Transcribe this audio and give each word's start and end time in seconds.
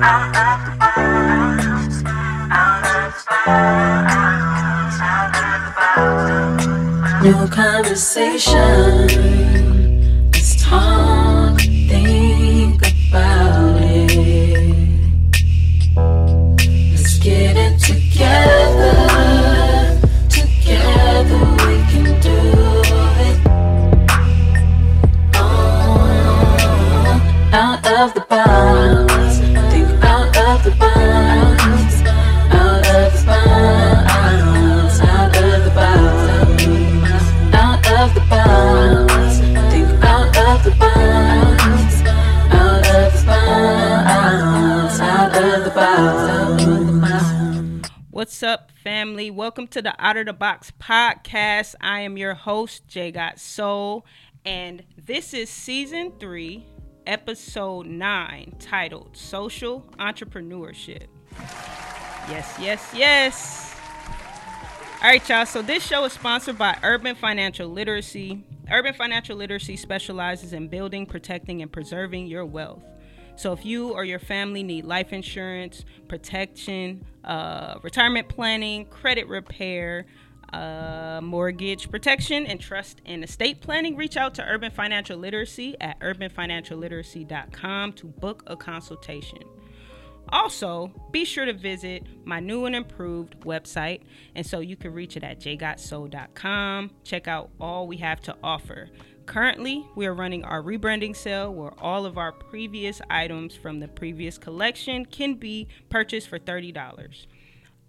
No 0.00 0.08
conversation. 7.50 9.08
Let's 10.32 10.62
talk, 10.62 11.09
Welcome 49.50 49.66
to 49.66 49.82
the 49.82 49.92
Out 49.98 50.16
of 50.16 50.26
the 50.26 50.32
Box 50.32 50.72
podcast. 50.78 51.74
I 51.80 52.02
am 52.02 52.16
your 52.16 52.34
host, 52.34 52.86
Jai 52.86 53.10
Got 53.10 53.40
Soul, 53.40 54.06
and 54.44 54.84
this 54.96 55.34
is 55.34 55.50
season 55.50 56.12
three, 56.20 56.68
episode 57.04 57.86
nine, 57.86 58.54
titled 58.60 59.16
Social 59.16 59.80
Entrepreneurship. 59.98 61.08
Yes, 62.28 62.56
yes, 62.60 62.92
yes. 62.94 63.76
All 65.02 65.08
right, 65.10 65.28
y'all. 65.28 65.44
So 65.44 65.62
this 65.62 65.84
show 65.84 66.04
is 66.04 66.12
sponsored 66.12 66.56
by 66.56 66.78
Urban 66.84 67.16
Financial 67.16 67.68
Literacy. 67.68 68.44
Urban 68.70 68.94
Financial 68.94 69.36
Literacy 69.36 69.74
specializes 69.74 70.52
in 70.52 70.68
building, 70.68 71.06
protecting, 71.06 71.60
and 71.60 71.72
preserving 71.72 72.28
your 72.28 72.46
wealth. 72.46 72.84
So 73.40 73.52
if 73.54 73.64
you 73.64 73.92
or 73.92 74.04
your 74.04 74.18
family 74.18 74.62
need 74.62 74.84
life 74.84 75.14
insurance, 75.14 75.86
protection, 76.08 77.06
uh, 77.24 77.78
retirement 77.82 78.28
planning, 78.28 78.84
credit 78.84 79.28
repair, 79.28 80.04
uh, 80.52 81.22
mortgage 81.22 81.90
protection, 81.90 82.44
and 82.44 82.60
trust 82.60 83.00
and 83.06 83.24
estate 83.24 83.62
planning, 83.62 83.96
reach 83.96 84.18
out 84.18 84.34
to 84.34 84.44
Urban 84.44 84.70
Financial 84.70 85.16
Literacy 85.16 85.74
at 85.80 85.98
urbanfinancialliteracy.com 86.00 87.94
to 87.94 88.06
book 88.08 88.42
a 88.46 88.58
consultation. 88.58 89.38
Also, 90.28 90.92
be 91.10 91.24
sure 91.24 91.46
to 91.46 91.54
visit 91.54 92.04
my 92.24 92.40
new 92.40 92.66
and 92.66 92.76
improved 92.76 93.40
website, 93.40 94.02
and 94.34 94.44
so 94.44 94.60
you 94.60 94.76
can 94.76 94.92
reach 94.92 95.16
it 95.16 95.24
at 95.24 95.40
jgotsoul.com. 95.40 96.90
Check 97.04 97.26
out 97.26 97.48
all 97.58 97.86
we 97.86 97.96
have 97.96 98.20
to 98.20 98.36
offer. 98.44 98.90
Currently, 99.30 99.86
we 99.94 100.06
are 100.06 100.12
running 100.12 100.42
our 100.42 100.60
rebranding 100.60 101.14
sale 101.14 101.54
where 101.54 101.70
all 101.78 102.04
of 102.04 102.18
our 102.18 102.32
previous 102.32 103.00
items 103.08 103.54
from 103.54 103.78
the 103.78 103.86
previous 103.86 104.36
collection 104.38 105.06
can 105.06 105.34
be 105.34 105.68
purchased 105.88 106.28
for 106.28 106.40
$30. 106.40 107.26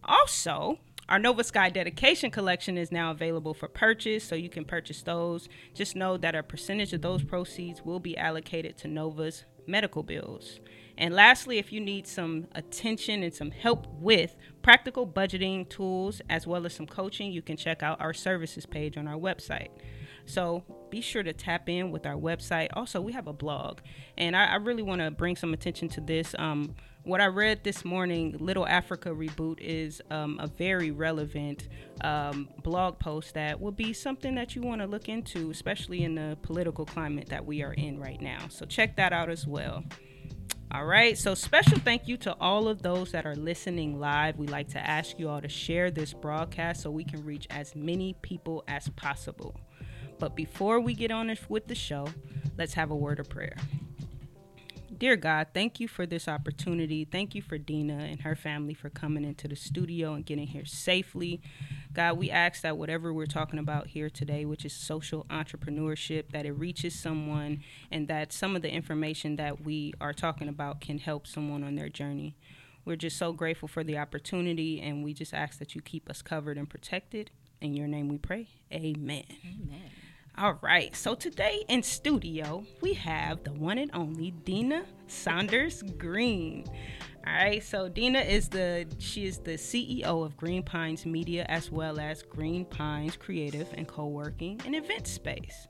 Also, 0.03 0.78
our 1.09 1.17
Nova 1.17 1.44
Sky 1.44 1.72
dedication 1.72 2.30
collection 2.30 2.78
is 2.78 2.92
now 2.92 3.09
available 3.09 3.56
for 3.56 3.67
purchase, 3.67 4.23
so 4.23 4.36
you 4.36 4.50
can 4.50 4.66
purchase 4.66 5.02
those. 5.02 5.50
Just 5.73 5.95
know 5.95 6.16
that 6.16 6.36
a 6.36 6.44
percentage 6.44 6.94
of 6.94 7.02
those 7.02 7.23
proceeds 7.23 7.84
will 7.84 8.00
be 8.00 8.16
allocated 8.16 8.78
to 8.78 8.88
Nova's 8.88 9.45
medical 9.66 10.03
bills. 10.03 10.59
And 10.95 11.12
lastly, 11.12 11.58
if 11.58 11.72
you 11.72 11.80
need 11.80 12.06
some 12.06 12.50
attention 12.53 13.23
and 13.23 13.34
some 13.34 13.50
help 13.50 13.88
with 13.94 14.36
practical 14.62 15.08
budgeting 15.08 15.67
tools 15.67 16.22
as 16.30 16.45
well 16.45 16.67
as 16.67 16.75
some 16.75 16.86
coaching, 16.86 17.31
you 17.31 17.42
can 17.42 17.58
check 17.58 17.81
out 17.81 18.00
our 18.00 18.14
services 18.14 18.67
page 18.67 18.95
on 18.95 19.08
our 19.08 19.17
website. 19.17 19.69
So 20.25 20.63
be 20.89 21.01
sure 21.01 21.23
to 21.23 21.33
tap 21.33 21.69
in 21.69 21.91
with 21.91 22.05
our 22.05 22.15
website. 22.15 22.69
Also, 22.73 23.01
we 23.01 23.13
have 23.13 23.27
a 23.27 23.33
blog, 23.33 23.79
and 24.17 24.35
I, 24.35 24.45
I 24.45 24.55
really 24.55 24.83
want 24.83 25.01
to 25.01 25.11
bring 25.11 25.35
some 25.35 25.53
attention 25.53 25.89
to 25.89 26.01
this. 26.01 26.35
Um, 26.37 26.75
what 27.03 27.19
I 27.19 27.25
read 27.25 27.63
this 27.63 27.83
morning, 27.83 28.35
Little 28.39 28.67
Africa 28.67 29.09
Reboot, 29.09 29.59
is 29.59 30.01
um, 30.11 30.37
a 30.39 30.45
very 30.45 30.91
relevant 30.91 31.67
um, 32.01 32.49
blog 32.61 32.99
post 32.99 33.33
that 33.33 33.59
will 33.59 33.71
be 33.71 33.91
something 33.91 34.35
that 34.35 34.55
you 34.55 34.61
want 34.61 34.81
to 34.81 34.87
look 34.87 35.09
into, 35.09 35.49
especially 35.49 36.03
in 36.03 36.13
the 36.13 36.38
political 36.43 36.85
climate 36.85 37.29
that 37.29 37.43
we 37.43 37.63
are 37.63 37.73
in 37.73 37.99
right 37.99 38.21
now. 38.21 38.47
So 38.49 38.65
check 38.65 38.97
that 38.97 39.13
out 39.13 39.31
as 39.31 39.47
well. 39.47 39.83
All 40.73 40.85
right, 40.85 41.17
so 41.17 41.33
special 41.35 41.79
thank 41.79 42.07
you 42.07 42.15
to 42.17 42.33
all 42.39 42.69
of 42.69 42.81
those 42.81 43.11
that 43.11 43.25
are 43.25 43.35
listening 43.35 43.99
live. 43.99 44.38
We 44.38 44.47
like 44.47 44.69
to 44.69 44.79
ask 44.79 45.19
you 45.19 45.27
all 45.27 45.41
to 45.41 45.49
share 45.49 45.91
this 45.91 46.13
broadcast 46.13 46.81
so 46.81 46.91
we 46.91 47.03
can 47.03 47.25
reach 47.25 47.45
as 47.49 47.75
many 47.75 48.15
people 48.21 48.63
as 48.69 48.88
possible. 48.89 49.59
But 50.21 50.35
before 50.35 50.79
we 50.79 50.93
get 50.93 51.09
on 51.09 51.35
with 51.49 51.65
the 51.65 51.73
show, 51.73 52.07
let's 52.55 52.75
have 52.75 52.91
a 52.91 52.95
word 52.95 53.19
of 53.19 53.27
prayer. 53.27 53.55
Dear 54.95 55.15
God, 55.15 55.47
thank 55.51 55.79
you 55.79 55.87
for 55.87 56.05
this 56.05 56.27
opportunity. 56.27 57.05
Thank 57.05 57.33
you 57.33 57.41
for 57.41 57.57
Deena 57.57 57.95
and 57.95 58.21
her 58.21 58.35
family 58.35 58.75
for 58.75 58.91
coming 58.91 59.25
into 59.25 59.47
the 59.47 59.55
studio 59.55 60.13
and 60.13 60.23
getting 60.23 60.45
here 60.45 60.63
safely. 60.63 61.41
God, 61.91 62.19
we 62.19 62.29
ask 62.29 62.61
that 62.61 62.77
whatever 62.77 63.11
we're 63.11 63.25
talking 63.25 63.57
about 63.57 63.87
here 63.87 64.11
today, 64.11 64.45
which 64.45 64.63
is 64.63 64.73
social 64.73 65.25
entrepreneurship, 65.31 66.31
that 66.33 66.45
it 66.45 66.51
reaches 66.51 66.93
someone 66.93 67.63
and 67.89 68.07
that 68.07 68.31
some 68.31 68.55
of 68.55 68.61
the 68.61 68.69
information 68.69 69.38
that 69.38 69.65
we 69.65 69.91
are 69.99 70.13
talking 70.13 70.47
about 70.47 70.81
can 70.81 70.99
help 70.99 71.25
someone 71.25 71.63
on 71.63 71.73
their 71.73 71.89
journey. 71.89 72.38
We're 72.85 72.95
just 72.95 73.17
so 73.17 73.33
grateful 73.33 73.67
for 73.67 73.83
the 73.83 73.97
opportunity 73.97 74.81
and 74.81 75.03
we 75.03 75.15
just 75.15 75.33
ask 75.33 75.57
that 75.57 75.73
you 75.73 75.81
keep 75.81 76.07
us 76.11 76.21
covered 76.21 76.59
and 76.59 76.69
protected. 76.69 77.31
In 77.59 77.73
your 77.73 77.88
name 77.88 78.07
we 78.07 78.19
pray. 78.19 78.49
Amen. 78.71 79.23
Amen. 79.43 79.89
All 80.38 80.58
right, 80.62 80.96
so 80.96 81.14
today 81.14 81.66
in 81.68 81.84
studio 81.84 82.64
we 82.81 82.94
have 82.94 83.44
the 83.44 83.52
one 83.52 83.78
and 83.78 83.92
only 83.94 84.31
Deena 84.31 84.86
Saunders 85.08 85.84
Green. 85.97 86.66
All 87.28 87.34
right, 87.34 87.62
so 87.62 87.90
Deena 87.90 88.19
is 88.19 88.47
the 88.47 88.88
she 88.97 89.25
is 89.25 89.40
the 89.40 89.52
CEO 89.52 90.25
of 90.25 90.38
Green 90.38 90.64
Pines 90.64 91.06
Media 91.06 91.46
as 91.50 91.69
well 91.69 92.00
as 92.00 92.24
Green 92.24 92.64
Pines 92.64 93.18
Creative 93.18 93.68
and 93.74 93.88
Co-working 93.88 94.62
and 94.66 94.74
Event 94.74 95.06
Space. 95.06 95.68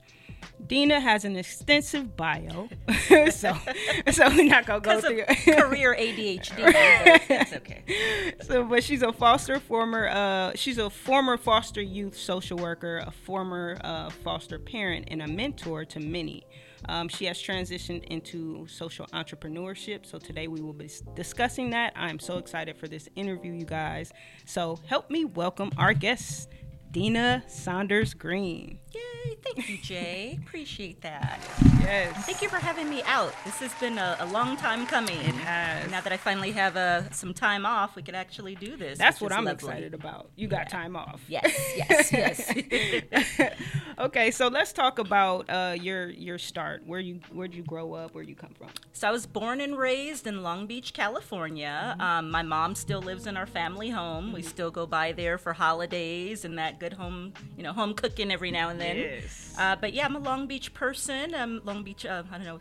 Deena 0.66 1.00
has 1.00 1.24
an 1.24 1.36
extensive 1.36 2.16
bio, 2.16 2.68
so 3.30 3.54
so 4.10 4.28
we're 4.28 4.44
not 4.44 4.66
gonna 4.66 4.80
go 4.80 5.00
through. 5.00 5.24
career 5.54 5.94
ADHD. 5.98 6.56
but 6.64 7.22
It's 7.30 7.52
okay. 7.52 8.34
so 8.42 8.64
but 8.64 8.82
she's 8.84 9.02
a 9.02 9.12
foster 9.12 9.58
former 9.60 10.08
uh 10.08 10.52
she's 10.54 10.78
a 10.78 10.88
former 10.90 11.36
foster 11.36 11.82
youth 11.82 12.16
social 12.16 12.56
worker 12.58 12.98
a 13.06 13.10
former 13.10 13.76
uh, 13.82 14.10
foster 14.10 14.58
parent 14.58 15.06
and 15.10 15.22
a 15.22 15.26
mentor 15.28 15.84
to 15.84 16.00
many 16.00 16.46
um, 16.88 17.08
she 17.08 17.26
has 17.26 17.38
transitioned 17.40 18.02
into 18.04 18.66
social 18.66 19.06
entrepreneurship 19.12 20.04
so 20.06 20.18
today 20.18 20.48
we 20.48 20.60
will 20.60 20.72
be 20.72 20.90
discussing 21.14 21.70
that 21.70 21.92
i'm 21.96 22.18
so 22.18 22.38
excited 22.38 22.76
for 22.76 22.88
this 22.88 23.08
interview 23.16 23.52
you 23.52 23.64
guys 23.64 24.12
so 24.46 24.78
help 24.86 25.10
me 25.10 25.24
welcome 25.24 25.70
our 25.76 25.92
guest 25.94 26.48
deena 26.92 27.42
saunders 27.48 28.14
green 28.14 28.78
Yay. 28.94 29.00
Thank 29.42 29.68
you, 29.68 29.78
Jai. 29.78 30.38
Appreciate 30.46 31.00
that. 31.02 31.40
yes 31.80 32.26
Thank 32.26 32.42
you 32.42 32.48
for 32.48 32.56
having 32.56 32.88
me 32.90 33.02
out. 33.04 33.32
This 33.44 33.58
has 33.60 33.72
been 33.74 33.96
a, 33.98 34.16
a 34.20 34.26
long 34.26 34.56
time 34.56 34.86
coming. 34.86 35.16
It 35.18 35.34
has. 35.34 35.90
Now 35.90 36.00
that 36.00 36.12
I 36.12 36.16
finally 36.16 36.52
have 36.52 36.76
uh, 36.76 37.10
some 37.10 37.32
time 37.32 37.64
off, 37.64 37.96
we 37.96 38.02
can 38.02 38.14
actually 38.14 38.54
do 38.54 38.76
this. 38.76 38.98
that's 38.98 39.20
what 39.20 39.32
i'm 39.32 39.44
lovely. 39.44 39.68
excited 39.68 39.94
about 39.94 40.30
you 40.36 40.46
got 40.48 40.68
time 40.68 40.96
off 40.96 41.20
Yes, 41.28 41.52
yes, 41.76 42.12
yes. 42.12 43.52
okay, 43.98 44.30
so 44.30 44.48
let's 44.48 44.72
talk 44.72 44.98
about 44.98 45.48
uh, 45.48 45.74
your 45.80 46.10
your 46.10 46.38
start. 46.38 46.82
Where 46.86 47.00
you 47.00 47.20
where'd 47.32 47.54
you 47.54 47.62
grow 47.62 47.94
up? 47.94 48.14
Where 48.14 48.24
you 48.24 48.34
come 48.34 48.54
from? 48.58 48.68
So 48.92 49.08
I 49.08 49.10
was 49.10 49.26
born 49.26 49.60
and 49.60 49.78
raised 49.78 50.26
in 50.26 50.42
Long 50.42 50.66
Beach, 50.66 50.92
California. 50.92 51.96
Um, 51.98 52.30
my 52.30 52.42
mom 52.42 52.74
still 52.74 53.00
lives 53.00 53.26
in 53.26 53.36
our 53.36 53.46
family 53.46 53.90
home. 53.90 54.32
We 54.32 54.42
still 54.42 54.70
go 54.70 54.86
by 54.86 55.12
there 55.12 55.38
for 55.38 55.52
holidays 55.54 56.44
and 56.44 56.58
that 56.58 56.78
good 56.82 56.92
home, 56.94 57.32
you 57.56 57.62
know, 57.62 57.72
home 57.72 57.94
cooking 57.94 58.32
every 58.32 58.50
now 58.50 58.68
and 58.68 58.80
then. 58.80 58.96
Yes. 58.96 59.54
Uh, 59.56 59.76
but 59.76 59.92
yeah, 59.92 60.04
I'm 60.04 60.16
a 60.16 60.18
Long 60.18 60.48
Beach 60.48 60.74
person. 60.74 61.32
I'm 61.32 61.60
Long 61.64 61.84
Beach. 61.84 62.04
Uh, 62.04 62.24
I 62.32 62.38
don't 62.38 62.44
know. 62.44 62.58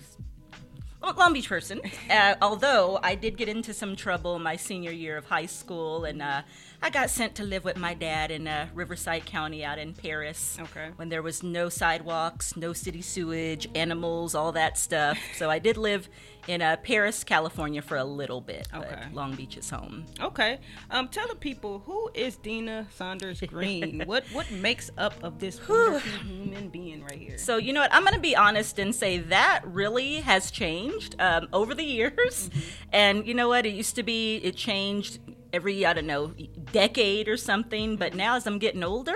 Long 1.18 1.34
Beach 1.34 1.50
person. 1.50 1.82
Uh, 2.12 2.36
although 2.42 3.00
I 3.02 3.16
did 3.16 3.38
get 3.38 3.48
into 3.48 3.74
some 3.74 3.96
trouble 3.96 4.38
my 4.38 4.58
senior 4.58 4.92
year 4.92 5.16
of 5.16 5.26
high 5.26 5.46
school, 5.46 6.04
and 6.04 6.22
uh, 6.22 6.42
I 6.82 6.90
got 6.90 7.10
sent 7.10 7.36
to 7.36 7.44
live 7.44 7.64
with 7.64 7.78
my 7.78 7.94
dad 7.94 8.32
in 8.32 8.50
uh, 8.50 8.68
Riverside 8.74 9.26
County 9.26 9.64
out 9.64 9.80
in 9.80 9.94
Perris. 9.94 10.60
Okay. 10.60 10.90
When 10.98 11.08
there 11.08 11.22
was 11.22 11.42
no 11.42 11.70
sidewalks, 11.70 12.58
no 12.58 12.74
city 12.74 13.02
sewage, 13.02 13.68
animals, 13.76 14.36
all 14.36 14.52
that 14.52 14.78
stuff. 14.78 15.18
So 15.38 15.50
I 15.50 15.58
did 15.60 15.78
live 15.78 16.10
in 16.48 16.62
uh, 16.62 16.78
Perris, 16.78 17.24
California 17.24 17.82
for 17.82 17.98
a 17.98 18.04
little 18.04 18.42
bit. 18.42 18.68
Okay. 18.74 18.88
But 18.90 19.14
Long 19.14 19.36
Beach 19.36 19.58
is 19.58 19.70
home. 19.70 20.06
Okay. 20.20 20.60
Um, 20.90 21.08
tell 21.08 21.28
the 21.28 21.36
people 21.36 21.80
who 21.86 22.10
is 22.14 22.38
Deena 22.38 22.88
Saunders 22.96 23.42
Green. 23.42 24.04
what 24.06 24.26
what 24.32 24.50
makes 24.52 24.90
up 24.98 25.14
of 25.24 25.40
this 25.40 25.60
human 25.60 26.70
being 26.70 27.04
right 27.04 27.20
here? 27.20 27.38
So 27.38 27.58
you 27.58 27.74
know 27.74 27.82
what? 27.82 27.94
I'm 27.94 28.04
going 28.04 28.16
to 28.16 28.20
be 28.20 28.36
honest 28.36 28.80
and 28.80 28.94
say 28.94 29.20
that 29.20 29.62
really 29.66 30.16
has 30.16 30.52
changed 30.52 31.16
um, 31.20 31.48
over 31.54 31.74
the 31.74 31.84
years. 31.84 32.50
And 32.94 33.26
you 33.26 33.34
know 33.34 33.48
what? 33.48 33.66
It 33.66 33.74
used 33.74 33.96
to 33.96 34.04
be 34.04 34.38
it 34.38 34.56
changed 34.56 35.20
every 35.54 35.86
I 35.86 35.94
don't 35.94 36.08
know 36.08 36.34
decade 36.72 37.28
or 37.28 37.38
something. 37.38 37.96
But 37.96 38.16
now 38.16 38.36
as 38.36 38.48
I'm 38.48 38.60
getting 38.60 38.84
older. 38.84 39.16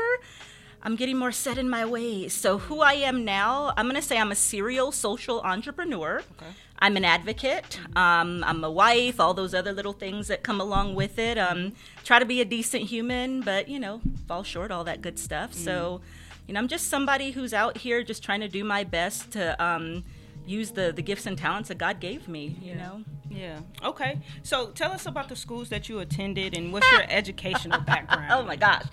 I'm 0.86 0.96
getting 0.96 1.18
more 1.18 1.32
set 1.32 1.58
in 1.58 1.68
my 1.68 1.84
ways. 1.84 2.32
So, 2.32 2.60
who 2.60 2.82
I 2.82 2.94
am 2.94 3.26
now, 3.26 3.74
I'm 3.76 3.88
going 3.88 3.96
to 3.96 4.04
say 4.04 4.20
I'm 4.20 4.32
a 4.32 4.36
serial 4.36 4.92
social 4.92 5.42
entrepreneur. 5.42 6.22
Okay. 6.38 6.52
I'm 6.78 6.96
an 6.96 7.04
advocate. 7.04 7.80
Um, 7.96 8.44
I'm 8.46 8.64
a 8.64 8.70
wife, 8.70 9.20
all 9.20 9.34
those 9.34 9.56
other 9.56 9.74
little 9.74 9.94
things 9.94 10.28
that 10.28 10.44
come 10.44 10.62
along 10.62 10.94
with 10.94 11.18
it. 11.18 11.40
Um, 11.40 11.74
try 12.04 12.20
to 12.20 12.26
be 12.26 12.40
a 12.40 12.46
decent 12.46 12.84
human, 12.84 13.42
but, 13.42 13.68
you 13.68 13.80
know, 13.80 14.00
fall 14.28 14.44
short, 14.44 14.70
all 14.72 14.84
that 14.84 15.02
good 15.02 15.18
stuff. 15.18 15.54
So, 15.54 16.02
you 16.48 16.54
know, 16.54 16.60
I'm 16.60 16.68
just 16.68 16.88
somebody 16.88 17.31
who's 17.31 17.54
out 17.54 17.78
here 17.78 18.04
just 18.04 18.22
trying 18.22 18.42
to 18.42 18.48
do 18.48 18.64
my 18.64 18.84
best 18.84 19.31
to 19.31 19.64
um, 19.64 20.04
use 20.46 20.72
the, 20.72 20.92
the 20.96 21.02
gifts 21.02 21.26
and 21.26 21.36
talents 21.36 21.70
that 21.70 21.80
God 21.80 22.00
gave 22.00 22.28
me, 22.28 22.58
you 22.62 22.76
know? 22.76 23.04
Yeah. 23.30 23.60
Okay. 23.83 24.19
So 24.44 24.68
tell 24.68 24.92
us 24.92 25.06
about 25.06 25.30
the 25.30 25.36
schools 25.36 25.69
that 25.69 25.89
you 25.89 26.00
attended 26.00 26.56
and 26.57 26.72
what's 26.72 26.89
your 26.92 27.04
educational 27.10 27.81
background. 27.81 28.31
Oh 28.31 28.44
my 28.44 28.56
gosh. 28.56 28.83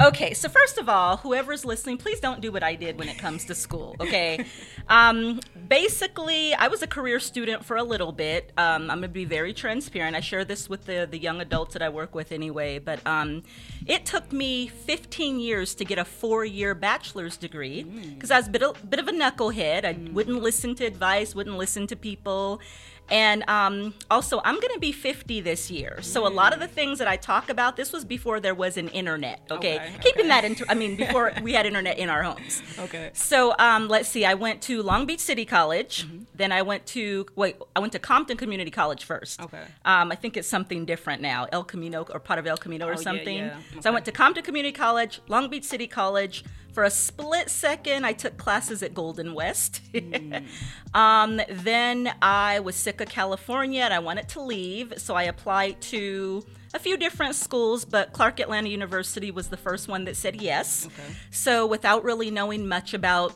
Okay, 0.00 0.32
so 0.32 0.48
first 0.48 0.78
of 0.78 0.88
all, 0.88 1.16
whoever's 1.16 1.64
listening, 1.64 1.96
please 1.96 2.20
don't 2.20 2.40
do 2.40 2.52
what 2.52 2.62
I 2.62 2.76
did 2.76 2.98
when 2.98 3.08
it 3.08 3.18
comes 3.18 3.44
to 3.46 3.54
school, 3.54 3.96
okay? 3.98 4.44
um, 4.88 5.40
basically, 5.68 6.54
I 6.54 6.68
was 6.68 6.82
a 6.82 6.86
career 6.86 7.18
student 7.18 7.64
for 7.64 7.76
a 7.76 7.82
little 7.82 8.12
bit. 8.12 8.52
Um, 8.56 8.82
I'm 8.82 8.98
going 8.98 9.02
to 9.02 9.08
be 9.08 9.24
very 9.24 9.52
transparent. 9.52 10.14
I 10.14 10.20
share 10.20 10.44
this 10.44 10.68
with 10.68 10.84
the, 10.86 11.08
the 11.10 11.18
young 11.18 11.40
adults 11.40 11.72
that 11.72 11.82
I 11.82 11.88
work 11.88 12.14
with 12.14 12.30
anyway, 12.30 12.78
but 12.78 13.04
um, 13.04 13.42
it 13.86 14.06
took 14.06 14.32
me 14.32 14.68
15 14.68 15.40
years 15.40 15.74
to 15.74 15.84
get 15.84 15.98
a 15.98 16.04
four 16.04 16.44
year 16.44 16.76
bachelor's 16.76 17.36
degree 17.36 17.82
because 17.82 18.30
I 18.30 18.38
was 18.38 18.46
a 18.46 18.50
bit, 18.50 18.62
a 18.62 18.74
bit 18.88 19.00
of 19.00 19.08
a 19.08 19.12
knucklehead. 19.12 19.84
I 19.84 19.98
wouldn't 20.12 20.40
listen 20.40 20.76
to 20.76 20.84
advice, 20.84 21.34
wouldn't 21.34 21.58
listen 21.58 21.88
to 21.88 21.96
people. 21.96 22.60
And 23.10 23.48
um, 23.48 23.94
also, 24.10 24.40
I'm 24.44 24.54
going 24.60 24.74
to 24.74 24.78
be 24.80 24.92
50 24.92 25.40
this 25.40 25.70
year. 25.70 25.98
So, 26.02 26.26
a 26.26 26.28
lot 26.28 26.52
of 26.52 26.60
the 26.60 26.68
things 26.68 26.98
that 26.98 27.08
I 27.08 27.16
talk 27.16 27.48
about, 27.48 27.76
this 27.76 27.92
was 27.92 28.04
before 28.04 28.38
there 28.40 28.54
was 28.54 28.76
an 28.76 28.88
internet, 28.88 29.40
okay? 29.50 29.76
Okay, 29.76 29.92
Keeping 30.02 30.20
okay. 30.22 30.28
that 30.28 30.44
into, 30.44 30.64
I 30.70 30.74
mean, 30.74 30.96
before 30.96 31.32
we 31.42 31.52
had 31.52 31.64
internet 31.66 31.98
in 31.98 32.08
our 32.10 32.22
homes. 32.22 32.62
Okay. 32.78 33.10
So, 33.14 33.54
um, 33.58 33.88
let's 33.88 34.08
see, 34.08 34.24
I 34.24 34.34
went 34.34 34.60
to 34.62 34.82
Long 34.82 35.06
Beach 35.06 35.20
City 35.20 35.44
College. 35.44 36.06
Mm-hmm. 36.06 36.24
Then 36.34 36.52
I 36.52 36.62
went 36.62 36.84
to, 36.86 37.26
wait, 37.34 37.56
I 37.74 37.80
went 37.80 37.92
to 37.94 37.98
Compton 37.98 38.36
Community 38.36 38.70
College 38.70 39.04
first. 39.04 39.40
Okay. 39.40 39.62
Um, 39.84 40.12
I 40.12 40.14
think 40.14 40.36
it's 40.36 40.48
something 40.48 40.84
different 40.84 41.22
now, 41.22 41.46
El 41.50 41.64
Camino 41.64 42.06
or 42.10 42.20
part 42.20 42.38
of 42.38 42.46
El 42.46 42.56
Camino 42.58 42.86
Oh, 42.86 42.90
or 42.90 42.92
yeah, 42.92 42.98
something. 42.98 43.36
yeah. 43.38 43.56
So, 43.80 43.90
I 43.90 43.92
went 43.92 44.04
to 44.04 44.12
Compton 44.12 44.44
Community 44.44 44.72
College, 44.72 45.20
Long 45.28 45.48
Beach 45.48 45.64
City 45.64 45.86
College. 45.86 46.44
For 46.78 46.84
a 46.84 46.90
split 46.90 47.50
second, 47.50 48.04
I 48.04 48.12
took 48.12 48.36
classes 48.36 48.84
at 48.84 48.94
Golden 48.94 49.34
West. 49.34 49.80
um, 50.94 51.40
then 51.48 52.14
I 52.22 52.60
was 52.60 52.76
sick 52.76 53.00
of 53.00 53.08
California 53.08 53.82
and 53.82 53.92
I 53.92 53.98
wanted 53.98 54.28
to 54.28 54.40
leave, 54.40 54.92
so 54.96 55.16
I 55.16 55.24
applied 55.24 55.80
to 55.80 56.46
a 56.72 56.78
few 56.78 56.96
different 56.96 57.34
schools, 57.34 57.84
but 57.84 58.12
Clark 58.12 58.38
Atlanta 58.38 58.68
University 58.68 59.32
was 59.32 59.48
the 59.48 59.56
first 59.56 59.88
one 59.88 60.04
that 60.04 60.16
said 60.16 60.40
yes. 60.40 60.86
Okay. 60.86 61.16
So, 61.32 61.66
without 61.66 62.04
really 62.04 62.30
knowing 62.30 62.68
much 62.68 62.94
about 62.94 63.34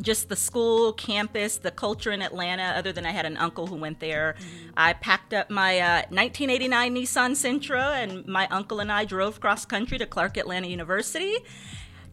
just 0.00 0.28
the 0.28 0.36
school, 0.36 0.92
campus, 0.92 1.56
the 1.56 1.72
culture 1.72 2.12
in 2.12 2.22
Atlanta, 2.22 2.74
other 2.76 2.92
than 2.92 3.04
I 3.04 3.10
had 3.10 3.26
an 3.26 3.36
uncle 3.38 3.66
who 3.66 3.74
went 3.74 3.98
there. 3.98 4.36
I 4.76 4.92
packed 4.92 5.34
up 5.34 5.50
my 5.50 5.80
uh, 5.80 6.02
1989 6.10 6.94
Nissan 6.94 7.30
Sentra, 7.32 7.94
and 7.94 8.24
my 8.26 8.46
uncle 8.52 8.78
and 8.78 8.92
I 8.92 9.04
drove 9.04 9.40
cross 9.40 9.64
country 9.64 9.98
to 9.98 10.06
Clark 10.06 10.36
Atlanta 10.36 10.68
University. 10.68 11.38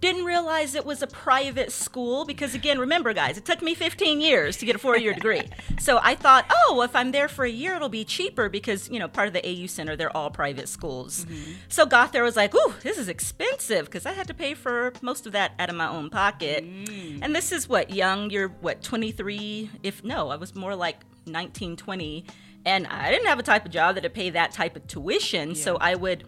Didn't 0.06 0.26
realize 0.26 0.76
it 0.76 0.86
was 0.86 1.02
a 1.02 1.08
private 1.08 1.72
school 1.72 2.26
because, 2.26 2.54
again, 2.54 2.78
remember, 2.78 3.12
guys, 3.12 3.40
it 3.40 3.46
took 3.46 3.64
me 3.64 3.74
15 3.74 4.22
years 4.22 4.56
to 4.58 4.66
get 4.68 4.76
a 4.76 4.78
four 4.78 4.96
year 4.96 5.16
degree. 5.16 5.42
So 5.80 6.00
I 6.02 6.14
thought, 6.14 6.46
oh, 6.52 6.84
if 6.84 6.96
I'm 6.96 7.12
there 7.12 7.28
for 7.28 7.44
a 7.44 7.50
year, 7.50 7.76
it'll 7.76 7.90
be 7.90 8.06
cheaper 8.06 8.48
because, 8.48 8.88
you 8.90 9.00
know, 9.00 9.08
part 9.08 9.28
of 9.28 9.34
the 9.34 9.44
AU 9.46 9.66
Center, 9.66 9.96
they're 9.96 10.16
all 10.16 10.30
private 10.30 10.70
schools. 10.70 11.26
Mm-hmm. 11.26 11.54
So 11.70 11.88
got 11.88 12.14
there, 12.14 12.24
was 12.24 12.36
like, 12.36 12.54
ooh, 12.54 12.74
this 12.84 13.00
is 13.00 13.10
expensive 13.10 13.86
because 13.86 14.06
I 14.06 14.12
had 14.14 14.28
to 14.28 14.34
pay 14.36 14.54
for 14.54 14.94
most 15.02 15.26
of 15.26 15.32
that 15.34 15.54
out 15.58 15.70
of 15.70 15.76
my 15.76 15.88
own 15.88 16.12
pocket. 16.12 16.64
Mm. 16.64 17.20
And 17.24 17.36
this 17.36 17.52
is 17.52 17.68
what, 17.68 17.90
young, 17.90 18.30
you're 18.30 18.50
what, 18.50 18.84
23? 18.84 19.72
If 19.82 20.04
no, 20.04 20.30
I 20.30 20.36
was 20.36 20.54
more 20.56 20.76
like 20.76 20.98
19, 21.26 21.78
20. 21.78 22.26
And 22.66 22.88
I 22.88 23.12
didn't 23.12 23.28
have 23.28 23.40
a 23.40 23.44
type 23.44 23.66
of 23.66 23.72
job 23.72 23.96
that 23.96 24.04
would 24.04 24.14
pay 24.14 24.30
that 24.32 24.52
type 24.52 24.76
of 24.76 24.88
tuition. 24.88 25.56
So 25.56 25.78
I 25.78 25.96
would 25.96 26.26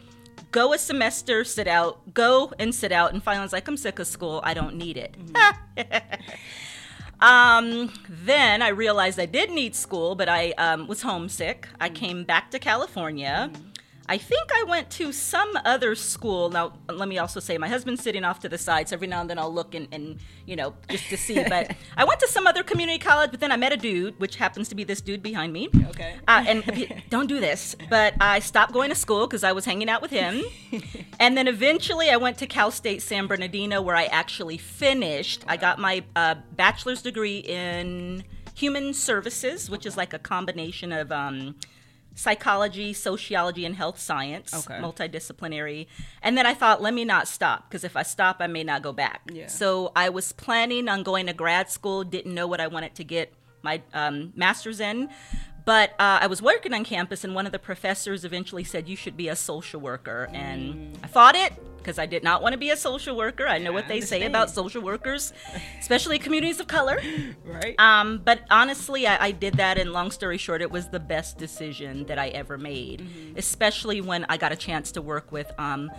go 0.51 0.73
a 0.73 0.77
semester, 0.77 1.43
sit 1.43 1.67
out, 1.67 2.13
go 2.13 2.53
and 2.59 2.73
sit 2.73 2.91
out, 2.91 3.13
and 3.13 3.21
finally 3.21 3.41
I 3.41 3.45
was 3.45 3.53
like, 3.53 3.67
I'm 3.67 3.77
sick 3.77 3.99
of 3.99 4.07
school. 4.07 4.41
I 4.43 4.53
don't 4.53 4.75
need 4.75 4.97
it. 4.97 5.15
um, 7.19 7.91
then 8.09 8.61
I 8.61 8.69
realized 8.69 9.19
I 9.19 9.25
did 9.25 9.51
need 9.51 9.75
school, 9.75 10.15
but 10.15 10.29
I 10.29 10.51
um, 10.51 10.87
was 10.87 11.01
homesick. 11.01 11.67
I 11.79 11.89
came 11.89 12.23
back 12.23 12.51
to 12.51 12.59
California. 12.59 13.51
I 14.09 14.17
think 14.17 14.49
I 14.53 14.63
went 14.63 14.89
to 14.91 15.11
some 15.11 15.51
other 15.65 15.93
school. 15.93 16.49
Now, 16.49 16.73
let 16.89 17.09
me 17.09 17.17
also 17.17 17.41
say, 17.41 17.57
my 17.57 17.67
husband's 17.67 18.01
sitting 18.01 18.23
off 18.23 18.39
to 18.41 18.49
the 18.49 18.57
side, 18.57 18.87
so 18.87 18.95
every 18.95 19.07
now 19.07 19.19
and 19.19 19.29
then 19.29 19.37
I'll 19.37 19.53
look 19.53 19.75
and, 19.75 19.87
and 19.91 20.19
you 20.45 20.55
know, 20.55 20.73
just 20.89 21.09
to 21.09 21.17
see. 21.17 21.43
But 21.43 21.75
I 21.97 22.05
went 22.05 22.21
to 22.21 22.27
some 22.27 22.47
other 22.47 22.63
community 22.63 22.99
college, 22.99 23.31
but 23.31 23.41
then 23.41 23.51
I 23.51 23.57
met 23.57 23.73
a 23.73 23.77
dude, 23.77 24.17
which 24.19 24.37
happens 24.37 24.69
to 24.69 24.75
be 24.75 24.85
this 24.85 25.01
dude 25.01 25.21
behind 25.21 25.51
me. 25.51 25.69
Okay. 25.89 26.15
Uh, 26.27 26.43
and 26.47 27.01
don't 27.09 27.27
do 27.27 27.41
this, 27.41 27.75
but 27.89 28.13
I 28.21 28.39
stopped 28.39 28.71
going 28.71 28.89
to 28.89 28.95
school 28.95 29.27
because 29.27 29.43
I 29.43 29.51
was 29.51 29.65
hanging 29.65 29.89
out 29.89 30.01
with 30.01 30.11
him. 30.11 30.41
and 31.19 31.37
then 31.37 31.47
eventually 31.47 32.09
I 32.09 32.15
went 32.15 32.37
to 32.37 32.47
Cal 32.47 32.71
State 32.71 33.01
San 33.01 33.27
Bernardino 33.27 33.81
where 33.81 33.95
I 33.95 34.05
actually 34.05 34.57
finished. 34.57 35.43
I 35.47 35.57
got 35.57 35.79
my 35.79 36.03
uh, 36.15 36.35
bachelor's 36.55 37.01
degree 37.01 37.39
in 37.39 38.23
human 38.55 38.93
services, 38.93 39.69
which 39.69 39.85
is 39.85 39.97
like 39.97 40.13
a 40.13 40.19
combination 40.19 40.91
of 40.91 41.11
um, 41.11 41.55
psychology, 42.17 42.93
sociology, 42.93 43.63
and 43.63 43.75
health 43.75 43.99
science, 43.99 44.51
Okay. 44.53 44.79
multidisciplinary. 44.81 45.85
And 46.23 46.35
then 46.35 46.45
I 46.47 46.55
thought, 46.55 46.81
let 46.81 46.93
me 46.93 47.05
not 47.05 47.27
stop 47.27 47.69
because 47.69 47.83
if 47.83 47.95
I 47.95 48.01
stop, 48.03 48.37
I 48.39 48.47
may 48.47 48.63
not 48.63 48.81
go 48.81 48.91
back. 48.91 49.21
Yeah. 49.31 49.45
So 49.47 49.91
I 49.95 50.09
was 50.09 50.31
planning 50.31 50.89
on 50.89 51.03
going 51.03 51.27
to 51.27 51.33
grad 51.33 51.69
school, 51.69 52.03
didn't 52.03 52.33
know 52.33 52.47
what 52.47 52.59
I 52.59 52.67
wanted 52.67 52.95
to 52.95 53.03
get 53.03 53.31
my 53.61 53.81
um, 53.93 54.33
master's 54.35 54.79
in. 54.79 55.09
But 55.67 55.89
uh, 55.99 56.19
I 56.21 56.27
was 56.27 56.41
working 56.41 56.73
on 56.73 56.85
campus, 56.85 57.25
and 57.25 57.35
one 57.35 57.45
of 57.45 57.51
the 57.51 57.59
professors 57.59 58.23
eventually 58.23 58.63
said, 58.63 58.87
You 58.87 58.95
should 58.95 59.17
be 59.17 59.27
a 59.27 59.35
social 59.35 59.81
worker. 59.81 60.29
And 60.31 60.97
I 61.03 61.07
fought 61.07 61.35
it 61.35 61.51
because 61.77 61.99
I 61.99 62.05
did 62.05 62.23
not 62.23 62.41
want 62.41 62.53
to 62.53 62.57
be 62.57 62.69
a 62.69 62.77
social 62.77 63.17
worker. 63.17 63.45
I 63.45 63.57
know 63.57 63.73
what 63.73 63.89
they 63.89 63.99
say 63.99 64.25
about 64.25 64.49
social 64.49 64.81
workers, 64.81 65.33
especially 65.77 66.19
communities 66.19 66.61
of 66.61 66.67
color. 66.67 66.99
Right. 67.45 67.75
Um, 67.79 68.21
but 68.23 68.41
honestly, 68.49 69.07
I, 69.07 69.25
I 69.27 69.31
did 69.31 69.55
that, 69.55 69.77
and 69.77 69.91
long 69.91 70.11
story 70.11 70.37
short, 70.37 70.61
it 70.61 70.71
was 70.71 70.87
the 70.89 70.99
best 70.99 71.37
decision 71.37 72.05
that 72.05 72.17
I 72.19 72.29
ever 72.29 72.57
made, 72.57 73.01
Mm-hmm. 73.01 73.37
especially 73.37 73.99
when 74.01 74.25
I 74.29 74.37
got 74.37 74.51
a 74.53 74.55
chance 74.55 74.91
to 74.93 75.01
work 75.01 75.31
with 75.33 75.51
um, 75.57 75.91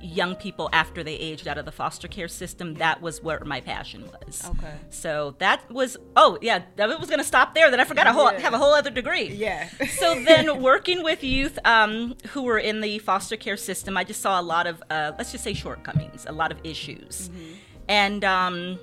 young 0.00 0.36
people 0.36 0.68
after 0.72 1.02
they 1.02 1.14
aged 1.14 1.48
out 1.48 1.58
of 1.58 1.64
the 1.64 1.72
foster 1.72 2.06
care 2.06 2.28
system. 2.28 2.74
That 2.74 3.02
was 3.02 3.22
where 3.22 3.42
my 3.44 3.60
passion 3.60 4.08
was. 4.26 4.44
Okay. 4.46 4.72
So 4.90 5.34
that 5.38 5.68
was, 5.70 5.96
oh, 6.16 6.38
yeah, 6.40 6.62
that 6.76 6.88
was 6.88 7.08
going 7.08 7.18
to 7.18 7.24
stop 7.24 7.54
there. 7.54 7.70
Then 7.70 7.80
I 7.80 7.84
forgot 7.84 8.06
I 8.06 8.12
whole, 8.12 8.30
Yeah. 8.32 8.40
have 8.40 8.52
a 8.54 8.58
whole 8.58 8.72
other 8.74 8.90
degree. 8.90 9.28
yeah. 9.34 9.68
So 9.98 10.22
then, 10.22 10.62
working 10.62 11.02
with 11.02 11.24
youth 11.24 11.58
um, 11.64 12.14
who 12.28 12.42
were 12.42 12.58
in 12.58 12.80
the 12.80 12.98
foster 13.00 13.36
care 13.36 13.56
system, 13.56 13.96
I 13.96 14.04
just 14.04 14.20
saw 14.20 14.40
a 14.40 14.42
lot 14.42 14.66
of, 14.66 14.82
uh, 14.90 15.12
let's 15.18 15.32
just 15.32 15.42
say, 15.44 15.54
shortcomings, 15.54 16.24
a 16.28 16.32
lot 16.32 16.52
of 16.52 16.58
issues. 16.64 17.30
And 17.88 18.22
um, 18.24 18.78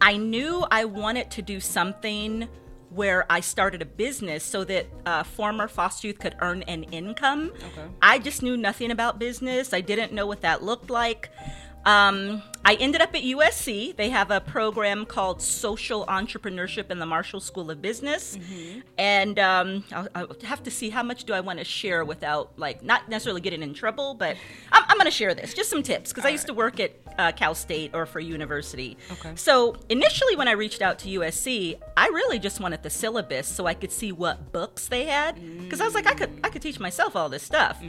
I 0.00 0.16
knew 0.16 0.64
I 0.70 0.86
wanted 0.86 1.30
to 1.32 1.42
do 1.42 1.60
something 1.60 2.48
where 2.96 3.26
I 3.30 3.40
started 3.40 3.82
a 3.82 3.84
business 3.84 4.42
so 4.42 4.64
that 4.64 4.86
uh, 5.04 5.22
former 5.22 5.68
foster 5.68 6.08
youth 6.08 6.18
could 6.18 6.34
earn 6.40 6.62
an 6.62 6.84
income. 6.84 7.52
Okay. 7.54 7.86
I 8.00 8.18
just 8.18 8.42
knew 8.42 8.56
nothing 8.56 8.90
about 8.90 9.18
business. 9.18 9.74
I 9.74 9.82
didn't 9.82 10.12
know 10.12 10.26
what 10.26 10.40
that 10.40 10.62
looked 10.62 10.88
like. 10.88 11.30
Um, 11.86 12.42
I 12.64 12.74
ended 12.74 13.00
up 13.00 13.14
at 13.14 13.22
USC. 13.22 13.94
They 13.94 14.10
have 14.10 14.32
a 14.32 14.40
program 14.40 15.06
called 15.06 15.40
Social 15.40 16.04
Entrepreneurship 16.06 16.90
in 16.90 16.98
the 16.98 17.06
Marshall 17.06 17.38
School 17.38 17.70
of 17.70 17.80
Business, 17.80 18.36
and 18.98 19.38
um, 19.38 19.84
I'll, 19.92 20.08
I'll 20.16 20.36
have 20.42 20.64
to 20.64 20.70
see 20.72 20.90
how 20.90 21.04
much 21.04 21.24
do 21.24 21.32
I 21.32 21.38
want 21.38 21.60
to 21.60 21.64
share 21.64 22.04
without 22.04 22.58
like 22.58 22.82
not 22.82 23.08
necessarily 23.08 23.40
getting 23.40 23.62
in 23.62 23.72
trouble, 23.72 24.14
but 24.14 24.36
I'm, 24.72 24.82
I'm 24.88 24.96
going 24.96 25.04
to 25.04 25.12
share 25.12 25.32
this, 25.32 25.54
just 25.54 25.70
some 25.70 25.84
tips 25.84 26.10
because 26.12 26.24
I 26.24 26.30
used 26.30 26.48
to 26.48 26.54
work 26.54 26.80
at 26.80 26.90
uh, 27.18 27.30
Cal 27.30 27.54
State 27.54 27.92
or 27.94 28.04
for 28.04 28.18
university. 28.18 28.96
Okay. 29.12 29.30
So 29.36 29.76
initially, 29.88 30.34
when 30.34 30.48
I 30.48 30.52
reached 30.52 30.82
out 30.82 30.98
to 31.00 31.08
USC, 31.20 31.78
I 31.96 32.06
really 32.08 32.40
just 32.40 32.58
wanted 32.60 32.82
the 32.82 32.90
syllabus 32.90 33.46
so 33.46 33.66
I 33.66 33.74
could 33.74 33.92
see 33.92 34.10
what 34.10 34.50
books 34.50 34.88
they 34.88 35.04
had 35.04 35.36
because 35.62 35.80
I 35.80 35.84
was 35.84 35.94
like, 35.94 36.08
I 36.08 36.14
could 36.14 36.40
I 36.42 36.48
could 36.48 36.62
teach 36.62 36.80
myself 36.80 37.14
all 37.14 37.28
this 37.28 37.44
stuff. 37.44 37.80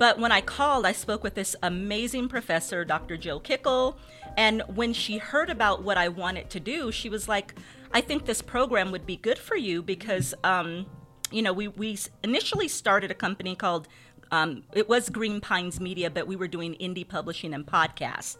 But 0.00 0.18
when 0.18 0.32
I 0.32 0.40
called, 0.40 0.86
I 0.86 0.92
spoke 0.92 1.22
with 1.22 1.34
this 1.34 1.54
amazing 1.62 2.28
professor, 2.28 2.86
Dr. 2.86 3.18
Jill 3.18 3.38
Kickul, 3.38 3.96
and 4.34 4.62
when 4.66 4.94
she 4.94 5.18
heard 5.18 5.50
about 5.50 5.82
what 5.82 5.98
I 5.98 6.08
wanted 6.08 6.48
to 6.50 6.58
do, 6.58 6.90
she 6.90 7.10
was 7.10 7.28
like, 7.28 7.54
I 7.92 8.00
think 8.00 8.24
this 8.24 8.40
program 8.40 8.92
would 8.92 9.04
be 9.04 9.16
good 9.16 9.36
for 9.38 9.56
you 9.56 9.82
because 9.82 10.32
um, 10.42 10.86
you 11.30 11.42
know, 11.42 11.52
we, 11.52 11.68
we 11.68 11.98
initially 12.24 12.66
started 12.66 13.10
a 13.10 13.14
company 13.14 13.54
called, 13.54 13.88
um, 14.30 14.62
it 14.72 14.88
was 14.88 15.10
Green 15.10 15.38
Pines 15.38 15.80
Media, 15.80 16.08
but 16.08 16.26
we 16.26 16.34
were 16.34 16.48
doing 16.48 16.76
indie 16.80 17.06
publishing 17.06 17.52
and 17.52 17.66
podcast. 17.66 18.38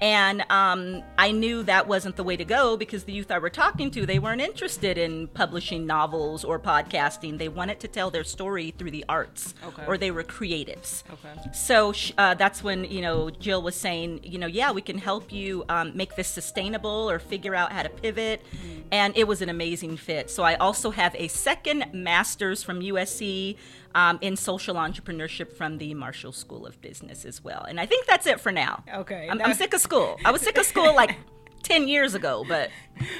And 0.00 0.44
um, 0.50 1.02
I 1.18 1.32
knew 1.32 1.62
that 1.64 1.86
wasn't 1.86 2.16
the 2.16 2.24
way 2.24 2.36
to 2.36 2.44
go 2.44 2.76
because 2.76 3.04
the 3.04 3.12
youth 3.12 3.30
I 3.30 3.38
were 3.38 3.50
talking 3.50 3.90
to, 3.92 4.06
they 4.06 4.18
weren't 4.18 4.40
interested 4.40 4.98
in 4.98 5.28
publishing 5.28 5.86
novels 5.86 6.44
or 6.44 6.58
podcasting. 6.58 7.38
They 7.38 7.48
wanted 7.48 7.80
to 7.80 7.88
tell 7.88 8.10
their 8.10 8.24
story 8.24 8.72
through 8.76 8.90
the 8.90 9.04
arts, 9.08 9.54
Okay. 9.64 9.84
or 9.86 9.96
they 9.98 10.10
were 10.10 10.24
creatives. 10.24 11.02
Okay. 11.12 11.50
So 11.52 11.92
uh, 12.18 12.34
that's 12.34 12.62
when 12.64 12.84
you 12.84 13.00
know 13.00 13.30
Jill 13.30 13.62
was 13.62 13.76
saying, 13.76 14.20
you 14.22 14.38
know, 14.38 14.46
yeah, 14.46 14.72
we 14.72 14.82
can 14.82 14.98
help 14.98 15.32
you 15.32 15.64
um, 15.68 15.96
make 15.96 16.16
this 16.16 16.28
sustainable 16.28 17.08
or 17.10 17.18
figure 17.18 17.54
out 17.54 17.72
how 17.72 17.82
to 17.82 17.88
pivot, 17.88 18.42
and 18.90 19.16
it 19.16 19.26
was 19.28 19.42
an 19.42 19.48
amazing 19.48 19.96
fit. 19.96 20.30
So 20.30 20.42
I 20.42 20.54
also 20.56 20.90
have 20.90 21.14
a 21.16 21.28
second 21.28 21.86
master's 21.92 22.62
from 22.62 22.80
USC 22.80 23.56
um, 23.94 24.18
in 24.20 24.36
social 24.36 24.74
entrepreneurship 24.76 25.52
from 25.52 25.78
the 25.78 25.94
Marshall 25.94 26.32
School 26.32 26.66
of 26.66 26.80
Business 26.80 27.24
as 27.24 27.42
well. 27.42 27.64
And 27.68 27.78
I 27.80 27.86
think 27.86 28.06
that's 28.06 28.26
it 28.26 28.40
for 28.40 28.52
now. 28.52 28.82
Okay, 28.94 29.28
I'm, 29.30 29.40
I'm 29.42 29.54
sick 29.54 29.74
of 29.74 29.80
school. 29.80 30.18
I 30.24 30.30
was 30.30 30.40
sick 30.42 30.58
of 30.58 30.64
school 30.66 30.94
like. 31.02 31.16
10 31.64 31.86
years 31.86 32.14
ago, 32.14 32.44
but 32.48 32.70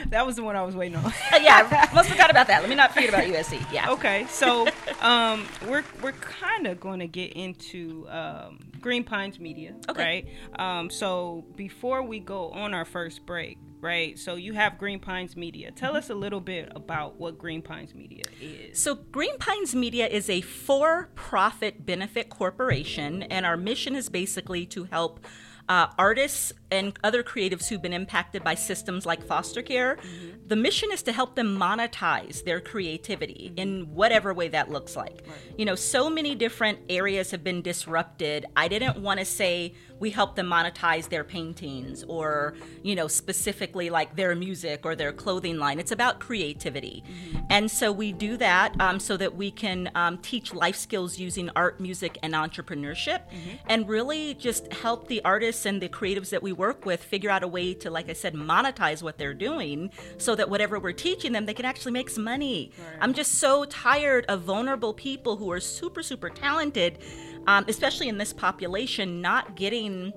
That 0.08 0.26
was 0.26 0.34
the 0.34 0.42
one 0.42 0.56
I 0.56 0.62
was 0.62 0.74
waiting 0.74 0.96
on. 0.96 1.04
uh, 1.04 1.12
yeah, 1.40 1.86
I 1.88 1.94
must 1.94 2.10
forgot 2.10 2.28
about 2.28 2.48
that. 2.48 2.60
Let 2.60 2.68
me 2.68 2.74
not 2.74 2.92
forget 2.92 3.08
about 3.08 3.22
USC. 3.22 3.64
Yeah. 3.72 3.92
okay, 3.92 4.26
so 4.28 4.66
um, 5.00 5.46
we're 5.68 5.84
we're 6.02 6.10
kind 6.10 6.66
of 6.66 6.80
going 6.80 6.98
to 6.98 7.06
get 7.06 7.34
into 7.34 8.04
um, 8.08 8.58
Green 8.80 9.04
Pines 9.04 9.38
Media, 9.38 9.76
Okay. 9.88 10.26
right? 10.56 10.60
Um, 10.60 10.90
so 10.90 11.44
before 11.54 12.02
we 12.02 12.18
go 12.18 12.50
on 12.50 12.74
our 12.74 12.84
first 12.84 13.24
break, 13.26 13.58
right? 13.82 14.18
So 14.18 14.36
you 14.36 14.54
have 14.54 14.78
Green 14.78 15.00
Pines 15.00 15.36
Media. 15.36 15.70
Tell 15.72 15.94
us 15.96 16.08
a 16.08 16.14
little 16.14 16.40
bit 16.40 16.72
about 16.74 17.20
what 17.20 17.36
Green 17.36 17.60
Pines 17.60 17.94
Media 17.94 18.22
is. 18.40 18.80
So, 18.80 18.94
Green 18.94 19.36
Pines 19.38 19.74
Media 19.74 20.06
is 20.06 20.30
a 20.30 20.40
for 20.40 21.10
profit 21.14 21.84
benefit 21.84 22.30
corporation, 22.30 23.24
and 23.24 23.44
our 23.44 23.56
mission 23.56 23.94
is 23.94 24.08
basically 24.08 24.64
to 24.66 24.84
help 24.84 25.26
uh, 25.68 25.88
artists 25.98 26.52
and 26.72 26.98
other 27.04 27.22
creatives 27.22 27.68
who've 27.68 27.82
been 27.82 27.92
impacted 27.92 28.42
by 28.42 28.54
systems 28.54 29.06
like 29.06 29.22
foster 29.22 29.62
care. 29.62 29.98
The 30.46 30.56
mission 30.56 30.90
is 30.92 31.02
to 31.04 31.12
help 31.12 31.36
them 31.36 31.56
monetize 31.56 32.44
their 32.44 32.60
creativity 32.60 33.52
in 33.56 33.94
whatever 33.94 34.34
way 34.34 34.48
that 34.48 34.70
looks 34.70 34.96
like. 34.96 35.24
You 35.56 35.64
know, 35.64 35.74
so 35.74 36.10
many 36.10 36.34
different 36.34 36.78
areas 36.88 37.30
have 37.30 37.44
been 37.44 37.62
disrupted. 37.62 38.46
I 38.56 38.68
didn't 38.68 38.98
want 38.98 39.20
to 39.20 39.24
say 39.24 39.74
we 40.00 40.10
help 40.10 40.34
them 40.34 40.48
monetize 40.48 41.08
their 41.08 41.22
paintings 41.22 42.02
or, 42.04 42.54
you 42.82 42.94
know, 42.96 43.06
specifically 43.06 43.88
like 43.88 44.16
their 44.16 44.34
music 44.34 44.80
or 44.84 44.96
their 44.96 45.12
clothing 45.12 45.58
line. 45.58 45.78
It's 45.78 45.92
about 45.92 46.20
creativity. 46.20 47.04
And 47.50 47.70
so 47.70 47.92
we 47.92 48.12
do 48.12 48.36
that 48.38 48.78
um, 48.80 48.98
so 48.98 49.16
that 49.18 49.36
we 49.36 49.50
can 49.50 49.90
um, 49.94 50.18
teach 50.18 50.52
life 50.52 50.76
skills 50.76 51.18
using 51.18 51.50
art, 51.54 51.80
music, 51.80 52.18
and 52.22 52.34
entrepreneurship 52.34 53.20
and 53.66 53.88
really 53.88 54.34
just 54.34 54.72
help 54.72 55.06
the 55.06 55.22
artists 55.24 55.66
and 55.66 55.80
the 55.80 55.88
creatives 55.88 56.30
that 56.30 56.42
we 56.42 56.52
work 56.52 56.61
with 56.84 57.02
figure 57.02 57.30
out 57.30 57.42
a 57.42 57.48
way 57.48 57.74
to, 57.74 57.90
like 57.90 58.08
I 58.08 58.12
said, 58.12 58.34
monetize 58.34 59.02
what 59.02 59.18
they're 59.18 59.34
doing 59.34 59.90
so 60.18 60.34
that 60.34 60.48
whatever 60.48 60.78
we're 60.78 60.92
teaching 60.92 61.32
them, 61.32 61.46
they 61.46 61.54
can 61.54 61.64
actually 61.64 61.92
make 61.92 62.10
some 62.10 62.24
money. 62.24 62.72
I'm 63.00 63.12
just 63.12 63.34
so 63.36 63.64
tired 63.64 64.24
of 64.28 64.42
vulnerable 64.42 64.94
people 64.94 65.36
who 65.36 65.50
are 65.50 65.60
super, 65.60 66.02
super 66.02 66.30
talented, 66.30 66.98
um, 67.46 67.64
especially 67.68 68.08
in 68.08 68.18
this 68.18 68.32
population, 68.32 69.20
not 69.20 69.56
getting 69.56 70.12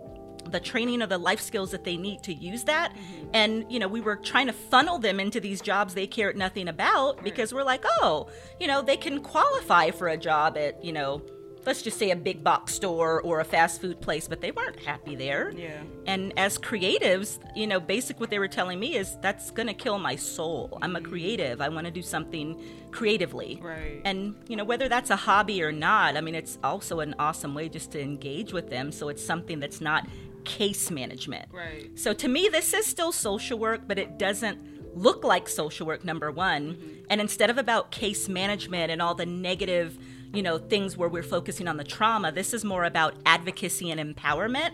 the 0.51 0.59
training 0.59 1.01
or 1.01 1.07
the 1.07 1.17
life 1.17 1.41
skills 1.41 1.71
that 1.71 1.83
they 1.83 1.97
need 1.97 2.21
to 2.23 2.33
use 2.33 2.63
that. 2.65 2.95
And, 3.33 3.65
you 3.69 3.79
know, 3.79 3.87
we 3.87 4.01
were 4.01 4.15
trying 4.15 4.47
to 4.47 4.53
funnel 4.53 4.99
them 4.99 5.19
into 5.19 5.39
these 5.39 5.61
jobs 5.61 5.93
they 5.93 6.07
cared 6.07 6.37
nothing 6.37 6.67
about 6.67 7.23
because 7.23 7.53
we're 7.53 7.63
like, 7.63 7.83
oh, 8.01 8.29
you 8.59 8.67
know, 8.67 8.81
they 8.81 8.97
can 8.97 9.21
qualify 9.21 9.91
for 9.91 10.07
a 10.07 10.17
job 10.17 10.57
at, 10.57 10.83
you 10.83 10.93
know, 10.93 11.21
let's 11.65 11.81
just 11.81 11.97
say 11.97 12.11
a 12.11 12.15
big 12.15 12.43
box 12.43 12.73
store 12.73 13.21
or 13.21 13.39
a 13.39 13.43
fast 13.43 13.81
food 13.81 14.01
place, 14.01 14.27
but 14.27 14.41
they 14.41 14.51
weren't 14.51 14.79
happy 14.79 15.15
there. 15.15 15.51
Yeah. 15.55 15.81
And 16.05 16.33
as 16.37 16.57
creatives, 16.57 17.39
you 17.55 17.67
know, 17.67 17.79
basic 17.79 18.19
what 18.19 18.29
they 18.29 18.39
were 18.39 18.47
telling 18.47 18.79
me 18.79 18.95
is 18.95 19.17
that's 19.21 19.51
going 19.51 19.67
to 19.67 19.73
kill 19.73 19.99
my 19.99 20.15
soul. 20.15 20.77
I'm 20.81 20.95
a 20.95 20.99
mm-hmm. 20.99 21.09
creative. 21.09 21.61
I 21.61 21.69
want 21.69 21.85
to 21.85 21.91
do 21.91 22.01
something 22.01 22.61
creatively. 22.91 23.59
Right. 23.61 24.01
And, 24.05 24.35
you 24.47 24.55
know, 24.55 24.63
whether 24.63 24.87
that's 24.87 25.09
a 25.09 25.15
hobby 25.15 25.63
or 25.63 25.71
not, 25.71 26.17
I 26.17 26.21
mean, 26.21 26.35
it's 26.35 26.57
also 26.63 26.99
an 26.99 27.15
awesome 27.19 27.53
way 27.53 27.69
just 27.69 27.91
to 27.91 28.01
engage 28.01 28.53
with 28.53 28.69
them. 28.69 28.91
So 28.91 29.09
it's 29.09 29.25
something 29.25 29.59
that's 29.59 29.81
not 29.81 30.07
case 30.45 30.91
management. 30.91 31.47
Right. 31.51 31.89
So 31.95 32.13
to 32.13 32.27
me, 32.27 32.49
this 32.49 32.73
is 32.73 32.85
still 32.85 33.11
social 33.11 33.57
work, 33.59 33.81
but 33.87 33.99
it 33.99 34.17
doesn't 34.17 34.75
look 34.95 35.23
like 35.23 35.49
social 35.49 35.85
work, 35.85 36.05
number 36.05 36.31
one. 36.31 36.75
Mm-hmm. 36.75 36.89
And 37.09 37.21
instead 37.21 37.49
of 37.49 37.57
about 37.57 37.91
case 37.91 38.29
management 38.29 38.91
and 38.91 39.01
all 39.01 39.15
the 39.15 39.25
negative, 39.25 39.97
you 40.35 40.43
know, 40.43 40.57
things 40.57 40.97
where 40.97 41.09
we're 41.09 41.23
focusing 41.23 41.67
on 41.67 41.77
the 41.77 41.83
trauma, 41.83 42.31
this 42.31 42.53
is 42.53 42.63
more 42.63 42.83
about 42.85 43.15
advocacy 43.25 43.91
and 43.91 43.99
empowerment. 44.15 44.71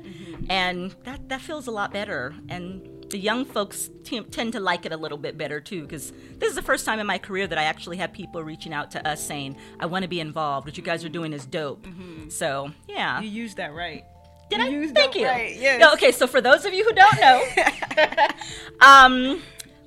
And 0.50 0.96
that, 1.04 1.30
that 1.30 1.42
feels 1.42 1.68
a 1.68 1.72
lot 1.72 1.92
better. 1.94 2.34
And 2.50 2.88
the 3.10 3.18
young 3.18 3.46
folks 3.46 3.90
t- 4.04 4.22
tend 4.22 4.54
to 4.54 4.60
like 4.60 4.86
it 4.86 4.92
a 4.94 4.98
little 4.98 5.18
bit 5.18 5.38
better 5.38 5.60
too, 5.60 5.82
because 5.84 6.12
this 6.40 6.50
is 6.50 6.56
the 6.56 6.62
first 6.62 6.86
time 6.86 7.00
in 7.00 7.06
my 7.08 7.18
career 7.18 7.46
that 7.48 7.58
I 7.58 7.64
actually 7.64 7.98
have 7.98 8.14
people 8.14 8.44
reaching 8.44 8.74
out 8.74 8.92
to 8.92 9.08
us 9.08 9.26
saying, 9.26 9.58
I 9.80 9.86
want 9.86 10.04
to 10.04 10.08
be 10.10 10.20
involved. 10.20 10.66
What 10.66 10.78
you 10.78 10.84
guys 10.84 11.04
are 11.04 11.10
doing 11.10 11.34
is 11.34 11.46
dope. 11.46 11.86
So, 12.30 12.72
yeah. 12.88 13.20
You 13.22 13.30
used 13.30 13.58
that 13.58 13.74
right. 13.74 14.04
Did 14.50 14.60
You 14.72 14.84
I? 14.84 14.88
Thank 14.88 15.14
that 15.14 15.16
you. 15.20 15.26
right, 15.26 15.56
yes. 15.56 15.80
No, 15.80 15.94
okay, 15.94 16.12
so 16.12 16.28
for 16.28 16.42
those 16.42 16.66
of 16.66 16.74
you 16.74 16.84
who 16.84 16.92
don't 16.94 17.20
know, 17.22 17.44
um, 18.82 19.42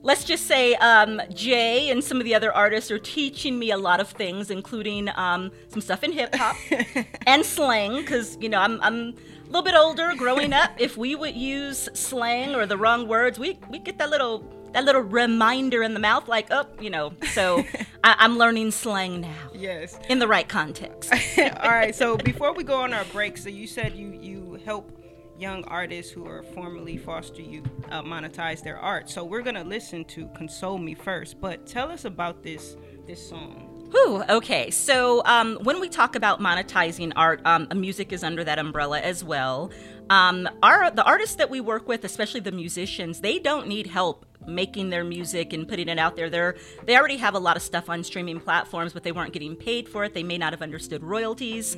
let's 0.04 0.22
just 0.22 0.46
say 0.46 0.74
um, 0.76 1.20
Jai 1.34 1.90
and 1.90 2.04
some 2.04 2.18
of 2.18 2.24
the 2.24 2.34
other 2.36 2.52
artists 2.52 2.90
are 2.92 2.98
teaching 3.00 3.58
me 3.58 3.72
a 3.72 3.76
lot 3.76 3.98
of 4.00 4.08
things, 4.10 4.50
including 4.50 5.08
um, 5.16 5.50
some 5.68 5.80
stuff 5.80 6.04
in 6.04 6.12
hip 6.12 6.32
hop 6.36 6.54
and 7.26 7.44
slang, 7.44 7.96
because 7.96 8.38
you 8.40 8.48
know 8.48 8.60
I'm 8.60 8.80
I'm 8.80 8.94
a 9.08 9.46
little 9.46 9.62
bit 9.62 9.74
older. 9.74 10.12
Growing 10.16 10.52
up, 10.52 10.70
if 10.78 10.96
we 10.96 11.16
would 11.16 11.34
use 11.34 11.88
slang 11.94 12.54
or 12.54 12.66
the 12.66 12.76
wrong 12.76 13.08
words, 13.08 13.38
we 13.38 13.58
we 13.68 13.80
get 13.80 13.98
that 13.98 14.10
little 14.10 14.44
that 14.72 14.84
little 14.84 15.02
reminder 15.02 15.82
in 15.82 15.94
the 15.94 16.00
mouth, 16.00 16.28
like 16.28 16.48
oh, 16.50 16.66
you 16.80 16.90
know. 16.90 17.12
So 17.32 17.64
I, 18.04 18.14
I'm 18.18 18.36
learning 18.38 18.70
slang 18.72 19.20
now 19.22 19.50
Yes. 19.54 19.98
in 20.08 20.18
the 20.18 20.28
right 20.28 20.48
context. 20.48 21.12
All 21.38 21.70
right. 21.70 21.94
So 21.94 22.16
before 22.16 22.52
we 22.52 22.62
go 22.64 22.76
on 22.76 22.92
our 22.92 23.04
break, 23.06 23.36
so 23.38 23.48
you 23.48 23.66
said 23.66 23.94
you 23.96 24.18
you 24.20 24.60
help 24.64 24.90
young 25.38 25.64
artists 25.64 26.12
who 26.12 26.26
are 26.26 26.42
formerly 26.42 26.96
foster 26.96 27.42
youth 27.42 27.68
uh, 27.90 28.02
monetize 28.02 28.62
their 28.62 28.78
art. 28.78 29.10
So 29.10 29.24
we're 29.24 29.42
gonna 29.42 29.64
listen 29.64 30.04
to 30.06 30.28
"Console 30.28 30.78
Me" 30.78 30.94
first, 30.94 31.40
but 31.40 31.66
tell 31.66 31.90
us 31.90 32.04
about 32.04 32.42
this 32.42 32.76
this 33.06 33.28
song. 33.28 33.70
Whew, 33.90 34.24
okay. 34.28 34.70
So 34.70 35.22
um, 35.24 35.56
when 35.62 35.80
we 35.80 35.88
talk 35.88 36.16
about 36.16 36.40
monetizing 36.40 37.12
art, 37.14 37.40
um, 37.44 37.68
music 37.76 38.12
is 38.12 38.24
under 38.24 38.42
that 38.42 38.58
umbrella 38.58 39.00
as 39.00 39.22
well. 39.22 39.70
Um, 40.10 40.48
our 40.62 40.90
the 40.90 41.04
artists 41.04 41.36
that 41.36 41.48
we 41.48 41.60
work 41.60 41.86
with, 41.88 42.04
especially 42.04 42.40
the 42.40 42.52
musicians, 42.52 43.20
they 43.20 43.38
don't 43.38 43.68
need 43.68 43.86
help 43.86 44.26
making 44.46 44.90
their 44.90 45.04
music 45.04 45.52
and 45.52 45.66
putting 45.68 45.88
it 45.88 45.98
out 45.98 46.16
there. 46.16 46.30
They're 46.30 46.56
they 46.84 46.96
already 46.96 47.16
have 47.18 47.34
a 47.34 47.38
lot 47.38 47.56
of 47.56 47.62
stuff 47.62 47.88
on 47.88 48.04
streaming 48.04 48.40
platforms, 48.40 48.92
but 48.92 49.02
they 49.02 49.12
weren't 49.12 49.32
getting 49.32 49.56
paid 49.56 49.88
for 49.88 50.04
it. 50.04 50.14
They 50.14 50.22
may 50.22 50.38
not 50.38 50.52
have 50.52 50.62
understood 50.62 51.02
royalties, 51.02 51.76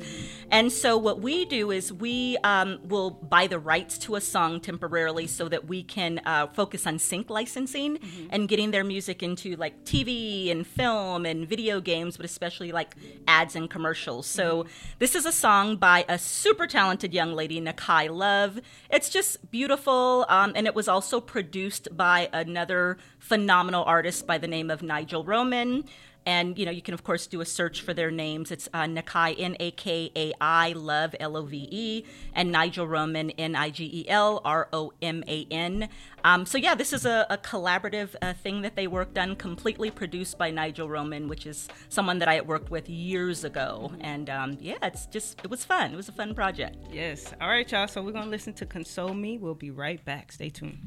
and 0.51 0.71
so 0.71 0.97
what 0.97 1.21
we 1.21 1.45
do 1.45 1.71
is 1.71 1.91
we 1.91 2.37
um, 2.43 2.79
will 2.83 3.11
buy 3.11 3.47
the 3.47 3.59
rights 3.59 3.97
to 3.99 4.15
a 4.15 4.21
song 4.21 4.59
temporarily 4.61 5.27
so 5.27 5.47
that 5.49 5.67
we 5.67 5.83
can 5.83 6.21
uh, 6.25 6.47
focus 6.47 6.85
on 6.87 6.99
sync 6.99 7.29
licensing 7.29 7.99
and 8.29 8.47
getting 8.47 8.71
their 8.71 8.83
music 8.83 9.23
into 9.23 9.55
like 9.55 9.83
TV 9.85 10.51
and 10.51 10.65
film 10.65 11.25
and 11.25 11.47
video 11.47 11.79
games, 11.81 12.17
but 12.17 12.25
especially 12.25 12.71
like 12.71 12.95
ads 13.27 13.55
and 13.55 13.69
commercials. 13.69 14.27
So 14.27 14.65
this 14.99 15.15
is 15.15 15.25
a 15.25 15.31
song 15.31 15.77
by 15.77 16.05
a 16.07 16.17
super 16.17 16.67
talented 16.67 17.13
young 17.13 17.33
lady, 17.33 17.61
Nakai 17.61 18.09
Love. 18.13 18.59
It's 18.89 19.09
just 19.09 19.51
beautiful, 19.51 20.25
um, 20.29 20.53
and 20.55 20.67
it 20.67 20.75
was 20.75 20.87
also 20.87 21.19
produced 21.19 21.87
by 21.95 22.29
another 22.57 22.97
phenomenal 23.19 23.83
artist 23.83 24.25
by 24.25 24.39
the 24.39 24.47
name 24.47 24.71
of 24.71 24.81
Nigel 24.81 25.23
Roman. 25.23 25.83
And 26.25 26.57
you 26.59 26.65
know, 26.65 26.71
you 26.71 26.81
can 26.81 26.93
of 26.95 27.03
course 27.05 27.25
do 27.27 27.39
a 27.39 27.45
search 27.45 27.81
for 27.81 27.93
their 27.93 28.11
names. 28.11 28.51
It's 28.51 28.67
uh, 28.73 28.83
Nakai 28.83 29.35
N 29.39 29.55
A 29.61 29.71
K 29.71 30.11
A 30.13 30.33
I 30.41 30.73
Love 30.73 31.15
L 31.21 31.37
O 31.37 31.43
V 31.43 31.69
E 31.71 32.03
and 32.33 32.51
Nigel 32.51 32.85
Roman 32.85 33.29
N 33.29 33.55
I 33.55 33.69
G 33.69 33.85
E 33.93 34.09
L 34.09 34.41
R 34.43 34.67
O 34.73 34.91
M 35.01 35.23
A 35.27 35.47
N. 35.51 35.87
Um, 36.25 36.45
so 36.45 36.57
yeah, 36.57 36.75
this 36.75 36.91
is 36.91 37.05
a, 37.05 37.27
a 37.29 37.37
collaborative 37.37 38.15
uh, 38.21 38.33
thing 38.33 38.63
that 38.63 38.75
they 38.75 38.87
worked 38.87 39.17
on, 39.17 39.37
completely 39.37 39.89
produced 39.89 40.37
by 40.37 40.51
Nigel 40.51 40.89
Roman, 40.89 41.29
which 41.29 41.45
is 41.45 41.69
someone 41.87 42.19
that 42.19 42.27
I 42.27 42.33
had 42.33 42.47
worked 42.47 42.71
with 42.71 42.89
years 42.89 43.45
ago. 43.45 43.93
And 44.01 44.29
um, 44.29 44.57
yeah, 44.59 44.79
it's 44.81 45.05
just 45.05 45.39
it 45.45 45.49
was 45.49 45.63
fun. 45.63 45.93
It 45.93 45.95
was 45.95 46.09
a 46.09 46.13
fun 46.13 46.35
project. 46.35 46.75
Yes. 46.91 47.33
All 47.39 47.47
right, 47.47 47.71
y'all. 47.71 47.87
So 47.87 48.01
we're 48.01 48.11
gonna 48.11 48.31
listen 48.31 48.51
to 48.55 48.65
"Console 48.65 49.13
Me." 49.13 49.37
We'll 49.37 49.55
be 49.55 49.71
right 49.71 50.03
back. 50.03 50.33
Stay 50.33 50.49
tuned. 50.49 50.79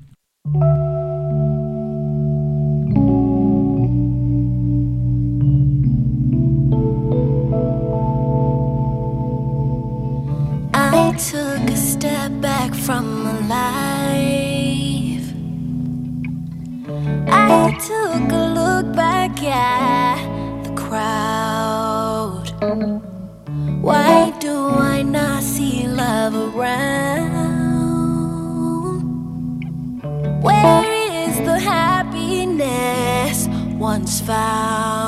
Took 11.28 11.60
a 11.68 11.76
step 11.76 12.32
back 12.40 12.74
from 12.74 13.24
my 13.24 13.38
life. 13.46 15.26
I 17.28 17.72
took 17.72 18.32
a 18.32 18.44
look 18.54 18.96
back 18.96 19.42
at 19.42 20.64
the 20.64 20.72
crowd. 20.72 22.48
Why 23.82 24.32
do 24.40 24.70
I 24.70 25.02
not 25.02 25.42
see 25.42 25.86
love 25.86 26.34
around? 26.34 27.60
Where 30.42 30.90
is 30.90 31.36
the 31.44 31.58
happiness 31.58 33.46
once 33.78 34.22
found? 34.22 34.99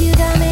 You 0.00 0.12
got 0.14 0.38
me, 0.38 0.49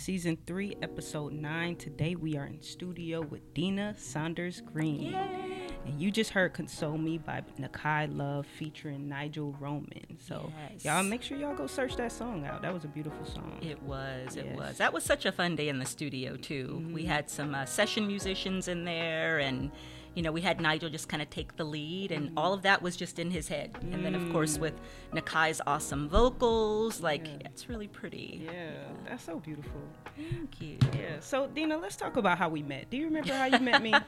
season 0.00 0.38
three, 0.46 0.74
episode 0.82 1.30
nine. 1.32 1.76
Today 1.76 2.14
we 2.14 2.34
are 2.36 2.46
in 2.46 2.62
studio 2.62 3.20
with 3.20 3.52
Deena 3.52 3.94
Saunders 3.98 4.62
Green. 4.62 5.14
And 5.14 6.00
you 6.00 6.10
just 6.10 6.30
heard 6.30 6.54
Console 6.54 6.96
Me 6.96 7.18
by 7.18 7.42
Nakai 7.58 8.08
Love 8.16 8.46
featuring 8.46 9.08
Nigel 9.08 9.54
Roman. 9.60 10.16
So 10.18 10.50
Yes. 10.72 10.84
y'all 10.86 11.02
make 11.02 11.22
sure 11.22 11.36
y'all 11.36 11.54
go 11.54 11.66
search 11.66 11.96
that 11.96 12.12
song 12.12 12.46
out. 12.46 12.62
That 12.62 12.72
was 12.72 12.84
a 12.84 12.88
beautiful 12.88 13.24
song. 13.26 13.58
It 13.60 13.82
was, 13.82 14.36
it 14.36 14.46
Yes. 14.46 14.56
was. 14.56 14.78
That 14.78 14.92
was 14.94 15.04
such 15.04 15.26
a 15.26 15.32
fun 15.32 15.54
day 15.54 15.68
in 15.68 15.78
the 15.78 15.86
studio 15.86 16.36
too. 16.36 16.88
We 16.92 17.04
had 17.04 17.28
some 17.28 17.54
uh, 17.54 17.66
session 17.66 18.06
musicians 18.06 18.68
in 18.68 18.84
there, 18.84 19.38
and 19.38 19.70
you 20.14 20.22
know 20.22 20.32
we 20.32 20.40
had 20.40 20.60
Nigel 20.60 20.90
just 20.90 21.08
kind 21.08 21.22
of 21.22 21.30
take 21.30 21.56
the 21.56 21.64
lead, 21.64 22.12
and 22.12 22.32
all 22.36 22.52
of 22.52 22.62
that 22.62 22.82
was 22.82 22.96
just 22.96 23.18
in 23.18 23.30
his 23.30 23.48
head. 23.48 23.76
And 23.92 24.04
then 24.04 24.14
of 24.14 24.30
course 24.32 24.58
with 24.58 24.74
Nakai's 25.12 25.60
awesome 25.66 26.08
vocals, 26.08 27.00
like 27.00 27.26
it's 27.44 27.68
really 27.68 27.88
pretty. 27.88 28.42
Yeah, 28.44 28.70
that's 29.06 29.24
so 29.24 29.38
beautiful. 29.38 29.80
Thank 30.16 30.60
you. 30.60 30.76
Yeah. 30.94 31.20
So 31.20 31.46
Deena, 31.48 31.76
let's 31.78 31.96
talk 31.96 32.16
about 32.16 32.38
how 32.38 32.48
we 32.48 32.62
met. 32.62 32.90
Do 32.90 32.96
you 32.96 33.06
remember 33.06 33.32
how 33.32 33.46
you 33.46 33.58
met 33.60 33.82
me? 33.82 33.94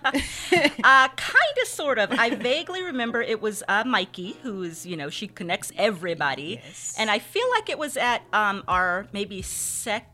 Uh, 0.84 1.08
kind 1.08 1.56
of, 1.62 1.68
sort 1.68 1.98
of. 1.98 2.10
I 2.12 2.30
vaguely 2.34 2.82
remember 2.82 3.22
it 3.22 3.40
was 3.40 3.62
uh, 3.68 3.84
Mikey, 3.84 4.36
who 4.42 4.62
is, 4.62 4.84
you 4.84 4.96
know, 4.96 5.08
she 5.10 5.26
connects 5.26 5.72
everybody. 5.76 6.60
Yes. 6.62 6.94
And 6.98 7.10
I 7.10 7.18
feel 7.18 7.48
like 7.50 7.68
it 7.70 7.78
was 7.78 7.96
at 7.96 8.22
um, 8.32 8.62
our 8.68 9.06
maybe 9.12 9.42
second 9.42 10.11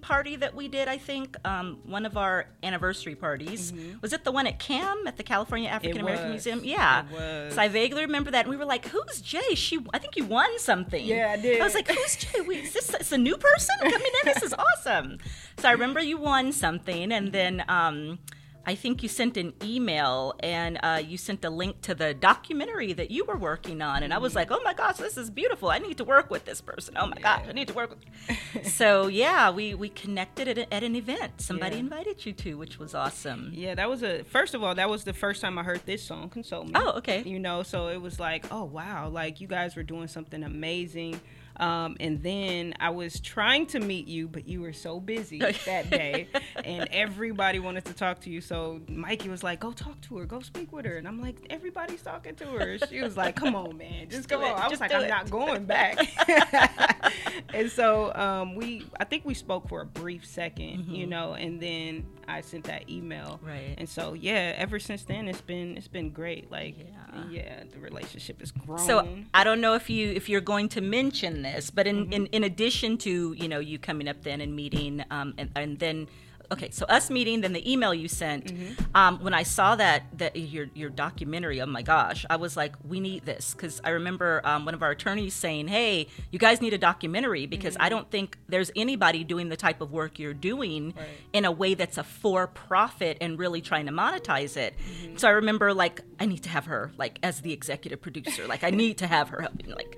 party 0.00 0.36
that 0.36 0.54
we 0.54 0.68
did, 0.68 0.88
I 0.88 0.98
think. 0.98 1.36
Um, 1.44 1.78
one 1.84 2.06
of 2.06 2.16
our 2.16 2.46
anniversary 2.62 3.14
parties. 3.14 3.72
Was 4.00 4.12
it 4.12 4.24
the 4.24 4.32
one 4.32 4.46
at 4.46 4.58
CAM, 4.58 5.06
at 5.06 5.16
the 5.16 5.22
California 5.22 5.68
African 5.68 6.00
American. 6.00 6.30
Museum? 6.30 6.60
Yeah. 6.64 7.04
It 7.04 7.12
was. 7.12 7.54
So 7.54 7.62
I 7.62 7.68
vaguely 7.68 8.02
remember 8.02 8.30
that. 8.30 8.46
And 8.46 8.50
we 8.50 8.56
were 8.56 8.64
like, 8.64 8.86
who's 8.86 9.20
Jai? 9.20 9.54
She, 9.54 9.78
I 9.92 9.98
think 9.98 10.16
you 10.16 10.24
won 10.24 10.58
something. 10.58 11.04
Yeah, 11.04 11.32
I 11.32 11.40
did. 11.40 11.60
I 11.60 11.64
was 11.64 11.74
like, 11.74 11.88
who's 11.88 12.16
Jai? 12.16 12.40
Wait, 12.40 12.64
is 12.64 12.72
this 12.72 12.94
it's 12.94 13.12
a 13.12 13.18
new 13.18 13.36
person 13.36 13.74
coming 13.80 14.00
in? 14.00 14.32
This 14.32 14.42
is 14.42 14.54
awesome. 14.54 15.18
So 15.58 15.68
I 15.68 15.72
remember 15.72 16.00
you 16.00 16.16
won 16.16 16.52
something, 16.52 17.12
and 17.12 17.32
then 17.32 17.64
um, 17.68 18.18
I 18.66 18.74
think 18.74 19.02
you 19.02 19.08
sent 19.08 19.36
an 19.38 19.54
email 19.64 20.34
and 20.40 20.78
uh, 20.82 21.00
you 21.04 21.16
sent 21.16 21.44
a 21.44 21.50
link 21.50 21.80
to 21.82 21.94
the 21.94 22.12
documentary 22.12 22.92
that 22.92 23.10
you 23.10 23.24
were 23.24 23.36
working 23.38 23.80
on, 23.80 24.02
and 24.02 24.12
I 24.12 24.18
was 24.18 24.34
like, 24.34 24.50
oh 24.50 24.60
my 24.62 24.74
gosh, 24.74 24.98
this 24.98 25.16
is 25.16 25.30
beautiful. 25.30 25.70
I 25.70 25.78
need 25.78 25.96
to 25.96 26.04
work 26.04 26.30
with 26.30 26.44
this 26.44 26.60
person. 26.60 26.96
Oh 26.98 27.06
my 27.06 27.16
gosh, 27.16 27.44
I 27.48 27.52
need 27.52 27.68
to 27.68 27.74
work 27.74 27.90
with. 27.90 28.66
so 28.72 29.06
yeah, 29.08 29.50
we 29.50 29.74
we 29.74 29.88
connected 29.88 30.46
at, 30.46 30.58
a, 30.58 30.72
at 30.74 30.82
an 30.82 30.94
event. 30.94 31.40
Somebody 31.40 31.76
Yeah. 31.76 31.80
invited 31.80 32.26
you 32.26 32.32
to, 32.34 32.58
which 32.58 32.78
was 32.78 32.94
awesome. 32.94 33.50
Yeah, 33.54 33.74
that 33.74 33.88
was 33.88 34.02
a 34.02 34.24
first 34.24 34.54
of 34.54 34.62
all, 34.62 34.74
that 34.74 34.90
was 34.90 35.04
the 35.04 35.14
first 35.14 35.40
time 35.40 35.58
I 35.58 35.62
heard 35.62 35.80
this 35.86 36.02
song, 36.04 36.28
Console 36.28 36.64
Me. 36.64 36.72
Oh, 36.74 36.92
okay. 36.98 37.22
You 37.24 37.38
know, 37.38 37.62
so 37.62 37.88
it 37.88 38.00
was 38.00 38.20
like, 38.20 38.44
oh 38.52 38.64
wow, 38.64 39.08
like 39.08 39.40
you 39.40 39.48
guys 39.48 39.74
were 39.74 39.82
doing 39.82 40.06
something 40.06 40.42
amazing. 40.42 41.20
Um, 41.60 41.96
and 42.00 42.22
then 42.22 42.74
I 42.80 42.90
was 42.90 43.20
trying 43.20 43.66
to 43.66 43.80
meet 43.80 44.08
you, 44.08 44.26
but 44.26 44.48
you 44.48 44.62
were 44.62 44.72
so 44.72 44.98
busy 44.98 45.38
that 45.38 45.90
day, 45.90 46.28
and 46.64 46.88
everybody 46.90 47.58
wanted 47.58 47.84
to 47.84 47.92
talk 47.92 48.20
to 48.22 48.30
you. 48.30 48.40
So 48.40 48.80
Mikey 48.88 49.28
was 49.28 49.42
like, 49.42 49.60
"Go 49.60 49.72
talk 49.72 50.00
to 50.02 50.16
her, 50.18 50.24
go 50.24 50.40
speak 50.40 50.72
with 50.72 50.86
her," 50.86 50.96
and 50.96 51.06
I'm 51.06 51.20
like, 51.20 51.36
"Everybody's 51.50 52.02
talking 52.02 52.34
to 52.36 52.46
her." 52.46 52.78
She 52.88 53.02
was 53.02 53.16
like, 53.16 53.36
"Come 53.36 53.54
on, 53.54 53.76
man, 53.76 54.08
just, 54.08 54.28
come 54.28 54.42
it. 54.42 54.46
I 54.46 54.68
was 54.68 54.78
just 54.78 54.80
like, 54.80 54.92
"I'm 54.92 55.04
it." 55.04 55.08
not 55.08 55.30
going 55.30 55.64
back." 55.64 55.98
and 57.54 57.70
so 57.70 58.14
um, 58.14 58.54
we, 58.54 58.86
I 58.98 59.04
think 59.04 59.24
we 59.24 59.34
spoke 59.34 59.68
for 59.68 59.82
a 59.82 59.86
brief 59.86 60.24
2nd 60.24 60.90
you 60.90 61.06
know, 61.06 61.34
and 61.34 61.60
then 61.60 62.06
I 62.28 62.40
sent 62.40 62.64
that 62.64 62.88
email. 62.88 63.38
Mm-hmm. 63.42 63.46
Right. 63.46 63.74
And 63.78 63.88
so 63.88 64.14
yeah, 64.14 64.54
ever 64.56 64.78
since 64.78 65.02
then 65.04 65.28
it's 65.28 65.40
been 65.40 65.76
it's 65.76 65.88
been 65.88 66.10
great. 66.10 66.50
Like 66.50 66.76
Yeah. 66.78 67.24
yeah, 67.30 67.62
the 67.72 67.78
relationship 67.78 68.40
has 68.40 68.50
grown. 68.52 68.78
So 68.78 69.08
I 69.34 69.44
don't 69.44 69.60
know 69.60 69.74
if 69.74 69.90
you 69.90 70.10
if 70.10 70.28
you're 70.28 70.40
going 70.40 70.68
to 70.70 70.80
mention 70.80 71.42
this, 71.42 71.49
but 71.74 71.86
in, 71.86 72.12
in, 72.12 72.26
in 72.26 72.44
addition 72.44 72.98
to 72.98 73.34
you 73.36 73.48
know 73.48 73.58
you 73.58 73.78
coming 73.78 74.08
up 74.08 74.22
then 74.22 74.40
and 74.40 74.54
meeting, 74.54 75.04
um, 75.10 75.34
and, 75.38 75.50
and 75.56 75.78
then 75.78 76.08
okay, 76.52 76.68
so 76.72 76.84
us 76.86 77.10
meeting, 77.10 77.42
then 77.42 77.52
the 77.52 77.72
email 77.72 77.94
you 77.94 78.08
sent. 78.08 78.46
Mm-hmm. 78.46 78.96
Um, 78.96 79.22
when 79.22 79.34
I 79.34 79.44
saw 79.44 79.76
that 79.76 80.18
that 80.18 80.34
your 80.34 80.66
your 80.74 80.90
documentary, 80.90 81.60
oh 81.60 81.66
my 81.66 81.82
gosh, 81.82 82.26
I 82.28 82.36
was 82.36 82.56
like, 82.56 82.74
we 82.82 82.98
need 82.98 83.24
this 83.24 83.54
because 83.54 83.80
I 83.84 83.90
remember 83.90 84.40
um, 84.44 84.64
one 84.64 84.74
of 84.74 84.82
our 84.82 84.90
attorneys 84.90 85.32
saying, 85.34 85.68
hey, 85.68 86.08
you 86.32 86.40
guys 86.40 86.60
need 86.60 86.74
a 86.74 86.78
documentary 86.78 87.46
because 87.46 87.74
Mm-hmm. 87.74 87.82
I 87.84 87.88
don't 87.88 88.10
think 88.10 88.36
there's 88.48 88.72
anybody 88.74 89.22
doing 89.22 89.48
the 89.48 89.56
type 89.56 89.80
of 89.80 89.92
work 89.92 90.18
you're 90.18 90.34
doing 90.34 90.92
Right. 90.96 91.06
in 91.32 91.44
a 91.44 91.52
way 91.52 91.74
that's 91.74 91.98
a 91.98 92.02
for 92.02 92.48
profit 92.48 93.18
and 93.20 93.38
really 93.38 93.60
trying 93.60 93.86
to 93.86 93.92
monetize 93.92 94.56
it. 94.56 94.74
Mm-hmm. 94.76 95.16
So 95.18 95.28
I 95.28 95.32
remember 95.32 95.72
like 95.72 96.00
I 96.18 96.26
need 96.26 96.42
to 96.42 96.48
have 96.48 96.64
her 96.66 96.90
like 96.98 97.20
as 97.22 97.42
the 97.42 97.52
executive 97.52 98.02
producer, 98.02 98.48
like 98.48 98.64
I 98.64 98.70
need 98.70 98.98
to 98.98 99.06
have 99.06 99.28
her 99.28 99.40
helping, 99.42 99.70
like 99.70 99.96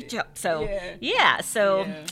to. 0.00 0.26
So 0.34 0.62
Yeah. 0.62 0.94
yeah, 1.00 1.40
so. 1.40 1.84
Yeah. 1.84 2.04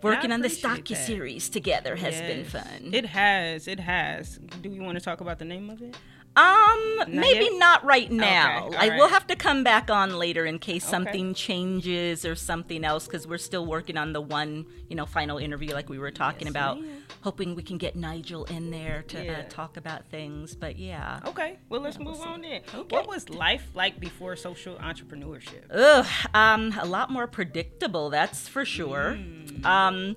Working 0.00 0.30
on 0.30 0.42
this 0.42 0.60
docu 0.60 0.96
series 0.96 1.48
together 1.48 1.96
has 1.96 2.20
been 2.20 2.44
fun. 2.44 2.90
It 2.92 3.06
has. 3.06 3.66
It 3.66 3.80
has. 3.80 4.38
Do 4.62 4.68
you 4.68 4.82
want 4.82 4.96
to 4.96 5.04
talk 5.04 5.20
about 5.20 5.40
the 5.40 5.44
name 5.44 5.70
of 5.70 5.82
it? 5.82 5.96
Um, 6.36 6.98
maybe 7.08 7.46
yet? 7.46 7.58
not 7.58 7.84
right 7.84 8.10
now. 8.12 8.66
Okay, 8.68 8.76
I 8.76 8.90
all 8.90 8.98
will 8.98 9.08
have 9.08 9.26
to 9.26 9.34
come 9.34 9.64
back 9.64 9.90
on 9.90 10.16
later 10.18 10.46
in 10.46 10.60
case 10.60 10.84
Okay. 10.84 10.90
something 10.90 11.34
changes 11.34 12.24
or 12.24 12.36
something 12.36 12.84
else 12.84 13.06
because 13.06 13.26
we're 13.26 13.38
still 13.38 13.66
working 13.66 13.96
on 13.96 14.12
the 14.12 14.20
one, 14.20 14.66
you 14.88 14.94
know, 14.94 15.04
final 15.04 15.38
interview 15.38 15.72
like 15.74 15.88
we 15.88 15.98
were 15.98 16.12
talking 16.12 16.42
Yes, 16.46 16.50
about. 16.50 16.80
ma'am. 16.80 17.02
Hoping 17.22 17.56
we 17.56 17.64
can 17.64 17.76
get 17.76 17.96
Nigel 17.96 18.44
in 18.44 18.70
there 18.70 19.02
to 19.08 19.24
Yeah. 19.24 19.32
uh, 19.38 19.42
talk 19.48 19.76
about 19.76 20.06
things. 20.10 20.54
But 20.54 20.78
yeah. 20.78 21.18
Okay. 21.26 21.58
Well, 21.68 21.80
let's 21.80 21.98
move 21.98 22.20
on 22.20 22.42
then. 22.42 22.62
What 22.88 23.08
was 23.08 23.28
life 23.28 23.66
like 23.74 23.98
before 23.98 24.36
social 24.36 24.76
entrepreneurship? 24.76 25.64
Ugh, 25.72 26.06
um, 26.34 26.72
a 26.78 26.86
lot 26.86 27.10
more 27.10 27.26
predictable, 27.26 28.10
that's 28.10 28.46
for 28.46 28.64
sure. 28.64 29.18
Mm. 29.18 29.64
Um, 29.64 30.16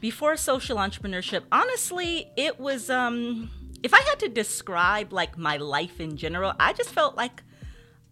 before 0.00 0.36
social 0.36 0.76
entrepreneurship, 0.76 1.44
honestly, 1.50 2.30
it 2.36 2.60
was, 2.60 2.90
um, 2.90 3.50
if 3.84 3.92
I 3.92 4.00
had 4.00 4.18
to 4.20 4.28
describe 4.28 5.12
like 5.12 5.36
my 5.36 5.58
life 5.58 6.00
in 6.00 6.16
general, 6.16 6.54
I 6.58 6.72
just 6.72 6.90
felt 6.90 7.16
like 7.16 7.42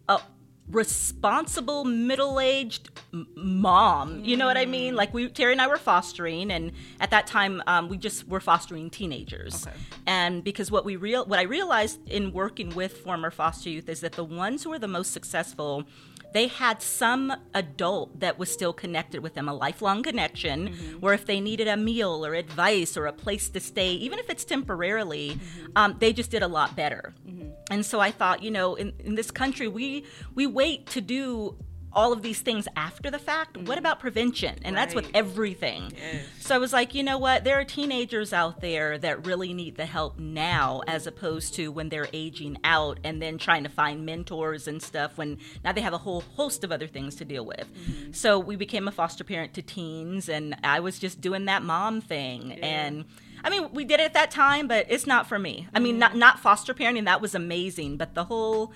a 0.07 0.21
responsible 0.69 1.83
middle-aged 1.83 2.91
mom. 3.35 4.23
You 4.23 4.37
know 4.37 4.45
what 4.45 4.55
I 4.55 4.67
mean? 4.67 4.95
Like 4.95 5.15
we, 5.15 5.29
Terry 5.29 5.51
and 5.51 5.59
I 5.59 5.67
were 5.67 5.77
fostering, 5.77 6.51
and 6.51 6.71
at 6.99 7.09
that 7.09 7.25
time, 7.25 7.63
um, 7.65 7.89
we 7.89 7.97
just 7.97 8.27
were 8.27 8.39
fostering 8.39 8.91
teenagers. 8.91 9.65
Okay. 9.65 9.75
And 10.05 10.43
because 10.43 10.69
what 10.69 10.85
we 10.85 10.95
real, 10.95 11.25
what 11.25 11.39
I 11.39 11.43
realized 11.43 12.07
in 12.07 12.31
working 12.31 12.75
with 12.75 12.99
former 12.99 13.31
foster 13.31 13.69
youth 13.69 13.89
is 13.89 14.01
that 14.01 14.13
the 14.13 14.23
ones 14.23 14.63
who 14.63 14.69
were 14.69 14.79
the 14.79 14.87
most 14.87 15.11
successful 15.11 15.85
they 16.33 16.47
had 16.47 16.81
some 16.81 17.33
adult 17.53 18.19
that 18.19 18.39
was 18.39 18.51
still 18.51 18.73
connected 18.73 19.21
with 19.21 19.33
them, 19.35 19.47
a 19.47 19.53
lifelong 19.53 20.03
connection, 20.03 20.69
mm-hmm. 20.69 20.99
where 20.99 21.13
if 21.13 21.25
they 21.25 21.39
needed 21.39 21.67
a 21.67 21.77
meal 21.77 22.25
or 22.25 22.33
advice 22.33 22.97
or 22.97 23.05
a 23.05 23.13
place 23.13 23.49
to 23.49 23.59
stay, 23.59 23.91
even 23.93 24.19
if 24.19 24.29
it's 24.29 24.43
temporarily, 24.43 25.31
mm-hmm. 25.31 25.65
um, 25.75 25.95
they 25.99 26.11
just 26.11 26.31
did 26.31 26.43
a 26.43 26.47
lot 26.47 26.75
better. 26.75 27.13
Mm-hmm. 27.27 27.49
And 27.71 27.85
so 27.85 27.99
I 27.99 28.11
thought, 28.11 28.43
you 28.43 28.51
know, 28.51 28.75
in, 28.75 28.93
in 28.99 29.15
this 29.15 29.31
country, 29.31 29.67
we 29.67 30.05
we 30.35 30.47
wait 30.47 30.87
to 30.87 31.01
do 31.01 31.57
all 31.95 32.11
of 32.13 32.21
these 32.21 32.41
things 32.41 32.67
after 32.75 33.09
the 33.09 33.19
fact. 33.19 33.57
What 33.57 33.77
about 33.77 33.97
mm-hmm. 33.97 34.01
prevention? 34.01 34.59
And 34.63 34.75
that's 34.75 34.95
with 34.95 35.09
everything. 35.13 35.91
Yes. 35.95 36.25
So 36.39 36.55
I 36.55 36.57
was 36.57 36.73
like, 36.73 36.93
you 36.93 37.03
know 37.03 37.17
what? 37.17 37.43
There 37.43 37.59
are 37.59 37.63
teenagers 37.63 38.33
out 38.33 38.61
there 38.61 38.97
that 38.97 39.25
really 39.25 39.53
need 39.53 39.75
the 39.75 39.85
help 39.85 40.19
now, 40.19 40.81
as 40.87 41.07
opposed 41.07 41.53
to 41.55 41.71
when 41.71 41.89
they're 41.89 42.09
aging 42.13 42.57
out 42.63 42.99
and 43.03 43.21
then 43.21 43.37
trying 43.37 43.63
to 43.63 43.69
find 43.69 44.05
mentors 44.05 44.67
and 44.67 44.81
stuff. 44.81 45.17
When 45.17 45.37
now 45.63 45.71
they 45.71 45.81
have 45.81 45.93
a 45.93 45.99
whole 45.99 46.21
host 46.21 46.63
of 46.63 46.71
other 46.71 46.87
things 46.87 47.15
to 47.15 47.25
deal 47.25 47.45
with. 47.45 47.67
Mm-hmm. 47.73 48.11
So 48.13 48.39
we 48.39 48.55
became 48.55 48.87
a 48.87 48.91
foster 48.91 49.23
parent 49.23 49.53
to 49.55 49.61
teens, 49.61 50.29
and 50.29 50.55
I 50.63 50.79
was 50.79 50.99
just 50.99 51.21
doing 51.21 51.45
that 51.45 51.63
mom 51.63 52.01
thing. 52.01 52.53
And 52.53 53.05
I 53.43 53.49
mean, 53.49 53.71
we 53.73 53.83
did 53.83 53.99
it 53.99 54.03
at 54.03 54.13
that 54.13 54.31
time, 54.31 54.67
but 54.67 54.85
it's 54.89 55.05
not 55.05 55.27
for 55.27 55.37
me. 55.37 55.67
I 55.73 55.79
mean, 55.79 55.93
mm-hmm. 55.93 55.99
not 55.99 56.15
not 56.15 56.39
foster 56.39 56.73
parenting. 56.73 57.05
That 57.05 57.21
was 57.21 57.35
amazing, 57.35 57.97
but 57.97 58.13
the 58.13 58.25
whole 58.25 58.73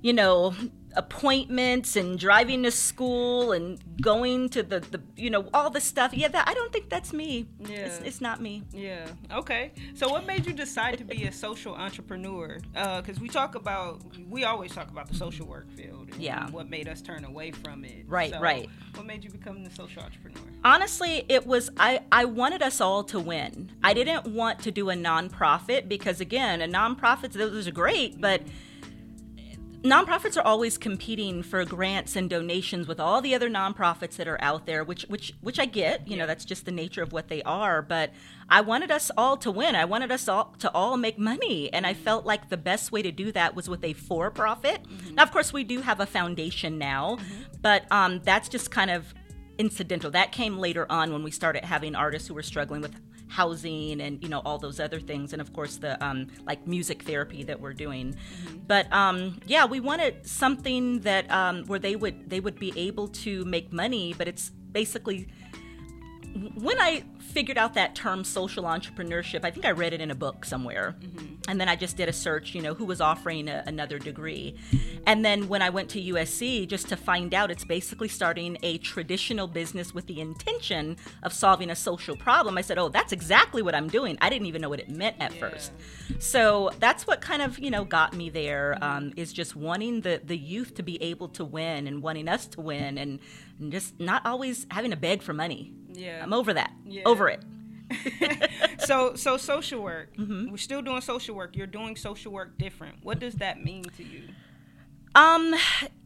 you 0.00 0.12
know 0.12 0.54
appointments 0.98 1.96
and 1.96 2.18
driving 2.18 2.62
to 2.64 2.70
school 2.70 3.52
and 3.52 3.78
going 4.00 4.48
to 4.48 4.62
the, 4.62 4.80
the 4.80 5.00
you 5.16 5.30
know 5.30 5.48
all 5.54 5.70
the 5.70 5.80
stuff 5.80 6.12
yeah 6.14 6.28
that 6.28 6.48
i 6.48 6.54
don't 6.54 6.72
think 6.72 6.88
that's 6.88 7.12
me 7.12 7.46
Yeah. 7.68 7.90
it's 8.04 8.20
not 8.20 8.40
me 8.40 8.62
Yeah. 8.72 9.06
Okay. 9.32 9.72
So, 9.94 10.08
what 10.08 10.26
made 10.26 10.46
you 10.46 10.52
decide 10.52 10.98
to 10.98 11.04
be 11.04 11.24
a 11.24 11.32
social 11.32 11.74
entrepreneur? 11.74 12.58
Uh, 12.76 13.00
because 13.00 13.18
we 13.20 13.28
talk 13.28 13.54
about, 13.54 14.00
we 14.28 14.44
always 14.44 14.72
talk 14.72 14.88
about 14.90 15.08
the 15.08 15.14
social 15.14 15.46
work 15.46 15.68
field. 15.76 16.08
And 16.12 16.20
Yeah. 16.22 16.48
What 16.50 16.68
made 16.70 16.88
us 16.88 17.00
turn 17.02 17.24
away 17.24 17.50
from 17.50 17.84
it? 17.84 18.04
Right, 18.06 18.32
So, 18.32 18.40
right. 18.40 18.68
What 18.94 19.06
made 19.06 19.24
you 19.24 19.30
become 19.30 19.64
the 19.64 19.70
social 19.70 20.02
entrepreneur? 20.02 20.40
honestly 20.64 21.24
it 21.28 21.46
was 21.46 21.70
i 21.76 22.00
i 22.10 22.24
wanted 22.24 22.62
us 22.62 22.80
all 22.80 23.04
to 23.04 23.18
win 23.20 23.70
i 23.84 23.94
didn't 23.94 24.26
want 24.26 24.58
to 24.58 24.70
do 24.72 24.90
a 24.90 24.94
nonprofit 24.94 25.88
because 25.88 26.20
again 26.20 26.60
a 26.60 26.66
nonprofit 26.66 27.30
those 27.32 27.68
are 27.68 27.70
great 27.84 28.20
but 28.20 28.42
nonprofits 29.82 30.36
are 30.36 30.44
always 30.44 30.76
competing 30.76 31.42
for 31.42 31.64
grants 31.64 32.16
and 32.16 32.28
donations 32.28 32.88
with 32.88 32.98
all 32.98 33.20
the 33.20 33.34
other 33.34 33.48
nonprofits 33.48 34.16
that 34.16 34.26
are 34.26 34.40
out 34.40 34.66
there 34.66 34.82
which 34.82 35.02
which 35.04 35.32
which 35.40 35.58
I 35.58 35.66
get 35.66 36.06
you 36.08 36.16
know 36.16 36.26
that's 36.26 36.44
just 36.44 36.64
the 36.64 36.72
nature 36.72 37.02
of 37.02 37.12
what 37.12 37.28
they 37.28 37.42
are 37.44 37.80
but 37.80 38.12
I 38.48 38.60
wanted 38.62 38.90
us 38.90 39.10
all 39.16 39.36
to 39.38 39.50
win. 39.50 39.76
I 39.76 39.84
wanted 39.84 40.10
us 40.10 40.28
all 40.28 40.54
to 40.58 40.72
all 40.72 40.96
make 40.96 41.18
money 41.18 41.72
and 41.72 41.86
I 41.86 41.94
felt 41.94 42.26
like 42.26 42.48
the 42.48 42.56
best 42.56 42.90
way 42.90 43.02
to 43.02 43.12
do 43.12 43.30
that 43.32 43.54
was 43.54 43.68
with 43.68 43.84
a 43.84 43.92
for 43.92 44.30
profit 44.30 44.84
now 45.12 45.22
of 45.22 45.30
course 45.30 45.52
we 45.52 45.64
do 45.64 45.80
have 45.80 46.00
a 46.00 46.06
foundation 46.06 46.78
now 46.78 47.18
but 47.62 47.90
um, 47.90 48.20
that's 48.24 48.48
just 48.48 48.70
kind 48.70 48.90
of 48.90 49.14
incidental. 49.58 50.10
That 50.12 50.32
came 50.32 50.58
later 50.58 50.86
on 50.88 51.12
when 51.12 51.22
we 51.22 51.30
started 51.30 51.64
having 51.64 51.94
artists 51.94 52.28
who 52.28 52.34
were 52.34 52.42
struggling 52.42 52.80
with 52.80 52.94
housing 53.28 54.00
and 54.00 54.22
you 54.22 54.28
know 54.28 54.40
all 54.44 54.58
those 54.58 54.80
other 54.80 55.00
things 55.00 55.32
and 55.32 55.40
of 55.40 55.52
course 55.52 55.76
the 55.76 56.02
um, 56.04 56.26
like 56.46 56.66
music 56.66 57.02
therapy 57.02 57.42
that 57.44 57.60
we're 57.60 57.72
doing. 57.74 58.14
But 58.66 58.92
um, 58.92 59.40
yeah 59.46 59.64
we 59.66 59.80
wanted 59.80 60.26
something 60.26 61.00
that 61.00 61.30
um, 61.30 61.64
where 61.66 61.78
they 61.78 61.96
would 61.96 62.28
they 62.30 62.40
would 62.40 62.58
be 62.58 62.72
able 62.76 63.08
to 63.08 63.44
make 63.44 63.72
money 63.72 64.14
but 64.16 64.28
it's 64.28 64.50
basically 64.72 65.28
when 66.54 66.80
I 66.80 67.04
figured 67.18 67.58
out 67.58 67.74
that 67.74 67.94
term 67.94 68.24
social 68.24 68.64
entrepreneurship, 68.64 69.44
I 69.44 69.50
think 69.50 69.64
I 69.66 69.70
read 69.70 69.92
it 69.92 70.00
in 70.00 70.10
a 70.10 70.14
book 70.14 70.44
somewhere. 70.44 70.96
And 71.46 71.60
then 71.60 71.68
I 71.68 71.76
just 71.76 71.96
did 71.96 72.08
a 72.08 72.12
search, 72.12 72.54
you 72.54 72.62
know, 72.62 72.74
who 72.74 72.84
was 72.84 73.00
offering 73.00 73.48
a, 73.48 73.62
another 73.66 73.98
degree. 73.98 74.56
And 75.06 75.24
then 75.24 75.48
when 75.48 75.62
I 75.62 75.70
went 75.70 75.88
to 75.90 76.00
USC, 76.00 76.66
just 76.66 76.88
to 76.88 76.96
find 76.96 77.32
out, 77.32 77.50
it's 77.50 77.64
basically 77.64 78.08
starting 78.08 78.58
a 78.62 78.78
traditional 78.78 79.46
business 79.46 79.94
with 79.94 80.06
the 80.06 80.20
intention 80.20 80.96
of 81.22 81.32
solving 81.32 81.70
a 81.70 81.76
social 81.76 82.16
problem. 82.16 82.58
I 82.58 82.62
said, 82.62 82.78
oh, 82.78 82.88
that's 82.88 83.12
exactly 83.12 83.62
what 83.62 83.74
I'm 83.74 83.88
doing. 83.88 84.18
I 84.20 84.28
didn't 84.30 84.46
even 84.46 84.60
know 84.60 84.68
what 84.68 84.80
it 84.80 84.90
meant 84.90 85.16
at 85.20 85.32
first. 85.34 85.72
So 86.18 86.70
that's 86.80 87.06
what 87.06 87.20
kind 87.20 87.42
of, 87.42 87.58
you 87.58 87.70
know, 87.70 87.84
got 87.84 88.14
me 88.14 88.30
there 88.30 88.78
um, 88.82 89.12
is 89.16 89.32
just 89.32 89.56
wanting 89.56 90.00
the, 90.00 90.20
the 90.24 90.36
youth 90.36 90.74
to 90.74 90.82
be 90.82 91.02
able 91.02 91.28
to 91.28 91.44
win 91.44 91.86
and 91.86 92.02
wanting 92.02 92.28
us 92.28 92.46
to 92.48 92.60
win 92.60 92.98
and, 92.98 93.20
and 93.58 93.72
just 93.72 93.98
not 94.00 94.26
always 94.26 94.66
having 94.70 94.90
to 94.90 94.96
beg 94.96 95.22
for 95.22 95.32
money. 95.32 95.72
Yeah. 95.98 96.22
I'm 96.22 96.32
over 96.32 96.54
that. 96.54 96.72
Yeah. 96.84 97.02
Over 97.06 97.28
it. 97.28 97.44
so, 98.80 99.14
so 99.14 99.36
social 99.36 99.82
work. 99.82 100.14
Mm-hmm. 100.16 100.50
We're 100.50 100.56
still 100.58 100.82
doing 100.82 101.00
social 101.00 101.34
work. 101.34 101.56
You're 101.56 101.66
doing 101.66 101.96
social 101.96 102.32
work 102.32 102.58
different. 102.58 102.96
What 103.02 103.18
does 103.18 103.34
that 103.34 103.62
mean 103.62 103.84
to 103.96 104.02
you? 104.04 104.22
Um, 105.14 105.54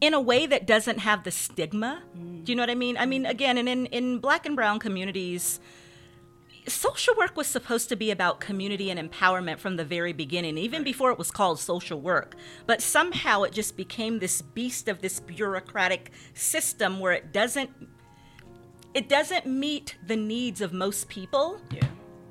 in 0.00 0.14
a 0.14 0.20
way 0.20 0.46
that 0.46 0.66
doesn't 0.66 0.98
have 0.98 1.24
the 1.24 1.30
stigma. 1.30 2.02
Do 2.14 2.52
you 2.52 2.56
know 2.56 2.62
what 2.62 2.70
I 2.70 2.74
mean? 2.74 2.96
I 2.96 3.06
mean, 3.06 3.26
again, 3.26 3.58
and 3.58 3.68
in, 3.68 3.86
in 3.86 4.18
black 4.20 4.46
and 4.46 4.56
brown 4.56 4.78
communities, 4.78 5.60
social 6.66 7.14
work 7.16 7.36
was 7.36 7.46
supposed 7.46 7.88
to 7.88 7.96
be 7.96 8.10
about 8.10 8.40
community 8.40 8.90
and 8.90 9.10
empowerment 9.10 9.58
from 9.58 9.76
the 9.76 9.84
very 9.84 10.12
beginning, 10.12 10.56
even 10.56 10.82
before 10.82 11.10
it 11.10 11.18
was 11.18 11.30
called 11.30 11.58
social 11.58 12.00
work. 12.00 12.36
But 12.66 12.80
somehow 12.80 13.42
it 13.42 13.52
just 13.52 13.76
became 13.76 14.18
this 14.18 14.42
beast 14.42 14.88
of 14.88 15.00
this 15.02 15.20
bureaucratic 15.20 16.12
system 16.34 17.00
where 17.00 17.12
it 17.12 17.32
doesn't 17.32 17.70
it 18.94 19.08
doesn't 19.08 19.46
meet 19.46 19.96
the 20.06 20.16
needs 20.16 20.60
of 20.60 20.72
most 20.72 21.08
people. 21.08 21.60
Yeah. 21.70 21.80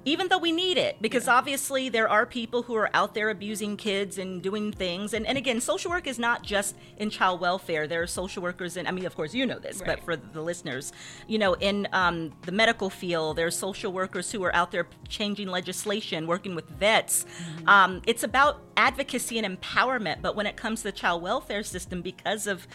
even 0.04 0.28
though 0.30 0.38
we 0.39 0.52
need 0.52 0.78
it 0.80 1.00
because 1.00 1.28
obviously 1.28 1.88
there 1.88 2.10
are 2.10 2.26
people 2.26 2.63
who 2.63 2.74
are 2.74 2.89
out 2.91 3.13
there 3.13 3.30
abusing 3.30 3.78
kids 3.78 4.17
and 4.17 4.41
doing 4.41 4.71
things. 4.71 5.13
And, 5.13 5.28
and 5.28 5.38
again 5.38 5.62
social 5.62 5.91
work 5.91 6.08
is 6.08 6.17
not 6.17 6.41
just 6.41 6.76
in 6.97 7.12
child 7.12 7.39
welfare. 7.39 7.86
There 7.88 8.02
are 8.02 8.08
social 8.08 8.41
workers 8.41 8.78
in 8.78 8.88
i 8.88 8.91
mean 8.91 9.06
of 9.06 9.15
course 9.15 9.34
you 9.34 9.45
know 9.45 9.60
this 9.60 9.82
but 9.86 10.04
for 10.04 10.15
the 10.15 10.41
listeners 10.41 10.91
you 11.28 11.38
know 11.38 11.54
in 11.54 11.88
um, 11.93 12.32
the 12.43 12.52
medical 12.52 12.89
field 12.89 13.38
there 13.38 13.45
are 13.45 13.52
social 13.52 13.91
workers 13.93 14.32
who 14.32 14.43
are 14.43 14.56
out 14.56 14.71
there 14.71 14.88
changing 15.08 15.47
legislation 15.50 16.26
working 16.26 16.56
with 16.56 16.67
vets. 16.69 17.26
Um, 17.67 18.02
it's 18.08 18.24
about 18.24 18.62
advocacy 18.78 19.38
and 19.38 19.45
empowerment. 19.60 20.21
But 20.21 20.36
when 20.36 20.47
it 20.47 20.58
comes 20.58 20.80
to 20.80 20.86
the 20.86 20.91
child 20.91 21.21
welfare 21.21 21.63
system 21.63 22.02
because 22.02 22.47
of 22.47 22.67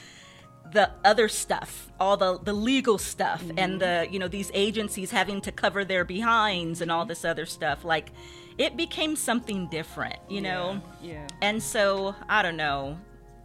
the 0.73 0.91
other 1.05 1.29
stuff, 1.29 1.91
all 2.01 2.17
the 2.17 2.39
the 2.43 2.53
legal 2.53 2.99
stuff, 2.99 3.43
and 3.57 3.81
the 3.81 4.07
you 4.11 4.19
know 4.19 4.29
these 4.29 4.51
agencies 4.55 5.11
having 5.11 5.41
to 5.43 5.53
cover 5.53 5.85
their 5.85 6.05
behinds 6.05 6.81
and 6.81 6.91
all 6.91 7.05
this 7.07 7.25
other 7.25 7.47
stuff. 7.47 7.85
Like, 7.85 8.11
it 8.59 8.77
became 8.77 9.17
something 9.17 9.69
different, 9.69 10.17
you 10.29 10.41
know. 10.41 10.81
Yeah. 11.03 11.27
And 11.43 11.63
so 11.63 12.15
I 12.29 12.43
don't 12.43 12.57
know. 12.57 12.99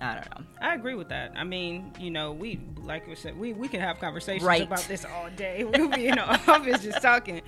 I 0.04 0.16
don't 0.16 0.30
know. 0.40 0.46
I 0.60 0.74
agree 0.74 0.96
with 0.96 1.10
that. 1.10 1.34
I 1.36 1.44
mean, 1.44 1.94
you 2.00 2.10
know, 2.10 2.32
we 2.32 2.60
like 2.78 3.08
we 3.08 3.14
said, 3.14 3.38
we, 3.38 3.54
we 3.54 3.68
can 3.68 3.82
have 3.82 4.00
conversations 4.00 4.44
Right. 4.44 4.64
about 4.64 4.80
this 4.88 5.06
all 5.06 5.30
day. 5.36 5.64
We'll 5.72 5.90
be 5.90 6.08
in 6.08 6.16
the 6.16 6.24
office 6.52 6.82
just 6.84 7.04
talking. 7.04 7.42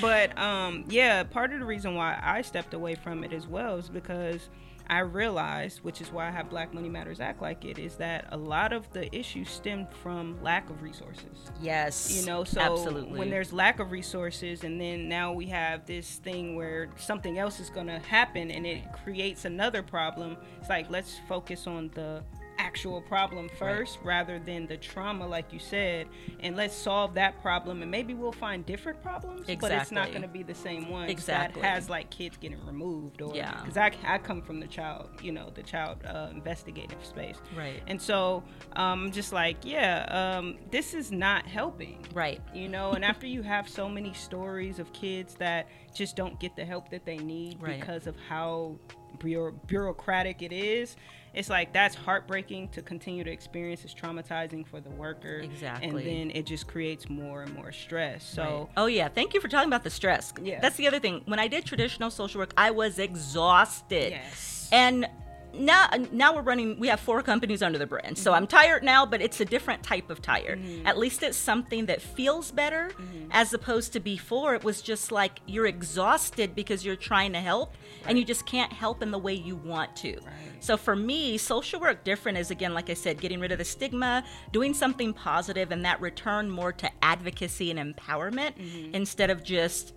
But 0.00 0.36
um, 0.36 0.84
yeah, 0.88 1.22
part 1.22 1.52
of 1.52 1.60
the 1.60 1.66
reason 1.66 1.94
why 1.94 2.18
I 2.20 2.42
stepped 2.42 2.74
away 2.74 2.96
from 2.96 3.22
it 3.22 3.32
as 3.32 3.46
well 3.46 3.76
is 3.76 3.88
because 3.88 4.48
I 4.90 4.98
realized, 4.98 5.84
which 5.84 6.00
is 6.00 6.10
why 6.10 6.26
I 6.26 6.32
have 6.32 6.50
Black 6.50 6.74
Money 6.74 6.88
Matters 6.88 7.20
Act 7.20 7.40
like 7.40 7.64
it, 7.64 7.78
is 7.78 7.94
that 7.96 8.26
a 8.32 8.36
lot 8.36 8.72
of 8.72 8.92
the 8.92 9.14
issues 9.16 9.48
stem 9.48 9.86
from 10.02 10.42
lack 10.42 10.68
of 10.68 10.82
resources. 10.82 11.52
Yes. 11.62 12.12
You 12.12 12.26
know, 12.26 12.42
so 12.42 12.60
absolutely. 12.60 13.16
when 13.16 13.30
there's 13.30 13.52
lack 13.52 13.78
of 13.78 13.92
resources, 13.92 14.64
and 14.64 14.80
then 14.80 15.08
now 15.08 15.32
we 15.32 15.46
have 15.46 15.86
this 15.86 16.16
thing 16.16 16.56
where 16.56 16.88
something 16.96 17.38
else 17.38 17.60
is 17.60 17.70
going 17.70 17.86
to 17.86 18.00
happen 18.00 18.50
and 18.50 18.66
it 18.66 18.82
creates 19.04 19.44
another 19.44 19.80
problem, 19.80 20.36
it's 20.58 20.68
like 20.68 20.90
let's 20.90 21.20
focus 21.28 21.68
on 21.68 21.92
the 21.94 22.24
actual 22.64 23.00
problem 23.00 23.48
first 23.58 23.98
rather 24.04 24.38
than 24.38 24.66
the 24.66 24.76
trauma, 24.76 25.26
like 25.26 25.50
you 25.52 25.58
said, 25.58 26.06
and 26.40 26.56
let's 26.56 26.76
solve 26.76 27.14
that 27.14 27.40
problem, 27.40 27.80
and 27.82 27.90
maybe 27.90 28.12
we'll 28.12 28.32
find 28.32 28.66
different 28.66 29.02
problems, 29.02 29.46
but 29.60 29.72
it's 29.72 29.90
not 29.90 30.10
going 30.10 30.22
to 30.22 30.28
be 30.28 30.42
the 30.42 30.54
same 30.54 30.90
ones 30.90 31.10
Exactly. 31.10 31.62
that 31.62 31.68
has 31.74 31.88
like 31.88 32.10
kids 32.10 32.36
getting 32.36 32.64
removed 32.66 33.22
or 33.22 33.34
Yeah. 33.34 33.58
because 33.62 33.76
I, 33.78 33.92
I 34.04 34.18
come 34.18 34.42
from 34.42 34.60
the 34.60 34.66
child, 34.66 35.08
you 35.22 35.32
know, 35.32 35.50
the 35.54 35.62
child 35.62 36.04
uh, 36.04 36.28
investigative 36.32 37.02
space, 37.04 37.36
Right. 37.56 37.82
And 37.86 38.00
so 38.00 38.42
um, 38.76 39.04
I'm 39.06 39.12
just 39.12 39.32
like, 39.32 39.56
yeah, 39.64 40.04
um, 40.38 40.58
this 40.70 40.92
is 40.94 41.10
not 41.10 41.46
helping 41.46 42.04
right. 42.14 42.40
you 42.54 42.68
know 42.68 42.92
and 42.92 43.04
after 43.04 43.26
you 43.26 43.42
have 43.42 43.68
so 43.68 43.88
many 43.88 44.12
stories 44.12 44.78
of 44.78 44.92
kids 44.92 45.34
that 45.36 45.68
just 45.94 46.14
don't 46.16 46.38
get 46.38 46.54
the 46.56 46.64
help 46.64 46.90
that 46.90 47.04
they 47.06 47.16
need 47.18 47.60
Right. 47.62 47.80
because 47.80 48.06
of 48.06 48.14
how 48.28 48.76
bureau- 49.18 49.52
bureaucratic 49.66 50.42
it 50.42 50.52
is 50.52 50.96
it's 51.34 51.48
like 51.48 51.72
that's 51.72 51.94
heartbreaking 51.94 52.68
to 52.68 52.82
continue 52.82 53.22
to 53.24 53.30
experience 53.30 53.84
it's 53.84 53.94
traumatizing 53.94 54.66
for 54.66 54.80
the 54.80 54.90
worker 54.90 55.38
Exactly. 55.38 55.88
and 55.88 55.98
then 55.98 56.36
it 56.36 56.46
just 56.46 56.66
creates 56.66 57.08
more 57.08 57.42
and 57.42 57.54
more 57.54 57.72
stress 57.72 58.24
so 58.24 58.68
Oh 58.76 58.86
yeah, 58.86 59.08
thank 59.08 59.34
you 59.34 59.40
for 59.40 59.48
talking 59.48 59.68
about 59.68 59.84
the 59.84 59.90
stress. 59.90 60.32
Yeah. 60.42 60.60
That's 60.60 60.76
the 60.76 60.86
other 60.86 60.98
thing. 61.00 61.22
When 61.26 61.38
I 61.38 61.48
did 61.48 61.64
traditional 61.64 62.10
social 62.10 62.38
work, 62.40 62.52
I 62.56 62.70
was 62.70 62.98
exhausted. 62.98 64.10
yes 64.12 64.68
And 64.72 65.06
now 65.54 65.88
now 66.12 66.34
we're 66.34 66.42
running 66.42 66.78
we 66.78 66.88
have 66.88 67.00
four 67.00 67.22
companies 67.22 67.62
under 67.62 67.78
the 67.78 67.86
brand. 67.86 68.18
So 68.18 68.32
I'm 68.32 68.46
mm-hmm. 68.46 68.56
tired 68.56 68.82
now, 68.82 69.06
but 69.06 69.20
it's 69.20 69.40
a 69.40 69.44
different 69.44 69.82
type 69.82 70.10
of 70.10 70.22
tired. 70.22 70.60
Mm-hmm. 70.60 70.86
At 70.86 70.98
least 70.98 71.22
it's 71.22 71.36
something 71.36 71.86
that 71.86 72.00
feels 72.00 72.50
better 72.50 72.90
mm-hmm. 72.92 73.28
as 73.30 73.52
opposed 73.52 73.92
to 73.94 74.00
before 74.00 74.54
it 74.54 74.64
was 74.64 74.82
just 74.82 75.12
like 75.12 75.40
you're 75.46 75.66
exhausted 75.66 76.54
because 76.54 76.84
you're 76.84 76.96
trying 76.96 77.32
to 77.32 77.40
help 77.40 77.74
and 78.06 78.18
you 78.18 78.24
just 78.24 78.46
can't 78.46 78.72
help 78.72 79.02
in 79.02 79.10
the 79.10 79.18
way 79.18 79.34
you 79.34 79.56
want 79.56 79.94
to. 79.96 80.18
So 80.60 80.76
for 80.76 80.94
me, 80.94 81.38
social 81.38 81.80
work 81.80 82.04
different 82.04 82.38
is 82.38 82.50
again 82.50 82.74
like 82.74 82.90
I 82.90 82.94
said, 82.94 83.20
getting 83.20 83.40
rid 83.40 83.52
of 83.52 83.58
the 83.58 83.64
stigma, 83.64 84.24
doing 84.52 84.74
something 84.74 85.12
positive 85.12 85.72
and 85.72 85.84
that 85.84 86.00
return 86.00 86.50
more 86.50 86.72
to 86.72 86.90
advocacy 87.02 87.70
and 87.70 87.96
empowerment 87.96 88.54
instead 88.92 89.30
of 89.30 89.42
just 89.42 89.94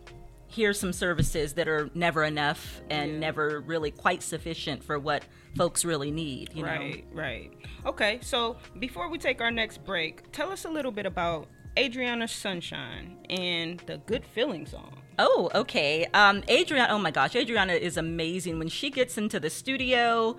here's 0.53 0.79
some 0.79 0.93
services 0.93 1.53
that 1.53 1.67
are 1.67 1.89
never 1.93 2.23
enough 2.23 2.81
and 2.89 3.13
Yeah. 3.13 3.19
never 3.19 3.59
really 3.61 3.91
quite 3.91 4.21
sufficient 4.23 4.83
for 4.83 4.99
what 4.99 5.23
folks 5.57 5.83
really 5.83 6.11
need. 6.11 6.51
You 6.53 6.63
right 6.65 7.05
right 7.13 7.51
okay 7.85 8.19
so 8.21 8.57
before 8.79 9.09
we 9.09 9.17
take 9.17 9.41
our 9.41 9.51
next 9.51 9.83
break 9.83 10.31
tell 10.31 10.51
us 10.51 10.65
a 10.65 10.69
little 10.69 10.91
bit 10.91 11.05
about 11.05 11.47
adriana 11.77 12.27
sunshine 12.27 13.17
and 13.29 13.79
the 13.87 13.97
good 14.05 14.23
feeling 14.33 14.65
song. 14.65 14.97
Oh, 15.19 15.49
okay. 15.53 16.07
Um, 16.13 16.43
Adriana. 16.49 16.91
Oh 16.91 16.97
my 16.97 17.11
gosh, 17.11 17.35
Adriana 17.35 17.73
is 17.73 17.97
amazing. 17.97 18.57
When 18.57 18.67
she 18.67 18.89
gets 18.89 19.15
into 19.15 19.39
the 19.39 19.51
studio, 19.51 20.37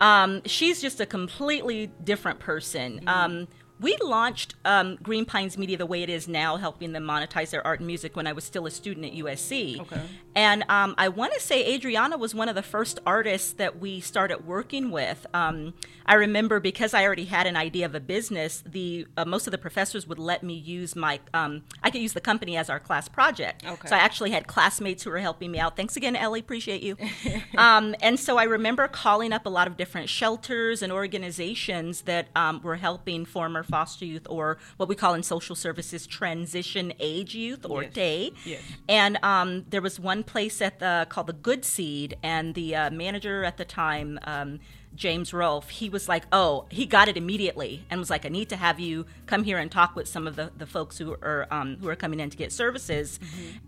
um, 0.00 0.42
she's 0.44 0.82
just 0.82 1.00
a 1.00 1.06
completely 1.06 1.90
different 2.02 2.38
person. 2.38 3.00
Um, 3.06 3.48
we 3.80 3.96
launched 4.02 4.54
um, 4.64 4.96
Green 5.02 5.24
Pines 5.24 5.58
Media 5.58 5.76
the 5.76 5.86
way 5.86 6.02
it 6.02 6.08
is 6.08 6.28
now, 6.28 6.56
helping 6.56 6.92
them 6.92 7.04
monetize 7.04 7.50
their 7.50 7.66
art 7.66 7.80
and 7.80 7.86
music 7.86 8.14
when 8.14 8.26
I 8.26 8.32
was 8.32 8.44
still 8.44 8.66
a 8.66 8.70
student 8.70 9.06
at 9.06 9.12
USC. 9.12 9.80
Okay. 9.80 10.00
And 10.36 10.64
um, 10.68 10.94
I 10.96 11.08
want 11.08 11.32
to 11.34 11.40
say 11.40 11.74
Adriana 11.74 12.16
was 12.16 12.34
one 12.34 12.48
of 12.48 12.54
the 12.54 12.62
first 12.62 13.00
artists 13.04 13.52
that 13.54 13.80
we 13.80 14.00
started 14.00 14.46
working 14.46 14.90
with. 14.90 15.26
Um, 15.34 15.74
I 16.06 16.14
remember 16.14 16.60
because 16.60 16.94
I 16.94 17.04
already 17.04 17.24
had 17.24 17.46
an 17.46 17.56
idea 17.56 17.86
of 17.86 17.94
a 17.94 18.00
business, 18.00 18.62
the 18.66 19.06
uh, 19.16 19.24
most 19.24 19.46
of 19.46 19.50
the 19.50 19.58
professors 19.58 20.06
would 20.06 20.18
let 20.18 20.42
me 20.42 20.54
use 20.54 20.94
my 20.94 21.20
um, 21.32 21.62
I 21.82 21.90
could 21.90 22.02
use 22.02 22.12
the 22.12 22.20
company 22.20 22.56
as 22.56 22.68
our 22.68 22.78
class 22.78 23.08
project. 23.08 23.64
Okay. 23.64 23.88
So 23.88 23.96
I 23.96 24.00
actually 24.00 24.30
had 24.30 24.46
classmates 24.46 25.02
who 25.02 25.10
were 25.10 25.18
helping 25.18 25.50
me 25.50 25.58
out. 25.58 25.76
Thanks 25.76 25.96
again, 25.96 26.14
Ellie. 26.14 26.40
Appreciate 26.40 26.82
you. 26.82 26.96
um, 27.56 27.94
and 28.02 28.20
so 28.20 28.36
I 28.36 28.44
remember 28.44 28.86
calling 28.86 29.32
up 29.32 29.46
a 29.46 29.50
lot 29.50 29.66
of 29.66 29.76
different 29.76 30.08
shelters 30.08 30.82
and 30.82 30.92
organizations 30.92 32.02
that 32.02 32.28
um, 32.36 32.60
were 32.62 32.76
helping 32.76 33.24
former 33.24 33.63
foster 33.64 34.04
youth 34.04 34.26
or 34.28 34.58
what 34.76 34.88
we 34.88 34.94
call 34.94 35.14
in 35.14 35.22
social 35.22 35.56
services 35.56 36.06
transition 36.06 36.92
age 37.00 37.34
youth 37.34 37.64
or 37.68 37.82
Yes. 37.84 37.92
TAY. 37.94 38.32
Yes. 38.44 38.62
And 38.88 39.18
um, 39.22 39.64
there 39.70 39.82
was 39.82 39.98
one 39.98 40.22
place 40.22 40.60
at 40.62 40.78
the 40.78 41.06
called 41.08 41.26
the 41.26 41.32
Good 41.32 41.64
Seed, 41.64 42.16
and 42.22 42.54
the 42.54 42.76
uh, 42.76 42.90
manager 42.90 43.44
at 43.44 43.56
the 43.56 43.64
time, 43.64 44.18
um, 44.24 44.60
James 44.94 45.32
Rolfe, 45.34 45.70
he 45.70 45.90
was 45.90 46.08
like, 46.08 46.22
"Oh, 46.32 46.66
he 46.70 46.86
got 46.86 47.08
it 47.08 47.16
immediately," 47.16 47.84
and 47.90 47.98
was 47.98 48.10
like, 48.10 48.24
"I 48.24 48.28
need 48.28 48.48
to 48.50 48.56
have 48.56 48.78
you 48.78 49.06
come 49.26 49.42
here 49.42 49.58
and 49.58 49.68
talk 49.70 49.96
with 49.96 50.06
some 50.06 50.28
of 50.28 50.36
the, 50.36 50.52
the 50.56 50.66
folks 50.66 50.98
who 50.98 51.12
are 51.14 51.48
um, 51.50 51.78
who 51.80 51.88
are 51.88 51.96
coming 51.96 52.20
in 52.20 52.30
to 52.30 52.36
get 52.36 52.52
services," 52.52 53.18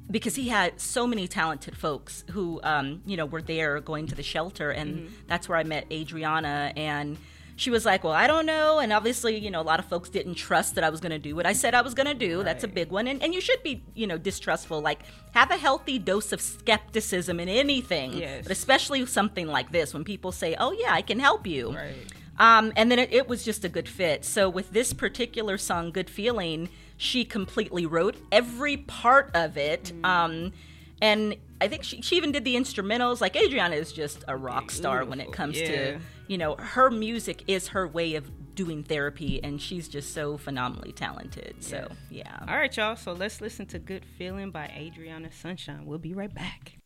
because 0.08 0.36
he 0.36 0.48
had 0.48 0.80
so 0.80 1.04
many 1.04 1.26
talented 1.26 1.76
folks 1.76 2.22
who 2.30 2.60
um, 2.62 3.02
you 3.06 3.16
know 3.16 3.26
were 3.26 3.42
there 3.42 3.80
going 3.80 4.06
to 4.06 4.14
the 4.14 4.22
shelter, 4.22 4.70
and 4.70 5.10
that's 5.26 5.48
where 5.48 5.58
I 5.58 5.64
met 5.64 5.86
Adriana 5.90 6.72
and 6.76 7.18
she 7.56 7.70
was 7.70 7.86
like, 7.86 8.04
Well, 8.04 8.12
I 8.12 8.26
don't 8.26 8.46
know. 8.46 8.78
And 8.78 8.92
obviously, 8.92 9.36
you 9.38 9.50
know, 9.50 9.60
a 9.60 9.64
lot 9.64 9.80
of 9.80 9.86
folks 9.86 10.10
didn't 10.10 10.34
trust 10.34 10.74
that 10.74 10.84
I 10.84 10.90
was 10.90 11.00
going 11.00 11.10
to 11.10 11.18
do 11.18 11.34
what 11.34 11.46
I 11.46 11.54
said 11.54 11.74
I 11.74 11.80
was 11.80 11.94
going 11.94 12.06
to 12.06 12.14
do. 12.14 12.44
That's 12.44 12.62
a 12.64 12.68
big 12.68 12.90
one. 12.90 13.08
And, 13.08 13.22
and 13.22 13.34
you 13.34 13.40
should 13.40 13.62
be, 13.62 13.82
you 13.94 14.06
know, 14.06 14.18
distrustful. 14.18 14.80
Like, 14.80 15.00
have 15.32 15.50
a 15.50 15.56
healthy 15.56 15.98
dose 15.98 16.32
of 16.32 16.40
skepticism 16.40 17.40
in 17.40 17.48
anything. 17.48 18.18
Yes. 18.18 18.42
But 18.42 18.52
especially 18.52 19.04
something 19.06 19.46
like 19.46 19.72
this 19.72 19.94
when 19.94 20.04
people 20.04 20.32
say, 20.32 20.54
Oh, 20.58 20.72
yeah, 20.72 20.92
I 20.92 21.02
can 21.02 21.18
help 21.18 21.46
you. 21.46 21.74
right 21.74 21.94
Um, 22.38 22.72
and 22.76 22.90
then 22.90 22.98
it, 22.98 23.12
it 23.12 23.28
was 23.28 23.42
just 23.42 23.64
a 23.64 23.68
good 23.68 23.88
fit. 23.88 24.24
So 24.24 24.50
with 24.50 24.70
this 24.72 24.92
particular 24.92 25.56
song, 25.56 25.90
"Good 25.90 26.10
Feeling," 26.10 26.68
she 26.98 27.24
completely 27.24 27.86
wrote 27.86 28.16
every 28.30 28.76
part 28.76 29.30
of 29.34 29.56
it. 29.56 29.92
Um, 30.04 30.52
and 31.00 31.36
I 31.60 31.68
think 31.68 31.84
she, 31.84 32.02
she 32.02 32.16
even 32.16 32.32
did 32.32 32.44
the 32.44 32.56
instrumentals. 32.56 33.22
Like 33.22 33.36
Adriana 33.36 33.76
is 33.76 33.92
just 33.92 34.24
a 34.28 34.36
rock 34.36 34.70
star 34.70 35.04
when 35.04 35.20
it 35.20 35.32
comes 35.32 35.58
yeah. 35.58 35.66
to 35.68 36.00
you 36.26 36.38
know 36.38 36.56
her 36.56 36.90
music 36.90 37.42
is 37.46 37.68
her 37.68 37.86
way 37.86 38.14
of 38.14 38.30
doing 38.54 38.82
therapy, 38.82 39.42
and 39.44 39.60
she's 39.60 39.88
just 39.88 40.12
so 40.14 40.36
phenomenally 40.36 40.92
talented. 40.92 41.56
So 41.60 41.88
yeah. 42.10 42.38
All 42.48 42.56
right, 42.56 42.74
y'all. 42.76 42.96
So 42.96 43.12
let's 43.12 43.40
listen 43.40 43.66
to 43.66 43.78
Good 43.78 44.04
Feeling 44.18 44.50
by 44.50 44.72
Adriana 44.76 45.30
Sunshine. 45.30 45.86
We'll 45.86 45.98
be 45.98 46.14
right 46.14 46.34
back. 46.34 46.78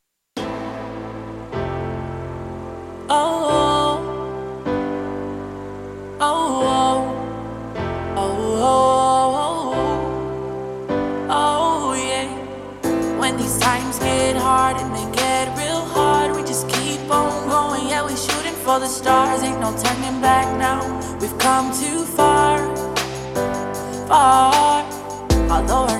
Oh, 3.12 3.48
oh, 3.50 3.69
for 18.70 18.78
the 18.78 18.86
stars. 18.86 19.42
Ain't 19.42 19.60
no 19.60 19.70
turning 19.84 20.20
back 20.20 20.46
now. 20.56 20.80
We've 21.20 21.36
come 21.38 21.66
too 21.82 22.04
far, 22.16 22.56
far. 24.06 24.84
Although 25.50 25.99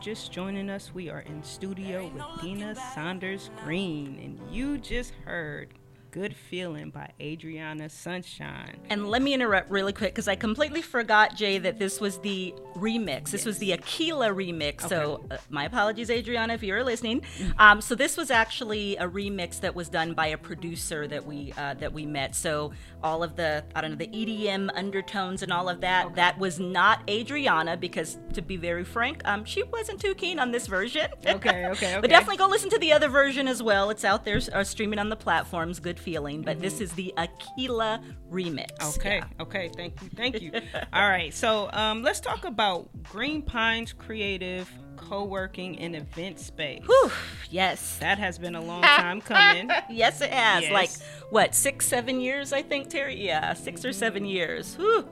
just 0.00 0.30
joining 0.30 0.70
us, 0.70 0.94
we 0.94 1.08
are 1.08 1.20
in 1.20 1.42
studio 1.42 2.08
with 2.14 2.22
Deena 2.40 2.76
Saunders 2.94 3.50
Green, 3.64 4.18
and 4.22 4.54
you 4.54 4.78
just 4.78 5.12
heard 5.24 5.74
"Good 6.10 6.34
Feeling" 6.34 6.90
by 6.90 7.10
Adriana 7.20 7.88
Sunshine. 7.88 8.78
And 8.90 9.08
let 9.08 9.22
me 9.22 9.34
interrupt 9.34 9.70
really 9.70 9.92
quick 9.92 10.14
because 10.14 10.28
I 10.28 10.36
completely 10.36 10.82
forgot, 10.82 11.36
Jai, 11.36 11.58
that 11.58 11.78
this 11.78 12.00
was 12.00 12.18
the 12.18 12.54
remix. 12.74 13.30
This 13.30 13.44
was 13.44 13.58
the 13.58 13.72
Aquila 13.72 14.28
remix. 14.28 14.88
So 14.88 15.24
uh, 15.30 15.36
my 15.50 15.64
apologies, 15.64 16.10
Adriana, 16.10 16.54
if 16.54 16.62
you're 16.62 16.84
listening. 16.84 17.22
Um, 17.58 17.80
so 17.80 17.94
this 17.94 18.16
was 18.16 18.30
actually 18.30 18.96
a 18.96 19.08
remix 19.08 19.60
that 19.60 19.74
was 19.74 19.88
done 19.88 20.14
by 20.14 20.28
a 20.28 20.38
producer 20.38 21.06
that 21.08 21.24
we 21.24 21.52
uh, 21.56 21.74
that 21.74 21.92
we 21.92 22.06
met. 22.06 22.34
So 22.34 22.72
all 23.02 23.22
of 23.22 23.36
the 23.36 23.64
I 23.74 23.80
don't 23.80 23.90
know 23.90 23.96
the 23.96 24.08
EDM 24.08 24.70
undertones 24.74 25.42
and 25.42 25.52
all 25.52 25.68
of 25.68 25.80
that 25.80 26.14
that 26.14 26.38
was 26.38 26.58
not 26.58 27.08
Adriana 27.08 27.76
because 27.76 28.18
to 28.34 28.42
be 28.42 28.56
very 28.56 28.84
frank, 28.84 29.22
um, 29.24 29.44
she 29.44 29.62
wasn't 29.62 30.00
too 30.00 30.14
keen 30.14 30.38
on 30.38 30.50
this 30.50 30.66
version. 30.66 31.08
Okay, 31.26 31.66
okay, 31.66 31.66
okay. 31.70 31.98
But 32.00 32.10
definitely 32.10 32.36
go 32.36 32.46
listen 32.46 32.70
to 32.70 32.78
the 32.78 32.92
other 32.92 33.08
version 33.08 33.48
as 33.48 33.62
well. 33.62 33.90
It's 33.90 34.04
out 34.04 34.24
there, 34.24 34.40
uh, 34.52 34.64
streaming 34.64 34.98
on 34.98 35.08
the 35.08 35.16
platforms. 35.16 35.80
Good 35.80 35.97
feeling. 35.98 36.42
But 36.42 36.60
this 36.60 36.80
is 36.80 36.92
the 36.92 37.12
Aquila 37.16 38.00
remix. 38.30 38.96
Okay, 38.98 39.16
Yeah. 39.18 39.42
okay, 39.42 39.70
thank 39.76 40.00
you, 40.02 40.08
thank 40.16 40.40
you. 40.40 40.52
All 40.92 41.08
right, 41.08 41.34
so 41.34 41.68
um, 41.72 42.02
let's 42.02 42.20
talk 42.20 42.44
about 42.44 42.88
Green 43.02 43.42
Pines 43.42 43.92
Creative 43.92 44.70
Co-working 44.96 45.78
and 45.78 45.94
Event 45.94 46.40
Space. 46.40 46.82
Whew, 46.84 47.10
yes. 47.50 47.98
That 47.98 48.18
has 48.18 48.36
been 48.38 48.54
a 48.56 48.60
long 48.60 48.82
time 48.82 49.20
coming. 49.20 49.70
Yes, 49.90 50.20
it 50.20 50.30
has. 50.30 50.62
Yes. 50.64 50.72
Like, 50.72 50.90
what, 51.30 51.54
six, 51.54 51.86
seven 51.86 52.20
years, 52.20 52.52
I 52.52 52.62
think, 52.62 52.88
Terry? 52.90 53.24
Yeah, 53.24 53.54
6 53.54 53.84
or 53.84 53.92
seven 53.92 54.24
years. 54.24 54.74
Whew. 54.76 55.08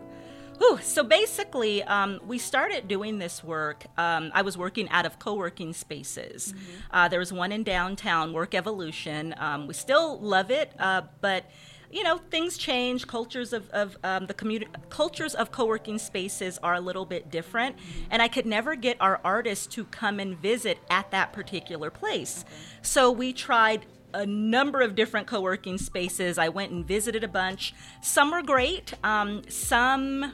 Whew. 0.59 0.79
So 0.83 1.05
basically, 1.05 1.83
um, 1.83 2.21
we 2.27 2.39
started 2.39 2.89
doing 2.89 3.19
this 3.19 3.45
work. 3.45 3.87
Um, 3.99 4.31
I 4.35 4.43
was 4.43 4.57
working 4.57 4.89
out 4.89 5.05
of 5.05 5.19
co 5.19 5.35
working 5.35 5.73
spaces. 5.73 6.55
Uh, 6.91 7.09
there 7.09 7.19
was 7.19 7.33
one 7.33 7.53
in 7.53 7.63
downtown, 7.63 8.33
Work 8.33 8.55
Evolution. 8.55 9.35
Um, 9.39 9.67
we 9.67 9.75
still 9.75 10.19
love 10.19 10.51
it, 10.51 10.73
uh, 10.79 11.03
but 11.21 11.45
you 11.91 12.03
know 12.03 12.19
things 12.31 12.59
change 12.59 13.07
cultures 13.07 13.53
of, 13.53 13.69
of 13.71 13.97
um, 14.03 14.27
the 14.27 14.35
community 14.35 14.71
cultures 14.91 15.35
of 15.35 15.53
co-working 15.53 15.99
spaces 15.99 16.59
are 16.63 16.75
a 16.75 16.81
little 16.81 17.05
bit 17.05 17.31
different 17.31 17.77
and 18.11 18.21
i 18.21 18.29
could 18.29 18.45
never 18.45 18.75
get 18.75 18.97
our 19.01 19.21
artists 19.25 19.67
to 19.67 19.85
come 19.85 20.19
and 20.19 20.37
visit 20.39 20.79
at 20.91 21.11
that 21.11 21.33
particular 21.33 21.91
place 21.91 22.45
so 22.83 23.11
we 23.11 23.33
tried 23.33 23.87
a 24.15 24.27
number 24.27 24.81
of 24.81 24.95
different 24.95 25.27
co-working 25.27 25.79
spaces 25.79 26.39
i 26.39 26.49
went 26.49 26.73
and 26.73 26.85
visited 26.87 27.23
a 27.23 27.29
bunch 27.29 27.73
some 28.01 28.31
were 28.31 28.43
great 28.43 28.93
um, 29.05 29.43
some 29.49 30.33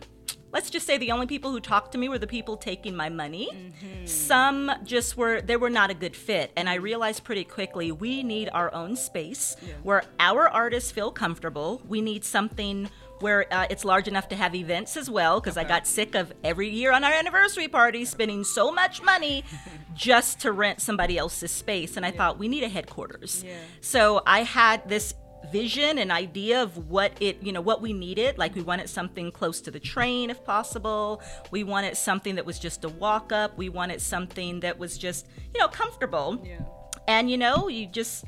let's 0.53 0.71
just 0.71 0.87
say 0.87 0.99
the 0.99 1.11
only 1.11 1.27
people 1.27 1.51
who 1.51 1.61
talked 1.61 1.93
to 1.93 1.99
me 1.99 2.09
were 2.09 2.19
the 2.19 2.27
people 2.27 2.57
taking 2.57 2.95
my 2.95 3.09
money. 3.09 3.49
Some 4.05 4.71
just 4.85 5.17
were 5.17 5.41
they 5.41 5.57
were 5.57 5.71
not 5.71 5.91
a 5.91 5.95
good 5.95 6.15
fit, 6.15 6.53
and 6.57 6.69
I 6.69 6.75
realized 6.75 7.25
pretty 7.25 7.45
quickly 7.45 7.91
we 7.93 8.23
need 8.23 8.49
our 8.53 8.73
own 8.75 8.97
space 8.97 9.57
where 9.83 10.05
our 10.21 10.49
artists 10.49 10.91
feel 10.91 11.11
comfortable. 11.11 11.83
We 11.89 12.01
need 12.01 12.25
something 12.25 12.89
where 13.21 13.47
uh, 13.55 13.67
it's 13.71 13.85
large 13.85 14.09
enough 14.09 14.29
to 14.29 14.35
have 14.35 14.53
events 14.55 14.97
as 14.97 15.09
well 15.09 15.41
because 15.41 15.57
I 15.57 15.63
got 15.63 15.87
sick 15.87 16.17
of 16.17 16.33
every 16.43 16.69
year 16.69 16.93
on 16.93 17.05
our 17.05 17.13
anniversary 17.13 17.69
party 17.69 18.05
spending 18.05 18.43
so 18.43 18.73
much 18.73 19.01
money 19.01 19.45
just 19.95 20.41
to 20.41 20.51
rent 20.51 20.81
somebody 20.81 21.17
else's 21.19 21.53
space 21.53 21.97
and 21.97 22.05
I 22.05 22.11
thought 22.11 22.39
we 22.39 22.49
need 22.49 22.65
a 22.65 22.69
headquarters. 22.69 23.45
Yeah. 23.47 23.55
So 23.81 24.23
I 24.27 24.43
had 24.43 24.89
this 24.89 25.15
vision 25.51 25.99
and 25.99 26.11
idea 26.13 26.63
of 26.63 26.89
what 26.91 27.13
it 27.21 27.43
you 27.43 27.53
know 27.53 27.61
what 27.61 27.83
we 27.83 27.93
needed. 27.93 28.39
Like 28.39 28.55
we 28.55 28.63
wanted 28.63 28.89
something 28.89 29.31
close 29.33 29.61
to 29.63 29.71
the 29.71 29.81
train 29.81 30.31
if 30.31 30.45
possible. 30.45 31.23
We 31.51 31.65
wanted 31.65 31.97
something 31.97 32.37
that 32.37 32.47
was 32.47 32.59
just 32.59 32.85
a 32.85 32.89
walk 32.89 33.33
up. 33.33 33.57
We 33.57 33.69
wanted 33.69 34.01
something 34.01 34.61
that 34.61 34.79
was 34.79 34.99
just 34.99 35.27
you 35.55 35.61
know 35.61 35.69
comfortable. 35.69 36.43
Yeah. 36.45 36.61
and 37.09 37.31
you 37.31 37.37
know 37.37 37.69
you 37.69 37.87
just 37.87 38.25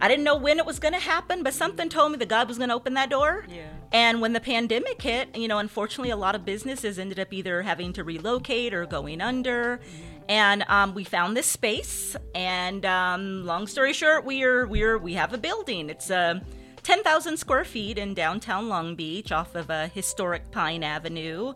i 0.00 0.06
didn't 0.08 0.24
know 0.24 0.36
when 0.36 0.58
it 0.58 0.66
was 0.66 0.78
going 0.78 0.92
to 0.94 1.00
happen 1.00 1.42
but 1.42 1.52
something 1.54 1.88
told 1.88 2.12
me 2.12 2.18
that 2.18 2.28
god 2.28 2.46
was 2.46 2.58
going 2.58 2.68
to 2.68 2.74
open 2.74 2.94
that 2.94 3.10
door. 3.10 3.44
Yeah. 3.48 3.68
and 3.92 4.20
when 4.20 4.32
the 4.32 4.40
pandemic 4.40 5.00
hit 5.02 5.34
you 5.36 5.48
know 5.48 5.58
unfortunately 5.58 6.10
a 6.10 6.16
lot 6.16 6.34
of 6.34 6.44
businesses 6.44 6.98
ended 6.98 7.18
up 7.18 7.32
either 7.32 7.62
having 7.62 7.92
to 7.94 8.04
relocate 8.04 8.72
or 8.74 8.86
going 8.86 9.20
under 9.20 9.78
mm-hmm. 9.78 10.15
And 10.28 10.64
um, 10.68 10.94
we 10.94 11.04
found 11.04 11.36
this 11.36 11.46
space 11.46 12.16
and 12.34 12.84
um, 12.84 13.44
long 13.44 13.66
story 13.66 13.92
short 13.92 14.24
we're 14.24 14.66
we're 14.66 14.98
we 14.98 15.14
have 15.14 15.32
a 15.32 15.38
building 15.38 15.88
it's 15.88 16.10
a 16.10 16.42
10,000 16.86 17.36
square 17.36 17.64
feet 17.64 17.98
in 17.98 18.14
downtown 18.14 18.68
Long 18.68 18.94
Beach 18.94 19.32
off 19.32 19.56
of 19.56 19.70
a 19.70 19.88
historic 19.88 20.52
Pine 20.52 20.84
Avenue. 20.84 21.52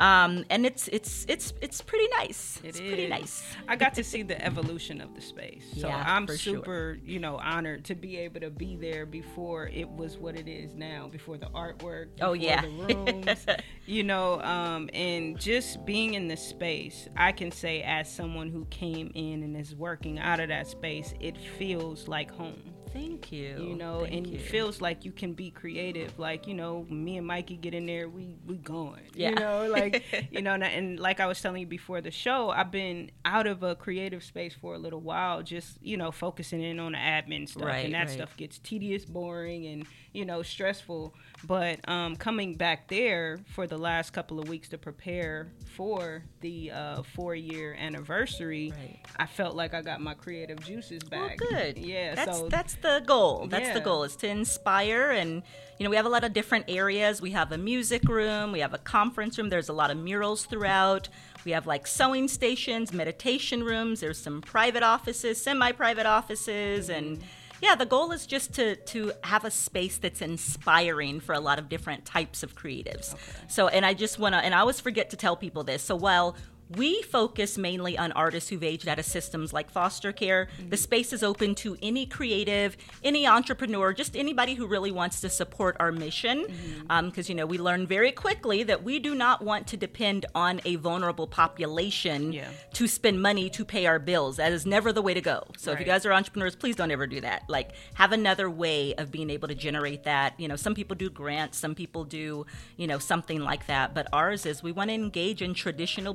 Um, 0.00 0.44
and 0.50 0.66
it's 0.66 0.88
it's 0.88 1.24
it's 1.28 1.52
it's 1.60 1.80
pretty 1.80 2.08
nice. 2.18 2.58
It 2.64 2.68
it's 2.70 2.80
pretty 2.80 3.06
nice. 3.06 3.44
I 3.68 3.76
got 3.76 3.94
to 3.94 4.02
see 4.04 4.22
the 4.22 4.42
evolution 4.44 5.00
of 5.00 5.14
the 5.14 5.20
space. 5.20 5.64
So 5.78 5.86
Yeah, 5.88 6.02
I'm 6.04 6.26
for 6.26 6.36
sure. 6.36 6.56
super, 6.56 6.98
you 7.04 7.20
know, 7.20 7.36
honored 7.36 7.84
to 7.86 7.94
be 7.94 8.16
able 8.18 8.40
to 8.40 8.50
be 8.50 8.76
there 8.76 9.06
before 9.06 9.68
it 9.68 9.88
was 9.88 10.18
what 10.18 10.36
it 10.36 10.48
is 10.48 10.74
now, 10.74 11.08
before 11.08 11.38
the 11.38 11.46
artwork, 11.46 12.08
Oh, 12.20 12.32
yeah. 12.32 12.62
the 12.62 12.68
rooms, 12.68 13.46
you 13.86 14.02
know, 14.02 14.40
um, 14.42 14.90
and 14.92 15.38
just 15.38 15.84
being 15.86 16.14
in 16.14 16.26
the 16.26 16.36
space, 16.36 17.08
I 17.16 17.30
can 17.30 17.52
say 17.52 17.82
as 17.82 18.12
someone 18.12 18.48
who 18.50 18.64
came 18.70 19.12
in 19.14 19.42
and 19.44 19.56
is 19.56 19.76
working 19.76 20.18
out 20.18 20.40
of 20.40 20.48
that 20.48 20.66
space, 20.66 21.14
it 21.20 21.36
feels 21.38 22.08
like 22.08 22.30
home. 22.32 22.60
Thank 22.94 23.32
you. 23.32 23.56
you 23.60 23.74
know, 23.74 24.02
Thank 24.02 24.14
and 24.14 24.26
you. 24.28 24.38
it 24.38 24.42
feels 24.42 24.80
like 24.80 25.04
you 25.04 25.10
can 25.12 25.32
be 25.34 25.50
creative. 25.50 26.16
Like, 26.18 26.46
you 26.46 26.54
know, 26.54 26.86
me 26.88 27.18
and 27.18 27.26
Mikey 27.26 27.56
get 27.56 27.74
in 27.74 27.86
there, 27.86 28.08
we 28.08 28.36
we 28.46 28.56
going. 28.56 29.02
Yeah. 29.14 29.30
You 29.30 29.34
know, 29.34 29.68
like 29.70 30.04
you 30.30 30.40
know, 30.40 30.52
and, 30.54 30.62
and 30.62 31.00
like 31.00 31.18
I 31.20 31.26
was 31.26 31.40
telling 31.42 31.60
you 31.60 31.66
before 31.66 32.00
the 32.00 32.12
show, 32.12 32.50
I've 32.50 32.70
been 32.70 33.10
out 33.24 33.46
of 33.48 33.62
a 33.64 33.74
creative 33.74 34.22
space 34.22 34.54
for 34.54 34.74
a 34.74 34.78
little 34.78 35.00
while, 35.00 35.42
just 35.42 35.76
you 35.82 35.96
know, 35.96 36.12
focusing 36.12 36.62
in 36.62 36.78
on 36.78 36.92
the 36.92 36.98
admin 36.98 37.48
stuff, 37.48 37.64
Right, 37.64 37.84
and 37.84 37.94
that 37.94 38.06
right. 38.06 38.10
stuff 38.10 38.36
gets 38.36 38.58
tedious, 38.60 39.04
boring, 39.04 39.66
and 39.66 39.86
you 40.14 40.24
know, 40.24 40.42
stressful. 40.42 41.12
But 41.46 41.86
um, 41.88 42.16
coming 42.16 42.54
back 42.54 42.88
there 42.88 43.40
for 43.48 43.66
the 43.66 43.76
last 43.76 44.12
couple 44.12 44.38
of 44.40 44.48
weeks 44.48 44.68
to 44.70 44.78
prepare 44.78 45.48
for 45.76 46.22
the 46.40 46.70
uh, 46.70 47.02
four 47.02 47.34
year 47.34 47.74
anniversary, 47.78 48.72
Right. 48.74 49.00
I 49.18 49.26
felt 49.26 49.54
like 49.54 49.74
I 49.74 49.82
got 49.82 50.00
my 50.00 50.14
creative 50.14 50.60
juices 50.64 51.02
back. 51.02 51.38
Well, 51.40 51.50
good. 51.50 51.76
Yeah. 51.76 52.14
that's 52.14 52.38
so 52.38 52.48
that's 52.48 52.74
the 52.76 53.02
goal. 53.04 53.46
That's 53.48 53.74
the 53.74 53.80
goal 53.80 54.04
is 54.04 54.16
to 54.16 54.28
inspire, 54.28 55.10
and 55.10 55.42
you 55.78 55.84
know 55.84 55.90
we 55.90 55.96
have 55.96 56.06
a 56.06 56.08
lot 56.08 56.24
of 56.24 56.32
different 56.32 56.66
areas. 56.68 57.20
We 57.20 57.32
have 57.32 57.52
a 57.52 57.58
music 57.58 58.08
room, 58.08 58.52
we 58.52 58.60
have 58.60 58.72
a 58.72 58.78
conference 58.78 59.36
room. 59.36 59.50
There's 59.50 59.68
a 59.68 59.72
lot 59.74 59.90
of 59.90 59.98
murals 59.98 60.46
throughout. 60.46 61.08
We 61.44 61.50
have 61.52 61.66
like 61.66 61.86
sewing 61.86 62.28
stations, 62.28 62.92
meditation 62.92 63.64
rooms. 63.64 64.00
There's 64.00 64.18
some 64.18 64.40
private 64.40 64.82
offices, 64.82 65.42
semi-private 65.42 66.06
offices, 66.06 66.88
and 66.88 67.22
yeah, 67.62 67.74
the 67.74 67.86
goal 67.86 68.12
is 68.12 68.26
just 68.26 68.54
to 68.54 68.76
to 68.76 69.12
have 69.22 69.44
a 69.44 69.50
space 69.50 69.98
that's 69.98 70.22
inspiring 70.22 71.20
for 71.20 71.34
a 71.34 71.40
lot 71.40 71.58
of 71.58 71.68
different 71.68 72.04
types 72.04 72.42
of 72.42 72.54
creatives. 72.54 73.14
So, 73.48 73.68
and 73.68 73.84
I 73.86 73.94
just 73.94 74.18
want 74.18 74.34
to, 74.34 74.38
and 74.38 74.54
I 74.54 74.58
always 74.60 74.80
forget 74.80 75.10
to 75.10 75.16
tell 75.16 75.36
people 75.36 75.64
this. 75.64 75.82
So 75.82 75.96
while 75.96 76.36
we 76.70 77.02
focus 77.02 77.58
mainly 77.58 77.98
on 77.98 78.12
artists 78.12 78.50
who've 78.50 78.62
aged 78.62 78.88
out 78.88 78.98
of 78.98 79.04
systems 79.04 79.52
like 79.52 79.70
foster 79.70 80.12
care. 80.12 80.48
Mm-hmm. 80.58 80.70
The 80.70 80.76
space 80.76 81.12
is 81.12 81.22
open 81.22 81.54
to 81.56 81.76
any 81.82 82.06
creative, 82.06 82.76
any 83.02 83.26
entrepreneur, 83.26 83.92
just 83.92 84.16
anybody 84.16 84.54
who 84.54 84.66
really 84.66 84.90
wants 84.90 85.20
to 85.20 85.28
support 85.28 85.76
our 85.78 85.92
mission. 85.92 86.44
Mm-hmm. 86.44 86.86
Um, 86.90 87.08
because, 87.08 87.28
you 87.28 87.34
know, 87.34 87.46
we 87.46 87.58
learn 87.58 87.86
very 87.86 88.12
quickly 88.12 88.62
that 88.64 88.82
we 88.82 88.98
do 88.98 89.14
not 89.14 89.42
want 89.42 89.66
to 89.68 89.76
depend 89.76 90.26
on 90.34 90.60
a 90.64 90.76
vulnerable 90.76 91.26
population 91.26 92.32
Yeah. 92.32 92.48
to 92.74 92.88
spend 92.88 93.20
money 93.20 93.50
to 93.50 93.64
pay 93.64 93.86
our 93.86 93.98
bills. 93.98 94.36
That 94.36 94.52
is 94.52 94.66
never 94.66 94.92
the 94.92 95.02
way 95.02 95.14
to 95.14 95.20
go. 95.20 95.46
So 95.56 95.72
if 95.72 95.78
you 95.80 95.84
guys 95.86 96.06
are 96.06 96.12
entrepreneurs, 96.12 96.56
please 96.56 96.76
don't 96.76 96.90
ever 96.90 97.06
do 97.06 97.20
that. 97.20 97.42
Like, 97.48 97.72
have 97.94 98.12
another 98.12 98.50
way 98.50 98.94
of 98.94 99.10
being 99.10 99.30
able 99.30 99.48
to 99.48 99.54
generate 99.54 100.04
that. 100.04 100.38
You 100.38 100.48
know, 100.48 100.56
some 100.56 100.74
people 100.74 100.96
do 100.96 101.10
grants, 101.10 101.58
some 101.58 101.74
people 101.74 102.04
do, 102.04 102.46
you 102.76 102.86
know, 102.86 102.98
something 102.98 103.40
like 103.40 103.66
that. 103.66 103.94
But 103.94 104.08
ours 104.12 104.46
is 104.46 104.62
we 104.62 104.72
want 104.72 104.90
to 104.90 104.94
engage 104.94 105.42
in 105.42 105.54
traditional 105.54 106.14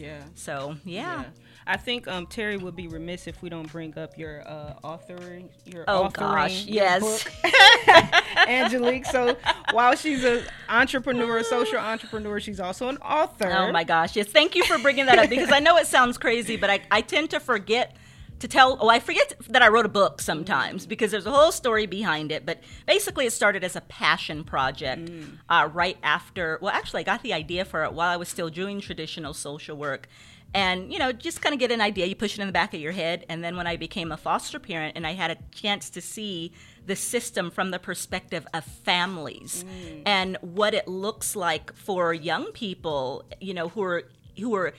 Yeah. 0.00 0.22
So 0.34 0.76
yeah. 0.84 1.24
I 1.66 1.76
think 1.76 2.08
um, 2.08 2.26
Terry 2.26 2.56
would 2.56 2.74
be 2.74 2.88
remiss 2.88 3.26
if 3.28 3.42
we 3.42 3.48
don't 3.48 3.70
bring 3.70 3.96
up 3.96 4.18
your 4.18 4.42
uh, 4.48 4.74
authoring, 4.82 5.50
your 5.64 5.84
Oh, 5.86 6.08
gosh, 6.08 6.64
your 6.66 6.74
yes. 6.74 7.24
Angelique. 8.48 9.06
So 9.06 9.36
while 9.72 9.94
she's 9.94 10.24
an 10.24 10.42
entrepreneur, 10.68 11.38
a 11.38 11.44
social 11.44 11.78
entrepreneur, 11.78 12.40
she's 12.40 12.58
also 12.58 12.88
an 12.88 12.96
author. 12.98 13.52
Oh 13.52 13.70
my 13.70 13.84
gosh. 13.84 14.16
Yes. 14.16 14.26
Thank 14.26 14.56
you 14.56 14.64
for 14.64 14.78
bringing 14.78 15.06
that 15.06 15.18
up 15.18 15.30
because 15.30 15.52
I 15.52 15.60
know 15.60 15.76
it 15.76 15.86
sounds 15.86 16.18
crazy, 16.18 16.56
but 16.56 16.70
I, 16.70 16.80
I 16.90 17.02
tend 17.02 17.30
to 17.30 17.40
forget 17.40 17.94
to 18.40 18.48
tell. 18.48 18.76
Oh, 18.80 18.88
I 18.88 18.98
forget 18.98 19.32
that 19.48 19.62
I 19.62 19.68
wrote 19.68 19.86
a 19.86 19.90
book 19.90 20.20
sometimes 20.20 20.86
because 20.86 21.10
there's 21.10 21.26
a 21.26 21.30
whole 21.30 21.52
story 21.52 21.86
behind 21.86 22.32
it. 22.32 22.44
But 22.44 22.60
basically, 22.86 23.26
it 23.26 23.32
started 23.32 23.62
as 23.62 23.76
a 23.76 23.80
passion 23.82 24.44
project 24.44 25.10
uh, 25.48 25.68
right 25.72 25.98
after. 26.02 26.58
Well, 26.60 26.72
actually, 26.74 27.00
I 27.00 27.04
got 27.04 27.22
the 27.22 27.32
idea 27.32 27.64
for 27.64 27.84
it 27.84 27.92
while 27.92 28.10
I 28.10 28.16
was 28.16 28.28
still 28.28 28.48
doing 28.50 28.80
traditional 28.80 29.32
social 29.34 29.76
work. 29.76 30.08
And, 30.52 30.92
you 30.92 30.98
know, 30.98 31.12
just 31.12 31.40
kind 31.40 31.52
of 31.52 31.60
get 31.60 31.70
an 31.70 31.80
idea. 31.80 32.06
You 32.06 32.16
push 32.16 32.36
it 32.36 32.40
in 32.40 32.48
the 32.48 32.52
back 32.52 32.74
of 32.74 32.80
your 32.80 32.90
head. 32.90 33.24
And 33.28 33.44
then 33.44 33.56
when 33.56 33.68
I 33.68 33.76
became 33.76 34.10
a 34.10 34.16
foster 34.16 34.58
parent 34.58 34.96
and 34.96 35.06
I 35.06 35.12
had 35.12 35.30
a 35.30 35.36
chance 35.52 35.90
to 35.90 36.00
see 36.00 36.52
the 36.86 36.96
system 36.96 37.52
from 37.52 37.70
the 37.70 37.78
perspective 37.78 38.48
of 38.52 38.64
families 38.64 39.64
and 40.04 40.36
what 40.40 40.74
it 40.74 40.88
looks 40.88 41.36
like 41.36 41.72
for 41.74 42.12
young 42.12 42.50
people, 42.50 43.24
you 43.40 43.54
know, 43.54 43.68
who 43.68 43.82
are 43.82 44.04
who 44.40 44.54
are 44.56 44.72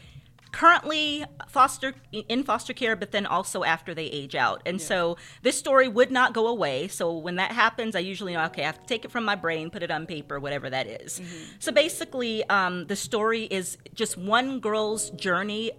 currently 0.52 1.24
foster 1.48 1.94
in 2.12 2.44
foster 2.44 2.74
care 2.74 2.96
but 2.96 3.12
then 3.12 3.26
also 3.26 3.64
after 3.64 3.94
they 3.94 4.06
age 4.06 4.36
out. 4.36 4.62
And 4.66 4.82
so 4.82 5.18
this 5.42 5.58
story 5.58 5.88
would 5.88 6.12
not 6.12 6.34
go 6.34 6.48
away. 6.48 6.88
So 6.88 7.18
when 7.18 7.36
that 7.36 7.52
happens 7.52 7.96
i 7.96 8.00
usually 8.00 8.34
know 8.34 8.44
okay 8.46 8.64
i 8.64 8.66
have 8.66 8.80
to 8.80 8.88
take 8.88 9.06
it 9.06 9.12
from 9.12 9.24
my 9.24 9.36
brain 9.36 9.70
put 9.70 9.84
it 9.84 9.92
on 9.92 10.06
paper 10.06 10.40
whatever 10.40 10.70
that 10.70 10.88
is. 10.88 11.20
Mm-hmm. 11.20 11.44
so 11.60 11.72
basically 11.72 12.44
um, 12.50 12.88
the 12.88 12.96
story 12.96 13.44
is 13.46 13.78
just 13.94 14.18
one 14.18 14.60
girl's 14.60 15.10
journey 15.12 15.72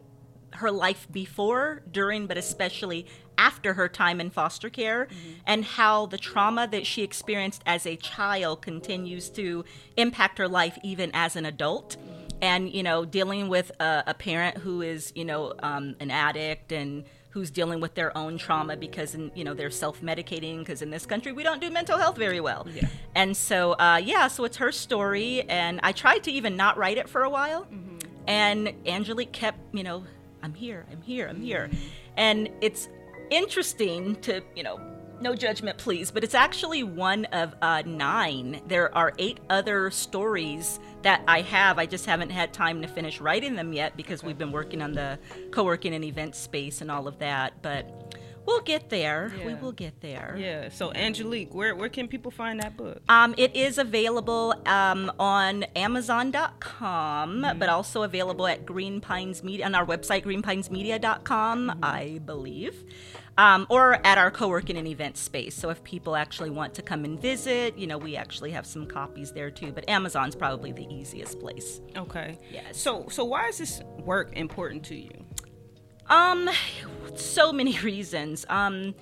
her 0.56 0.70
life 0.70 1.06
before, 1.10 1.82
during, 1.90 2.26
but 2.26 2.36
especially 2.36 3.06
after 3.38 3.74
her 3.74 3.88
time 3.88 4.20
in 4.20 4.30
foster 4.30 4.68
care, 4.68 5.06
mm-hmm. 5.06 5.30
and 5.46 5.64
how 5.64 6.06
the 6.06 6.18
trauma 6.18 6.68
that 6.68 6.86
she 6.86 7.02
experienced 7.02 7.62
as 7.66 7.86
a 7.86 7.96
child 7.96 8.62
continues 8.62 9.30
to 9.30 9.64
impact 9.96 10.38
her 10.38 10.48
life 10.48 10.78
even 10.82 11.10
as 11.14 11.36
an 11.36 11.46
adult. 11.46 11.96
Mm-hmm. 11.96 12.21
And, 12.43 12.70
you 12.72 12.82
know, 12.82 13.05
dealing 13.05 13.49
with 13.49 13.70
a, 13.80 14.03
a 14.09 14.14
parent 14.14 14.59
who 14.59 14.82
is, 14.82 15.12
you 15.14 15.24
know, 15.24 15.55
um, 15.62 15.95
an 16.01 16.11
addict 16.11 16.72
and 16.72 17.05
who's 17.30 17.51
dealing 17.51 17.80
with 17.80 17.95
their 17.95 18.16
own 18.18 18.36
trauma 18.36 18.76
because, 18.76 19.16
you 19.34 19.45
know, 19.45 19.55
they're 19.55 19.70
self 19.70 20.03
medicating 20.03 20.59
because 20.59 20.82
in 20.82 20.90
this 20.90 21.07
country 21.07 21.32
we 21.32 21.43
don't 21.43 21.61
do 21.61 21.70
mental 21.70 21.97
health 21.97 22.18
very 22.18 22.40
well. 22.40 22.66
Yeah. 22.74 22.88
And 23.14 23.36
so, 23.36 23.72
uh, 23.72 24.01
yeah, 24.05 24.28
so 24.28 24.45
it's 24.45 24.59
her 24.59 24.72
story. 24.72 25.43
And 25.49 25.80
I 25.82 25.93
tried 25.93 26.24
to 26.24 26.32
even 26.32 26.57
not 26.57 26.76
write 26.76 26.99
it 26.99 27.09
for 27.09 27.22
a 27.22 27.30
while. 27.30 27.64
Mhm. 27.72 28.03
And 28.26 28.74
Angelique 28.86 29.32
kept, 29.32 29.59
you 29.72 29.82
know, 29.84 30.05
I'm 30.43 30.55
here, 30.55 30.84
I'm 30.90 31.01
here, 31.01 31.28
I'm 31.28 31.40
here. 31.40 31.70
And 32.16 32.51
it's 32.61 32.88
interesting 33.30 34.16
to, 34.22 34.43
you 34.55 34.64
know, 34.64 34.80
no 35.20 35.34
judgment, 35.36 35.78
please, 35.78 36.11
but 36.11 36.24
it's 36.24 36.34
actually 36.34 36.82
one 36.82 37.24
of 37.26 37.55
uh, 37.62 37.82
nine. 37.86 38.61
There 38.66 38.95
are 38.95 39.12
eight 39.18 39.38
other 39.49 39.90
stories 39.90 40.80
that 41.03 41.22
I 41.26 41.42
have. 41.42 41.78
I 41.78 41.86
just 41.86 42.07
haven't 42.07 42.30
had 42.30 42.53
time 42.53 42.82
to 42.82 42.88
finish 42.88 43.20
writing 43.20 43.55
them 43.55 43.72
yet 43.72 43.96
because 43.96 44.22
we've 44.22 44.38
been 44.38 44.53
working 44.53 44.82
on 44.82 44.92
the 44.92 45.18
co 45.50 45.64
working 45.64 45.94
and 45.94 46.05
event 46.05 46.34
space 46.34 46.80
and 46.80 46.90
all 46.90 47.09
of 47.09 47.18
that. 47.18 47.62
But 47.62 48.16
we'll 48.46 48.61
get 48.61 48.90
there. 48.90 49.32
We 49.44 49.55
will 49.55 49.72
get 49.72 50.00
there. 50.00 50.36
Yeah. 50.38 50.68
So 50.68 50.92
Angelique, 50.92 51.55
where 51.55 51.74
where 51.74 51.88
can 51.88 52.09
people 52.09 52.30
find 52.30 52.61
that 52.61 52.76
book? 52.76 53.03
Um, 53.09 53.34
it 53.36 53.55
is 53.57 53.78
available 53.78 54.55
um, 54.66 55.12
on 55.18 55.64
Amazon.com, 55.76 57.46
but 57.59 57.68
also 57.68 58.03
available 58.03 58.46
at 58.46 58.66
Green 58.66 59.00
Pines 59.00 59.42
Media 59.42 59.66
on 59.66 59.74
our 59.74 59.86
website, 59.86 60.24
greenpinesmedia.com, 60.24 61.78
I 61.82 62.20
believe, 62.24 62.84
um, 63.39 63.66
or 63.70 64.05
at 64.07 64.18
our 64.18 64.30
co-working 64.30 64.76
and 64.76 64.87
event 64.87 65.16
space. 65.16 65.55
So 65.55 65.70
if 65.70 65.83
people 65.85 66.16
actually 66.16 66.51
want 66.51 66.74
to 66.74 66.83
come 66.83 67.05
and 67.05 67.20
visit, 67.20 67.76
you 67.78 67.87
know, 67.87 67.99
we 67.99 68.16
actually 68.16 68.51
have 68.51 68.66
some 68.66 68.87
copies 68.87 69.33
there 69.33 69.51
too. 69.51 69.72
But 69.72 69.89
Amazon's 69.89 70.35
probably 70.37 70.72
the 70.72 70.87
easiest 70.93 71.41
place. 71.41 71.80
Okay. 71.97 72.39
Yes. 72.51 72.78
So 72.78 73.07
so 73.09 73.24
why 73.24 73.49
is 73.49 73.59
this 73.59 73.83
work 73.99 74.37
important 74.37 74.85
to 74.85 74.97
you? 74.97 75.11
Um, 76.07 76.51
so 77.14 77.53
many 77.53 77.78
reasons. 77.83 78.45
Um, 78.49 78.95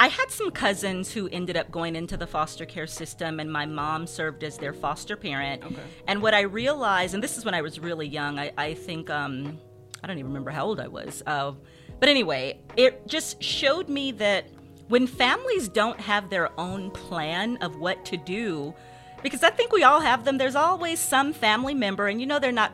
I 0.00 0.08
had 0.08 0.30
some 0.30 0.52
cousins 0.52 1.12
who 1.12 1.28
ended 1.28 1.56
up 1.56 1.72
going 1.72 1.96
into 1.96 2.16
the 2.16 2.26
foster 2.26 2.64
care 2.64 2.86
system, 2.86 3.40
and 3.40 3.52
my 3.52 3.66
mom 3.66 4.06
served 4.06 4.44
as 4.44 4.56
their 4.56 4.72
foster 4.72 5.16
parent. 5.16 5.64
Okay. 5.64 5.82
And 6.06 6.22
what 6.22 6.34
I 6.34 6.42
realized, 6.42 7.14
and 7.14 7.22
this 7.22 7.36
is 7.36 7.44
when 7.44 7.54
I 7.54 7.62
was 7.62 7.80
really 7.80 8.06
young, 8.06 8.38
I, 8.38 8.52
I 8.56 8.74
think, 8.74 9.10
um, 9.10 9.58
I 10.02 10.06
don't 10.06 10.16
even 10.16 10.30
remember 10.30 10.52
how 10.52 10.66
old 10.66 10.78
I 10.78 10.86
was. 10.86 11.24
Uh, 11.26 11.52
but 12.00 12.08
anyway, 12.08 12.58
it 12.76 13.06
just 13.06 13.42
showed 13.42 13.88
me 13.88 14.12
that 14.12 14.46
when 14.88 15.06
families 15.06 15.68
don't 15.68 16.00
have 16.00 16.30
their 16.30 16.58
own 16.58 16.90
plan 16.90 17.56
of 17.58 17.76
what 17.76 18.04
to 18.06 18.16
do, 18.16 18.74
because 19.22 19.42
I 19.42 19.50
think 19.50 19.72
we 19.72 19.82
all 19.82 20.00
have 20.00 20.24
them, 20.24 20.38
there's 20.38 20.56
always 20.56 20.98
some 21.00 21.32
family 21.32 21.74
member, 21.74 22.06
and 22.06 22.20
you 22.20 22.26
know 22.26 22.38
they're 22.38 22.52
not 22.52 22.72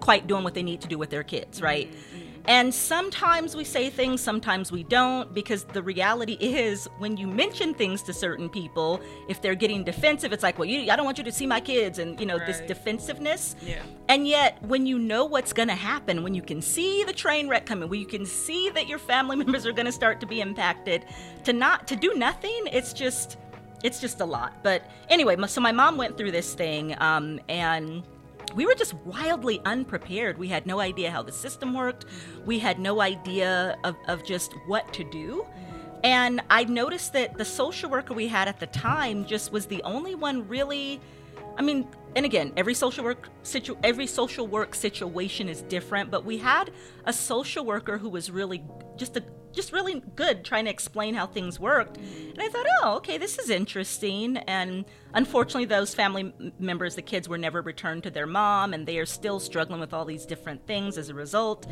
quite 0.00 0.26
doing 0.26 0.44
what 0.44 0.54
they 0.54 0.62
need 0.62 0.80
to 0.82 0.88
do 0.88 0.98
with 0.98 1.10
their 1.10 1.22
kids, 1.22 1.60
right? 1.60 1.92
And 2.48 2.72
sometimes 2.72 3.56
we 3.56 3.64
say 3.64 3.90
things, 3.90 4.20
sometimes 4.20 4.70
we 4.70 4.84
don't, 4.84 5.34
because 5.34 5.64
the 5.64 5.82
reality 5.82 6.34
is 6.40 6.88
when 6.98 7.16
you 7.16 7.26
mention 7.26 7.74
things 7.74 8.02
to 8.04 8.12
certain 8.12 8.48
people, 8.48 9.00
if 9.28 9.42
they're 9.42 9.54
getting 9.54 9.82
defensive, 9.82 10.32
it's 10.32 10.42
like, 10.42 10.58
well, 10.58 10.68
you, 10.68 10.90
I 10.90 10.96
don't 10.96 11.04
want 11.04 11.18
you 11.18 11.24
to 11.24 11.32
see 11.32 11.46
my 11.46 11.60
kids, 11.60 11.98
and 11.98 12.18
you 12.20 12.26
know, 12.26 12.38
this 12.38 12.60
defensiveness. 12.60 13.56
Yeah. 13.62 13.82
And 14.08 14.26
yet, 14.28 14.62
when 14.62 14.86
you 14.86 14.98
know 14.98 15.24
what's 15.24 15.52
going 15.52 15.68
to 15.68 15.74
happen, 15.74 16.22
when 16.22 16.34
you 16.34 16.42
can 16.42 16.62
see 16.62 17.02
the 17.04 17.12
train 17.12 17.48
wreck 17.48 17.66
coming, 17.66 17.88
when 17.88 18.00
you 18.00 18.06
can 18.06 18.24
see 18.24 18.70
that 18.70 18.86
your 18.86 18.98
family 18.98 19.36
members 19.44 19.66
are 19.66 19.72
going 19.72 19.86
to 19.86 19.92
start 19.92 20.20
to 20.20 20.26
be 20.26 20.40
impacted, 20.40 21.04
to 21.44 21.52
not 21.52 21.88
to 21.88 21.96
do 21.96 22.14
nothing, 22.14 22.68
it's 22.72 22.92
just 22.92 23.38
it's 23.82 24.00
just 24.00 24.20
a 24.20 24.24
lot. 24.24 24.54
But 24.62 24.82
anyway, 25.08 25.36
so 25.46 25.60
my 25.60 25.72
mom 25.72 25.96
went 25.96 26.16
through 26.16 26.32
this 26.32 26.54
thing, 26.54 26.96
um, 27.00 27.40
and 27.48 28.02
we 28.56 28.64
were 28.64 28.74
just 28.74 28.94
wildly 29.04 29.60
unprepared. 29.66 30.38
We 30.38 30.48
had 30.48 30.66
no 30.66 30.80
idea 30.80 31.10
how 31.10 31.22
the 31.22 31.30
system 31.30 31.74
worked. 31.74 32.06
We 32.46 32.58
had 32.58 32.78
no 32.78 33.02
idea 33.02 33.76
of, 33.84 33.96
of 34.08 34.24
just 34.24 34.54
what 34.66 34.92
to 34.94 35.04
do. 35.04 35.46
And 36.02 36.40
I 36.48 36.64
noticed 36.64 37.12
that 37.12 37.36
the 37.36 37.44
social 37.44 37.90
worker 37.90 38.14
we 38.14 38.28
had 38.28 38.48
at 38.48 38.58
the 38.58 38.66
time 38.68 39.26
just 39.26 39.52
was 39.52 39.66
the 39.66 39.82
only 39.82 40.14
one 40.14 40.48
really 40.48 41.00
I 41.58 41.62
mean, 41.62 41.88
and 42.14 42.26
again, 42.26 42.52
every 42.56 42.74
social 42.74 43.02
work 43.02 43.30
situ- 43.42 43.78
every 43.82 44.06
social 44.06 44.46
work 44.46 44.74
situation 44.74 45.48
is 45.48 45.62
different, 45.62 46.10
but 46.10 46.24
we 46.24 46.36
had 46.36 46.70
a 47.06 47.12
social 47.12 47.64
worker 47.64 47.96
who 47.96 48.10
was 48.10 48.30
really 48.30 48.62
just 48.96 49.16
a 49.16 49.24
just 49.56 49.72
really 49.72 50.02
good 50.14 50.44
trying 50.44 50.66
to 50.66 50.70
explain 50.70 51.14
how 51.14 51.26
things 51.26 51.58
worked. 51.58 51.96
And 51.96 52.40
I 52.40 52.48
thought, 52.48 52.66
oh, 52.82 52.96
okay, 52.98 53.18
this 53.18 53.38
is 53.38 53.50
interesting. 53.50 54.36
And 54.36 54.84
unfortunately, 55.14 55.64
those 55.64 55.94
family 55.94 56.32
members, 56.58 56.94
the 56.94 57.02
kids, 57.02 57.28
were 57.28 57.38
never 57.38 57.62
returned 57.62 58.04
to 58.04 58.10
their 58.10 58.26
mom, 58.26 58.74
and 58.74 58.86
they 58.86 58.98
are 58.98 59.06
still 59.06 59.40
struggling 59.40 59.80
with 59.80 59.92
all 59.92 60.04
these 60.04 60.26
different 60.26 60.66
things 60.66 60.98
as 60.98 61.08
a 61.08 61.14
result. 61.14 61.66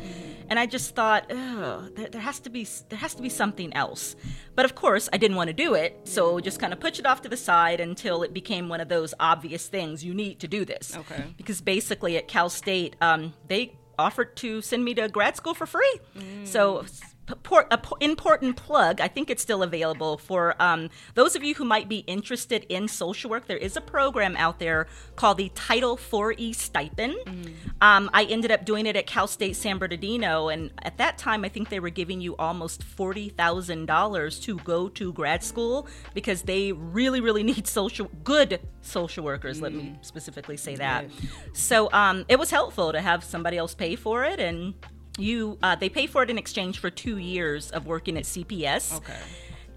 And 0.49 0.59
I 0.59 0.65
just 0.65 0.95
thought, 0.95 1.27
oh, 1.29 1.87
there, 1.95 2.09
there 2.09 2.21
has 2.21 2.39
to 2.41 2.49
be 2.49 2.67
there 2.89 2.99
has 2.99 3.15
to 3.15 3.21
be 3.21 3.29
something 3.29 3.73
else. 3.73 4.15
But 4.55 4.65
of 4.65 4.75
course, 4.75 5.07
I 5.13 5.17
didn't 5.17 5.37
want 5.37 5.47
to 5.49 5.53
do 5.53 5.75
it, 5.75 6.01
so 6.03 6.39
just 6.39 6.59
kind 6.59 6.73
of 6.73 6.79
pushed 6.79 6.99
it 6.99 7.05
off 7.05 7.21
to 7.21 7.29
the 7.29 7.37
side 7.37 7.79
until 7.79 8.23
it 8.23 8.33
became 8.33 8.67
one 8.67 8.81
of 8.81 8.89
those 8.89 9.13
obvious 9.19 9.67
things. 9.67 10.03
You 10.03 10.13
need 10.13 10.39
to 10.39 10.47
do 10.47 10.65
this. 10.65 10.97
Okay. 10.97 11.23
Because 11.37 11.61
basically, 11.61 12.17
at 12.17 12.27
Cal 12.27 12.49
State, 12.49 12.95
um, 13.01 13.33
they 13.47 13.77
offered 13.97 14.35
to 14.37 14.61
send 14.61 14.83
me 14.83 14.93
to 14.93 15.07
grad 15.07 15.35
school 15.37 15.53
for 15.53 15.65
free. 15.65 15.99
So, 16.43 16.85
s- 17.27 17.35
p- 17.35 17.39
por- 17.43 17.67
a 17.71 17.77
po- 17.77 17.97
important 17.99 18.55
plug. 18.55 19.01
I 19.01 19.07
think 19.07 19.29
it's 19.29 19.41
still 19.41 19.63
available 19.63 20.17
for 20.17 20.55
um, 20.61 20.89
those 21.13 21.35
of 21.35 21.43
you 21.43 21.55
who 21.55 21.65
might 21.65 21.87
be 21.89 21.99
interested 21.99 22.65
in 22.69 22.87
social 22.87 23.29
work. 23.29 23.47
There 23.47 23.57
is 23.57 23.75
a 23.77 23.81
program 23.81 24.35
out 24.37 24.59
there 24.59 24.87
called 25.15 25.37
the 25.37 25.49
Title 25.55 25.97
4E 25.97 26.53
stipend. 26.55 27.15
Um, 27.81 28.09
I 28.13 28.23
ended 28.25 28.51
up 28.51 28.65
doing 28.65 28.85
it 28.85 28.95
at 28.95 29.05
Cal 29.07 29.27
State 29.27 29.55
San 29.55 29.77
Bernardino, 29.77 30.49
and 30.49 30.71
at 30.83 30.97
that 30.97 31.17
time, 31.17 31.43
I 31.45 31.49
think 31.49 31.69
they 31.69 31.79
were 31.79 31.89
giving 31.89 32.21
you 32.21 32.35
almost 32.37 32.83
forty 32.83 33.29
thousand 33.29 33.85
dollars 33.87 34.39
to 34.41 34.57
go 34.59 34.87
to 34.89 35.11
grad 35.13 35.43
school 35.43 35.87
because 36.13 36.43
they 36.43 36.71
really, 36.71 37.21
really 37.21 37.43
need 37.43 37.67
social 37.67 38.09
good 38.23 38.59
social 38.81 39.23
workers. 39.23 39.61
Let 39.61 39.73
me 39.73 39.97
specifically 40.01 40.57
say 40.57 40.75
that. 40.75 41.05
So 41.53 41.91
um, 41.91 42.25
it 42.29 42.37
was 42.39 42.49
helpful 42.51 42.91
to 42.91 43.01
have 43.01 43.23
somebody 43.23 43.57
else 43.57 43.73
pay 43.75 43.95
for 43.95 44.23
it, 44.23 44.39
and 44.39 44.73
you 45.17 45.57
uh, 45.63 45.75
they 45.75 45.89
pay 45.89 46.07
for 46.07 46.23
it 46.23 46.29
in 46.29 46.37
exchange 46.37 46.79
for 46.79 46.89
two 46.89 47.17
years 47.17 47.71
of 47.71 47.85
working 47.85 48.17
at 48.17 48.23
CPS. 48.23 48.95
Okay. 48.97 49.17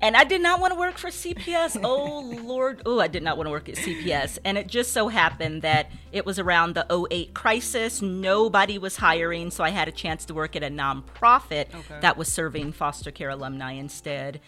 And 0.01 0.17
I 0.17 0.23
did 0.23 0.41
not 0.41 0.61
want 0.61 0.73
to 0.73 0.79
work 0.79 0.97
for 0.97 1.09
CPS. 1.09 1.81
Oh 1.85 2.21
Lord, 2.21 2.83
oh 2.87 3.01
I 3.01 3.09
did 3.09 3.23
not 3.23 3.37
want 3.37 3.49
to 3.49 3.51
work 3.51 3.69
at 3.69 3.75
CPS. 3.75 4.39
And 4.45 4.57
it 4.57 4.69
just 4.69 4.93
so 4.93 5.09
happened 5.09 5.63
that 5.63 5.91
it 6.13 6.25
was 6.25 6.39
around 6.39 6.75
the 6.75 6.87
08 7.11 7.35
crisis. 7.35 8.01
Nobody 8.01 8.79
was 8.79 8.97
hiring, 8.97 9.51
so 9.51 9.65
I 9.65 9.71
had 9.71 9.89
a 9.89 9.93
chance 9.93 10.25
to 10.27 10.35
work 10.35 10.55
at 10.55 10.63
a 10.63 10.69
nonprofit 10.71 11.75
Okay. 11.75 11.99
that 12.01 12.17
was 12.17 12.33
serving 12.33 12.73
foster 12.73 13.11
care 13.11 13.31
alumni 13.31 13.73
instead. 13.73 14.41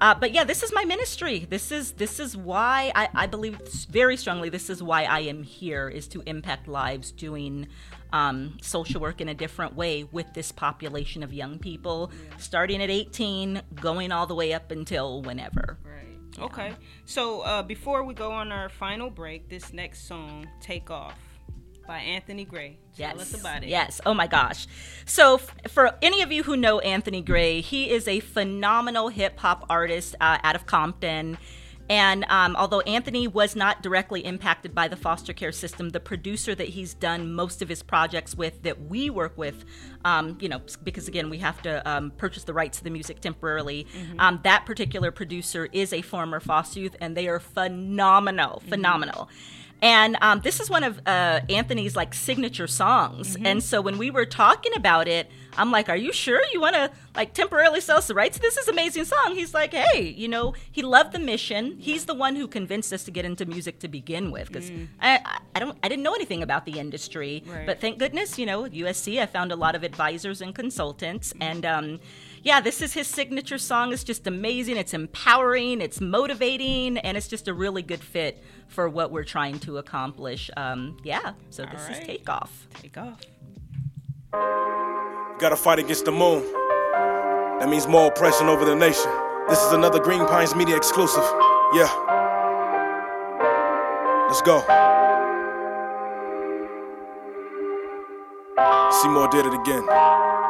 Uh, 0.00 0.14
but 0.14 0.32
yeah, 0.32 0.42
this 0.44 0.62
is 0.62 0.72
my 0.72 0.84
ministry. 0.84 1.46
This 1.48 1.70
is 1.70 1.92
this 1.92 2.18
is 2.18 2.36
why 2.36 2.90
I, 2.94 3.08
I 3.14 3.26
believe 3.26 3.58
very 3.90 4.16
strongly. 4.16 4.48
This 4.48 4.68
is 4.68 4.82
why 4.82 5.04
I 5.04 5.20
am 5.20 5.42
here 5.42 5.88
is 5.88 6.08
to 6.08 6.22
impact 6.26 6.66
lives, 6.66 7.12
doing 7.12 7.68
um, 8.14 8.56
social 8.62 9.00
work 9.00 9.20
in 9.20 9.28
a 9.28 9.34
different 9.34 9.74
way 9.74 10.04
with 10.04 10.32
this 10.34 10.52
population 10.52 11.24
of 11.24 11.32
young 11.32 11.58
people, 11.58 12.12
starting 12.38 12.80
at 12.80 12.88
18, 12.88 13.60
going 13.74 14.12
all 14.12 14.26
the 14.26 14.36
way 14.36 14.52
up 14.52 14.70
until 14.70 15.20
whenever. 15.22 15.78
Right. 15.84 16.44
Okay. 16.44 16.72
So 17.06 17.40
uh, 17.40 17.62
before 17.64 18.04
we 18.04 18.14
go 18.14 18.30
on 18.30 18.52
our 18.52 18.68
final 18.68 19.10
break, 19.10 19.48
this 19.48 19.72
next 19.72 20.06
song, 20.06 20.46
"Take 20.60 20.90
Off," 20.90 21.18
by 21.88 21.98
Anthony 21.98 22.44
Gray. 22.44 22.78
Tell 22.96 23.20
us 23.20 23.34
about 23.38 23.64
it. 23.64 23.68
Yes. 23.68 24.00
Oh 24.06 24.14
my 24.14 24.28
gosh. 24.28 24.68
So, 25.06 25.34
f- 25.34 25.72
for 25.72 25.96
any 26.00 26.22
of 26.22 26.30
you 26.30 26.44
who 26.44 26.56
know 26.56 26.78
Anthony 26.80 27.20
Gray, 27.20 27.60
he 27.60 27.90
is 27.90 28.06
a 28.06 28.20
phenomenal 28.20 29.08
hip 29.08 29.38
hop 29.40 29.66
artist 29.68 30.14
uh, 30.20 30.38
out 30.42 30.54
of 30.54 30.66
Compton. 30.66 31.36
And 31.88 32.24
um, 32.28 32.56
although 32.56 32.80
Anthony 32.80 33.28
was 33.28 33.54
not 33.54 33.82
directly 33.82 34.24
impacted 34.24 34.74
by 34.74 34.88
the 34.88 34.96
foster 34.96 35.32
care 35.32 35.52
system, 35.52 35.90
the 35.90 36.00
producer 36.00 36.54
that 36.54 36.68
he's 36.68 36.94
done 36.94 37.32
most 37.32 37.60
of 37.60 37.68
his 37.68 37.82
projects 37.82 38.34
with, 38.34 38.62
that 38.62 38.82
we 38.82 39.10
work 39.10 39.36
with, 39.36 39.64
um, 40.04 40.38
you 40.40 40.48
know, 40.48 40.62
because 40.82 41.08
again, 41.08 41.28
we 41.28 41.38
have 41.38 41.60
to 41.62 41.86
um, 41.88 42.10
purchase 42.12 42.44
the 42.44 42.54
rights 42.54 42.78
to 42.78 42.84
the 42.84 42.90
music 42.90 43.20
temporarily. 43.20 43.86
Um, 44.18 44.40
that 44.44 44.64
particular 44.64 45.10
producer 45.10 45.68
is 45.72 45.92
a 45.92 46.02
former 46.02 46.40
foster 46.40 46.80
youth, 46.80 46.96
and 47.00 47.16
they 47.16 47.28
are 47.28 47.40
phenomenal, 47.40 48.62
phenomenal. 48.68 49.28
And 49.84 50.16
um, 50.22 50.40
this 50.40 50.60
is 50.60 50.70
one 50.70 50.82
of 50.82 50.98
uh, 51.06 51.40
Anthony's 51.50 51.94
like 51.94 52.14
signature 52.14 52.66
songs. 52.66 53.36
And 53.44 53.62
so 53.62 53.82
when 53.82 53.98
we 53.98 54.10
were 54.10 54.24
talking 54.24 54.72
about 54.74 55.08
it, 55.08 55.30
I'm 55.58 55.70
like, 55.70 55.90
"Are 55.90 55.96
you 55.96 56.10
sure 56.10 56.40
you 56.54 56.60
want 56.60 56.74
to 56.74 56.90
like 57.14 57.34
temporarily 57.34 57.82
sell 57.82 57.98
us 57.98 58.06
the 58.06 58.14
rights? 58.14 58.38
This 58.38 58.56
is 58.56 58.66
an 58.66 58.74
amazing 58.74 59.04
song." 59.04 59.34
He's 59.34 59.52
like, 59.52 59.74
"Hey, 59.74 60.08
you 60.08 60.26
know, 60.26 60.54
he 60.72 60.80
loved 60.80 61.12
the 61.12 61.18
mission. 61.18 61.76
He's 61.78 62.06
the 62.06 62.14
one 62.14 62.34
who 62.34 62.48
convinced 62.48 62.94
us 62.94 63.04
to 63.04 63.10
get 63.10 63.26
into 63.26 63.44
music 63.44 63.78
to 63.80 63.88
begin 63.88 64.30
with 64.30 64.48
because 64.48 64.70
I, 65.00 65.20
I, 65.22 65.38
I 65.54 65.60
don't, 65.60 65.76
I 65.82 65.88
didn't 65.90 66.02
know 66.02 66.14
anything 66.14 66.42
about 66.42 66.64
the 66.64 66.78
industry. 66.78 67.44
Right. 67.46 67.66
But 67.66 67.82
thank 67.82 67.98
goodness, 67.98 68.38
you 68.38 68.46
know, 68.46 68.64
USC, 68.64 69.20
I 69.20 69.26
found 69.26 69.52
a 69.52 69.56
lot 69.56 69.74
of 69.74 69.82
advisors 69.82 70.40
and 70.40 70.54
consultants, 70.54 71.34
and 71.42 71.66
um, 71.66 72.00
yeah, 72.44 72.60
this 72.60 72.82
is 72.82 72.92
his 72.92 73.06
signature 73.06 73.56
song. 73.56 73.92
It's 73.92 74.04
just 74.04 74.26
amazing. 74.26 74.76
It's 74.76 74.92
empowering. 74.92 75.80
It's 75.80 76.00
motivating, 76.00 76.98
and 76.98 77.16
it's 77.16 77.26
just 77.26 77.48
a 77.48 77.54
really 77.54 77.82
good 77.82 78.02
fit 78.02 78.44
for 78.68 78.88
what 78.88 79.10
we're 79.10 79.24
trying 79.24 79.58
to 79.60 79.78
accomplish. 79.78 80.50
Um, 80.56 80.98
yeah, 81.02 81.32
so 81.48 81.64
this 81.64 81.82
right. 81.88 81.98
is 81.98 82.06
Takeoff. 82.06 82.68
Take 82.74 82.98
off. 82.98 83.20
Gotta 85.38 85.56
fight 85.56 85.78
against 85.78 86.04
the 86.04 86.12
moon. 86.12 86.42
That 87.60 87.68
means 87.68 87.86
more 87.86 88.08
oppression 88.08 88.48
over 88.48 88.64
the 88.66 88.74
nation. 88.74 89.10
This 89.48 89.62
is 89.62 89.72
another 89.72 89.98
Green 89.98 90.26
Pines 90.26 90.54
Media 90.54 90.76
exclusive. 90.76 91.24
Yeah. 91.72 91.88
Let's 94.28 94.42
go. 94.42 94.60
Seymour 99.02 99.28
did 99.28 99.46
it 99.46 99.54
again. 99.54 100.43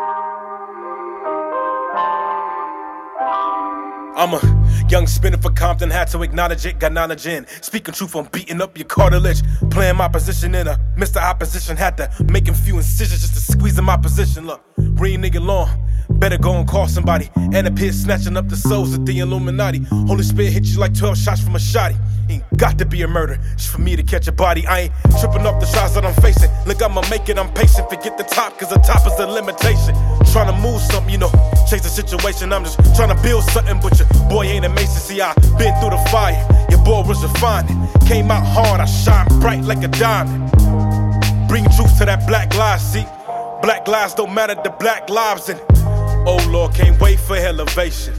I'm 4.17 4.33
a 4.33 4.87
young 4.89 5.07
spinner 5.07 5.39
for 5.39 5.51
Compton, 5.51 5.91
had 5.91 6.07
to 6.09 6.23
acknowledge 6.23 6.65
it, 6.67 6.79
got 6.79 6.93
knowledge 6.93 7.27
in. 7.27 7.47
Speaking 7.63 7.95
truth, 7.95 8.15
I'm 8.15 8.27
beating 8.27 8.61
up 8.61 8.79
your 8.79 8.87
cartilage. 8.87 9.43
Playing 9.71 9.97
my 9.97 10.09
position 10.09 10.55
in 10.55 10.69
a 10.69 10.79
Mr. 10.97 11.21
Opposition, 11.21 11.77
had 11.77 11.97
to 11.97 12.11
make 12.31 12.49
a 12.49 12.55
few 12.55 12.77
incisions 12.77 13.21
just 13.21 13.35
to 13.35 13.41
squeeze 13.41 13.79
in 13.79 13.85
my 13.85 13.97
position. 13.97 14.47
Look, 14.47 14.63
real 14.77 15.19
nigga 15.19 15.45
long. 15.45 15.69
Better 16.11 16.39
go 16.39 16.55
and 16.55 16.69
call 16.69 16.87
somebody. 16.87 17.31
And 17.37 17.67
appear 17.67 17.93
snatching 17.93 18.37
up 18.37 18.49
the 18.49 18.57
souls 18.57 18.95
of 18.95 19.05
the 19.05 19.19
Illuminati. 19.19 19.81
Holy 20.07 20.23
Spirit 20.23 20.53
hit 20.53 20.65
you 20.67 20.79
like 20.79 20.95
12 20.95 21.19
shots 21.19 21.41
from 21.43 21.57
a 21.57 21.59
shotty. 21.59 21.97
Ain't 22.31 22.45
got 22.57 22.79
to 22.79 22.87
be 22.87 23.03
a 23.03 23.09
murder 23.09 23.39
just 23.57 23.71
for 23.71 23.81
me 23.81 23.97
to 23.97 24.03
catch 24.03 24.29
a 24.29 24.33
body. 24.33 24.67
I 24.67 24.81
ain't 24.81 24.93
tripping 25.21 25.47
off 25.47 25.61
the 25.61 25.67
shots 25.67 25.95
that 25.95 26.05
I'm 26.05 26.15
facing. 26.23 26.51
Look, 26.67 26.83
I'ma 26.83 27.03
make 27.11 27.29
it, 27.29 27.39
I'm 27.39 27.53
patient. 27.53 27.91
Forget 27.91 28.17
the 28.17 28.25
top, 28.25 28.59
cause 28.59 28.71
the 28.71 28.77
top 28.77 29.07
is 29.07 29.17
the 29.17 29.27
limitation. 29.27 29.95
Trying 30.35 30.53
to 30.53 30.61
move 30.61 30.83
something, 30.83 31.13
you 31.13 31.19
know, 31.19 31.31
change 31.71 31.83
the 31.83 31.89
situation. 31.89 32.53
I'm 32.53 32.65
just 32.65 32.77
trying 32.97 33.15
to 33.15 33.23
build 33.23 33.45
something, 33.45 33.79
but 33.79 33.97
your 33.97 34.09
boy 34.29 34.47
ain't 34.47 34.65
a 34.65 34.69
mason. 34.69 35.01
See, 35.01 35.21
I 35.21 35.33
been 35.59 35.73
through 35.79 35.91
the 35.91 36.09
fire. 36.11 36.35
Your 36.71 36.83
boy 36.83 37.03
was 37.07 37.23
refined. 37.23 37.69
Came 38.05 38.33
out 38.33 38.45
hard, 38.45 38.81
I 38.81 38.85
shine 38.85 39.29
bright 39.39 39.63
like 39.63 39.85
a 39.85 39.89
diamond. 39.89 40.51
Bring 41.47 41.63
truth 41.77 41.97
to 41.99 42.07
that 42.07 42.27
black 42.27 42.53
lie, 42.57 42.79
see? 42.79 43.07
Black 43.63 43.87
lives 43.87 44.15
don't 44.15 44.35
matter 44.35 44.57
the 44.57 44.71
black 44.71 45.09
lives, 45.09 45.51
and 45.51 45.61
oh 46.27 46.45
Lord, 46.51 46.75
can't 46.75 47.01
wait 47.01 47.21
for 47.21 47.37
elevation. 47.37 48.15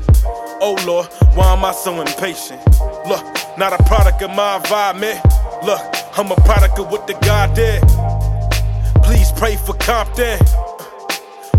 Oh 0.62 0.82
Lord, 0.88 1.08
why 1.36 1.52
am 1.52 1.66
I 1.66 1.74
so 1.74 2.00
impatient? 2.00 2.66
Look, 3.10 3.26
not 3.58 3.78
a 3.78 3.84
product 3.84 4.22
of 4.22 4.34
my 4.34 4.56
environment. 4.56 5.20
Look, 5.66 5.82
I'm 6.18 6.32
a 6.32 6.36
product 6.48 6.80
of 6.80 6.90
what 6.90 7.08
the 7.08 7.14
God 7.26 7.54
did. 7.54 7.84
Please 9.04 9.34
pray 9.34 9.58
for 9.58 9.74
Compton. 9.74 10.40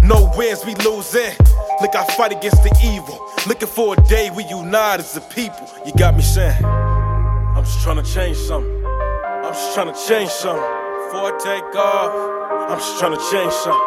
No 0.06 0.30
wins, 0.36 0.64
we 0.64 0.76
losing. 0.76 1.34
Look, 1.80 1.96
I 1.96 2.06
fight 2.16 2.30
against 2.30 2.62
the 2.62 2.70
evil. 2.94 3.18
Looking 3.48 3.66
for 3.66 3.94
a 3.94 3.96
day 4.04 4.30
we 4.30 4.44
unite 4.44 5.00
as 5.00 5.16
a 5.16 5.20
people. 5.20 5.68
You 5.84 5.92
got 5.94 6.14
me 6.14 6.22
saying, 6.22 6.64
I'm 6.64 7.64
just 7.64 7.82
trying 7.82 7.96
to 7.96 8.14
change 8.14 8.36
something. 8.36 8.86
I'm 8.86 9.52
just 9.52 9.74
trying 9.74 9.92
to 9.92 9.98
change 10.06 10.30
something. 10.30 10.62
Before 10.62 11.26
I 11.26 11.38
take 11.42 11.74
off, 11.74 12.70
I'm 12.70 12.78
just 12.78 13.00
trying 13.00 13.18
to 13.18 13.22
change 13.30 13.52
something. 13.52 13.82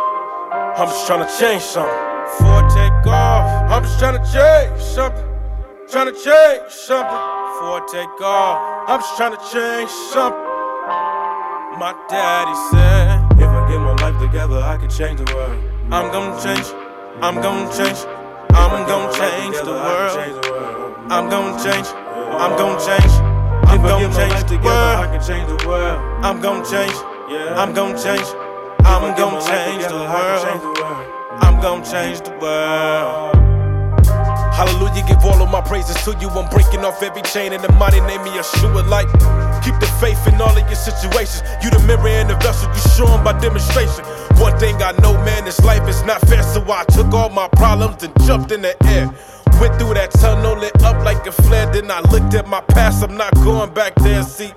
I'm 0.51 0.87
just 0.91 1.07
trying 1.07 1.23
to 1.23 1.31
change 1.39 1.63
something. 1.63 1.99
Before 2.35 2.51
I 2.51 2.67
take 2.67 3.07
off, 3.07 3.71
I'm 3.71 3.83
just 3.83 3.99
trying 3.99 4.19
to 4.19 4.23
change 4.27 4.81
something. 4.81 5.25
Trying 5.87 6.11
to 6.11 6.17
change 6.19 6.67
something. 6.67 7.19
Before 7.47 7.79
I 7.79 7.87
take 7.87 8.21
off, 8.21 8.89
I'm 8.89 8.99
just 8.99 9.15
trying 9.15 9.35
to 9.39 9.43
change 9.47 9.89
something. 10.11 10.47
My 11.79 11.95
daddy 12.09 12.55
said, 12.75 13.39
if 13.39 13.47
I 13.47 13.71
get 13.71 13.79
my 13.79 13.95
life 14.03 14.19
together, 14.19 14.59
I 14.59 14.75
can 14.75 14.89
change 14.89 15.23
the 15.23 15.33
world. 15.33 15.68
I'm 15.91 16.11
gonna 16.11 16.39
change. 16.39 16.67
I'm 17.19 17.41
gonna 17.41 17.65
change. 17.75 18.05
I'm 18.51 18.85
gonna 18.85 19.11
change 19.11 19.57
the 19.57 19.71
world. 19.71 20.95
I'm 21.09 21.27
gonna 21.31 21.63
change. 21.63 21.87
I'm 21.87 22.55
gonna 22.55 22.79
change. 22.79 23.11
I'm 23.67 23.81
gonna 23.81 24.13
change 24.13 24.49
the 24.49 24.57
world. 24.57 24.99
I 24.99 25.07
can 25.11 25.27
change 25.27 25.47
the 25.47 25.67
world. 25.67 25.99
I'm 26.23 26.41
gonna 26.41 26.63
change. 26.63 26.93
I'm 27.57 27.73
gonna 27.73 27.97
change. 27.97 28.27
I'm 28.85 29.17
gonna 29.17 29.41
change 29.41 29.87
the 29.87 29.95
world. 29.95 31.41
I'm 31.41 31.59
gonna 31.59 31.83
change 31.83 32.21
the 32.21 32.37
world. 32.37 33.48
Hallelujah, 34.59 35.07
give 35.07 35.23
all 35.23 35.41
of 35.41 35.49
my 35.49 35.61
praises 35.61 35.95
to 36.03 36.11
you. 36.19 36.27
I'm 36.31 36.49
breaking 36.49 36.83
off 36.83 37.01
every 37.01 37.21
chain 37.21 37.53
in 37.53 37.61
the 37.61 37.71
mighty 37.79 38.01
name 38.01 38.19
of 38.19 38.27
Yeshua. 38.27 38.83
Like, 38.89 39.07
keep 39.63 39.79
the 39.79 39.87
faith 40.01 40.19
in 40.27 40.35
all 40.41 40.51
of 40.51 40.67
your 40.67 40.75
situations. 40.75 41.43
You 41.63 41.69
the 41.69 41.79
mirror 41.87 42.09
and 42.09 42.29
the 42.29 42.35
vessel, 42.43 42.67
you 42.67 42.81
show 42.91 43.07
'em 43.07 43.23
by 43.23 43.39
demonstration. 43.39 44.03
One 44.35 44.59
thing 44.59 44.75
I 44.83 44.91
know, 45.01 45.13
man, 45.23 45.45
this 45.45 45.61
life 45.61 45.87
is 45.87 46.03
not 46.03 46.19
fair. 46.27 46.43
So 46.43 46.59
I 46.69 46.83
took 46.91 47.13
all 47.13 47.29
my 47.29 47.47
problems 47.55 48.03
and 48.03 48.11
jumped 48.27 48.51
in 48.51 48.61
the 48.61 48.75
air. 48.83 49.09
Went 49.61 49.79
through 49.79 49.93
that 49.93 50.11
tunnel, 50.11 50.57
lit 50.57 50.83
up 50.83 51.05
like 51.05 51.25
a 51.25 51.31
flare. 51.31 51.67
Then 51.71 51.89
I 51.89 52.01
looked 52.11 52.33
at 52.33 52.45
my 52.45 52.59
past, 52.59 53.01
I'm 53.01 53.15
not 53.15 53.33
going 53.35 53.71
back 53.73 53.95
there. 53.95 54.23
See, 54.23 54.51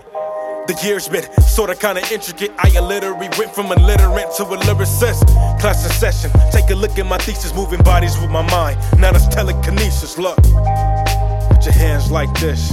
the 0.66 0.74
years 0.84 1.08
been 1.08 1.24
sorta 1.42 1.74
kinda 1.74 2.02
intricate. 2.12 2.52
I 2.58 2.68
illiterate 2.76 3.36
went 3.38 3.54
from 3.54 3.72
illiterate 3.72 4.30
to 4.36 4.44
a 4.44 4.56
lyricist. 4.58 5.26
Class 5.60 5.82
session. 5.98 6.30
Take 6.50 6.70
a 6.70 6.74
look 6.74 6.98
at 6.98 7.06
my 7.06 7.18
thesis, 7.18 7.54
moving 7.54 7.82
bodies 7.82 8.18
with 8.18 8.30
my 8.30 8.42
mind. 8.50 8.78
Now 8.98 9.12
that's 9.12 9.26
telekinesis. 9.28 10.18
Look, 10.18 10.36
put 10.36 11.64
your 11.64 11.74
hands 11.74 12.10
like 12.10 12.32
this. 12.38 12.72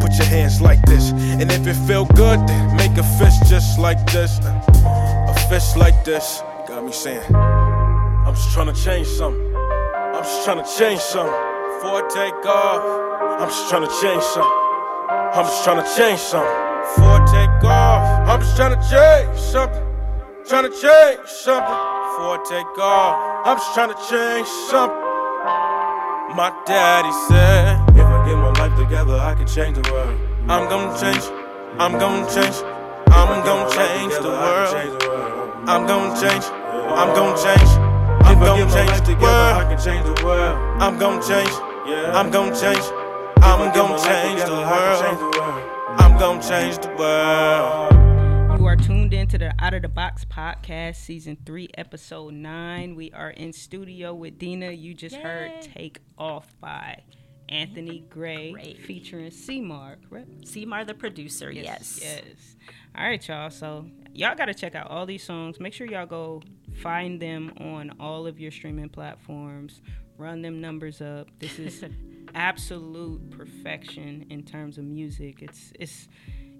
Put 0.00 0.12
your 0.14 0.26
hands 0.26 0.60
like 0.60 0.80
this. 0.86 1.10
And 1.10 1.50
if 1.50 1.66
it 1.66 1.74
feel 1.86 2.04
good, 2.06 2.38
then 2.46 2.76
make 2.76 2.96
a 2.96 3.04
fist 3.18 3.44
just 3.46 3.78
like 3.78 3.98
this. 4.12 4.38
A 4.44 5.34
fist 5.48 5.76
like 5.76 6.04
this. 6.04 6.42
Got 6.66 6.84
me 6.84 6.92
saying, 6.92 7.22
I'm 7.34 8.34
just 8.34 8.52
trying 8.52 8.72
to 8.72 8.84
change 8.84 9.06
something. 9.08 9.54
I'm 9.56 10.22
just 10.22 10.44
trying 10.44 10.62
to 10.62 10.78
change 10.78 11.00
something. 11.00 11.34
Before 11.78 12.02
I 12.02 12.08
take 12.12 12.46
off, 12.46 13.40
I'm 13.40 13.48
just 13.48 13.68
trying 13.70 13.86
to 13.86 13.92
change 14.00 14.22
something. 14.22 14.52
I'm 15.10 15.44
just 15.44 15.64
trying 15.64 15.82
to 15.82 15.96
change 15.96 16.20
something. 16.20 16.67
Before 16.94 17.20
I 17.20 17.26
take 17.28 17.64
off, 17.68 18.28
I'm 18.28 18.40
just 18.40 18.56
trying 18.56 18.72
to 18.72 18.82
change 18.88 19.38
something. 19.38 19.84
Trying 20.48 20.64
to 20.64 20.74
change 20.80 21.28
something. 21.28 21.78
Before 22.08 22.40
I 22.40 22.44
take 22.48 22.78
off, 22.78 23.44
I'm 23.44 23.56
just 23.58 23.74
trying 23.74 23.92
to 23.92 24.00
change 24.08 24.48
something. 24.72 24.96
My 26.32 26.48
daddy 26.64 27.12
said, 27.28 27.76
if 27.92 28.06
I 28.06 28.24
get 28.24 28.36
my 28.36 28.52
life 28.56 28.74
together, 28.78 29.16
I 29.20 29.34
can 29.34 29.46
change 29.46 29.76
the 29.76 29.84
world. 29.92 30.16
I'm 30.48 30.68
gonna 30.68 30.96
change. 30.98 31.24
I'm 31.78 31.98
gonna 31.98 32.24
change. 32.32 32.56
I'm 33.12 33.44
gonna 33.44 33.68
change 33.68 34.14
the 34.16 34.32
world. 34.32 34.72
I'm 35.68 35.86
gonna 35.86 36.16
change. 36.16 36.44
I'm 36.48 37.12
gonna 37.14 37.36
change. 37.36 37.70
I'm 38.24 38.40
gonna 38.40 38.64
change 38.72 39.00
the 39.04 39.14
world. 39.20 39.56
I 39.60 39.64
can 39.68 39.78
change 39.78 40.04
the 40.08 40.24
world. 40.24 40.56
I'm 40.80 40.98
gonna 40.98 41.20
change. 41.20 41.52
I'm 42.16 42.30
gonna 42.30 42.56
change. 42.56 42.84
I'm 43.44 43.72
gonna 43.72 43.98
change 43.98 44.40
the 44.44 44.56
world. 44.56 45.37
I'm 45.98 46.18
gonna 46.18 46.42
change 46.42 46.78
the 46.78 46.88
world. 46.98 47.92
You 48.60 48.66
are 48.66 48.76
tuned 48.76 49.14
into 49.14 49.38
the 49.38 49.54
Out 49.58 49.74
of 49.74 49.82
the 49.82 49.88
Box 49.88 50.24
podcast, 50.24 50.96
season 50.96 51.36
three, 51.44 51.68
episode 51.76 52.34
nine. 52.34 52.94
We 52.94 53.12
are 53.12 53.30
in 53.30 53.52
studio 53.52 54.14
with 54.14 54.38
Deena. 54.38 54.70
You 54.70 54.94
just 54.94 55.16
heard 55.16 55.60
"Take 55.62 56.00
Off" 56.16 56.54
by 56.60 57.02
Anthony 57.48 58.00
Gray, 58.08 58.52
Gray. 58.52 58.74
featuring 58.74 59.30
C-Mark, 59.30 60.00
right? 60.10 60.26
Seymour, 60.44 60.84
the 60.84 60.94
producer, 60.94 61.50
yes. 61.50 61.98
Yes. 62.02 62.56
All 62.96 63.04
right, 63.04 63.26
y'all. 63.26 63.50
So 63.50 63.86
y'all 64.12 64.34
got 64.34 64.46
to 64.46 64.54
check 64.54 64.74
out 64.74 64.90
all 64.90 65.06
these 65.06 65.22
songs. 65.22 65.58
Make 65.60 65.72
sure 65.72 65.86
y'all 65.86 66.06
go 66.06 66.42
find 66.82 67.20
them 67.20 67.52
on 67.58 67.92
all 68.00 68.26
of 68.26 68.38
your 68.38 68.50
streaming 68.50 68.88
platforms. 68.88 69.80
Run 70.18 70.42
them 70.42 70.60
numbers 70.60 71.00
up. 71.00 71.28
This 71.38 71.58
is 71.58 71.84
absolute 72.34 73.30
perfection 73.30 74.26
in 74.30 74.42
terms 74.42 74.76
of 74.76 74.84
music. 74.84 75.42
It's 75.42 75.72
it's 75.78 76.08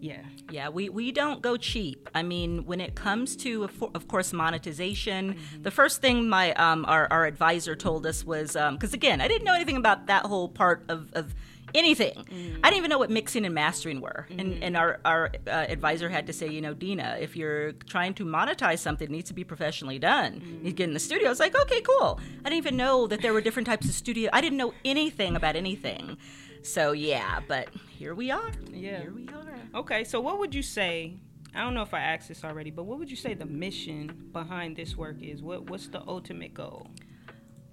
yeah. 0.00 0.22
Yeah, 0.50 0.68
we, 0.68 0.88
we 0.88 1.11
don't 1.11 1.42
go 1.42 1.56
cheap. 1.56 2.09
I 2.14 2.22
mean, 2.22 2.64
when 2.66 2.80
it 2.80 2.94
comes 2.94 3.34
to, 3.38 3.64
of 3.64 3.82
of 3.94 4.06
course, 4.06 4.32
monetization, 4.32 5.36
the 5.61 5.72
first 5.72 6.00
thing 6.00 6.28
my 6.28 6.54
um, 6.54 6.84
our, 6.86 7.09
our 7.11 7.26
advisor 7.26 7.74
told 7.74 8.06
us 8.06 8.24
was 8.24 8.52
because 8.52 8.94
again, 8.94 9.20
I 9.20 9.28
didn't 9.28 9.44
know 9.44 9.54
anything 9.54 9.76
about 9.76 10.06
that 10.06 10.26
whole 10.26 10.48
part 10.48 10.84
of, 10.88 11.11
of 11.14 11.34
anything. 11.74 12.14
Mm-hmm. 12.14 12.60
I 12.62 12.70
didn't 12.70 12.78
even 12.78 12.90
know 12.90 12.98
what 12.98 13.10
mixing 13.10 13.44
and 13.44 13.54
mastering 13.54 14.00
were, 14.00 14.26
and 14.30 14.40
and 14.62 14.74
mm-hmm. 14.74 14.76
our 14.76 15.00
our 15.04 15.30
uh, 15.46 15.66
advisor 15.68 16.08
had 16.08 16.26
to 16.26 16.32
say, 16.32 16.48
you 16.48 16.60
know, 16.60 16.74
Deena, 16.74 17.18
if 17.20 17.36
you're 17.36 17.72
trying 17.72 18.14
to 18.14 18.24
monetize 18.24 18.78
something, 18.78 19.06
it 19.08 19.10
needs 19.10 19.28
to 19.28 19.34
be 19.34 19.44
professionally 19.44 19.98
done. 19.98 20.40
Mm-hmm. 20.40 20.66
You 20.66 20.72
get 20.72 20.88
in 20.88 20.94
the 20.94 21.00
studio. 21.00 21.28
I 21.28 21.30
was 21.30 21.40
like, 21.40 21.56
okay, 21.56 21.80
cool. 21.80 22.20
I 22.40 22.50
didn't 22.50 22.58
even 22.58 22.76
know 22.76 23.06
that 23.06 23.22
there 23.22 23.32
were 23.32 23.40
different 23.40 23.66
types 23.66 23.88
of 23.88 23.94
studio. 23.94 24.30
I 24.32 24.40
didn't 24.40 24.58
know 24.58 24.74
anything 24.84 25.36
about 25.36 25.56
anything. 25.56 26.16
So 26.62 26.92
yeah, 26.92 27.40
but 27.46 27.68
here 27.90 28.14
we 28.14 28.30
are. 28.30 28.50
Yeah. 28.70 29.02
Here 29.02 29.12
we 29.14 29.28
are. 29.28 29.44
Okay, 29.74 30.04
so 30.04 30.20
what 30.20 30.38
would 30.38 30.54
you 30.54 30.62
say? 30.62 31.16
I 31.54 31.60
don't 31.62 31.74
know 31.74 31.82
if 31.82 31.94
I 31.94 32.00
asked 32.00 32.28
this 32.28 32.44
already, 32.44 32.70
but 32.70 32.84
what 32.84 32.98
would 32.98 33.10
you 33.10 33.16
say 33.16 33.34
the 33.34 33.46
mission 33.46 34.28
behind 34.32 34.76
this 34.76 34.96
work 34.96 35.22
is? 35.22 35.42
What 35.42 35.70
what's 35.70 35.88
the 35.88 36.02
ultimate 36.06 36.54
goal? 36.54 36.88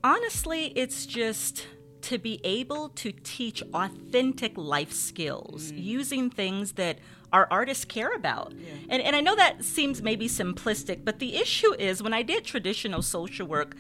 honestly, 0.06 0.68
it's 0.76 1.06
just 1.08 1.66
to 2.06 2.20
be 2.20 2.40
able 2.44 2.90
to 2.90 3.12
teach 3.12 3.64
authentic 3.74 4.56
life 4.56 4.94
skills 4.94 5.72
mm. 5.72 5.84
using 5.84 6.30
things 6.30 6.74
that 6.74 7.00
our 7.34 7.48
artists 7.50 7.84
care 7.84 8.14
about. 8.14 8.54
And, 8.90 9.02
and 9.02 9.16
I 9.16 9.22
know 9.22 9.36
that 9.36 9.64
seems 9.64 10.04
maybe 10.04 10.28
simplistic, 10.28 11.04
but 11.04 11.18
the 11.18 11.36
issue 11.36 11.74
is 11.74 12.04
when 12.04 12.14
I 12.14 12.22
did 12.22 12.46
traditional 12.46 13.02
social 13.02 13.48
work, 13.48 13.76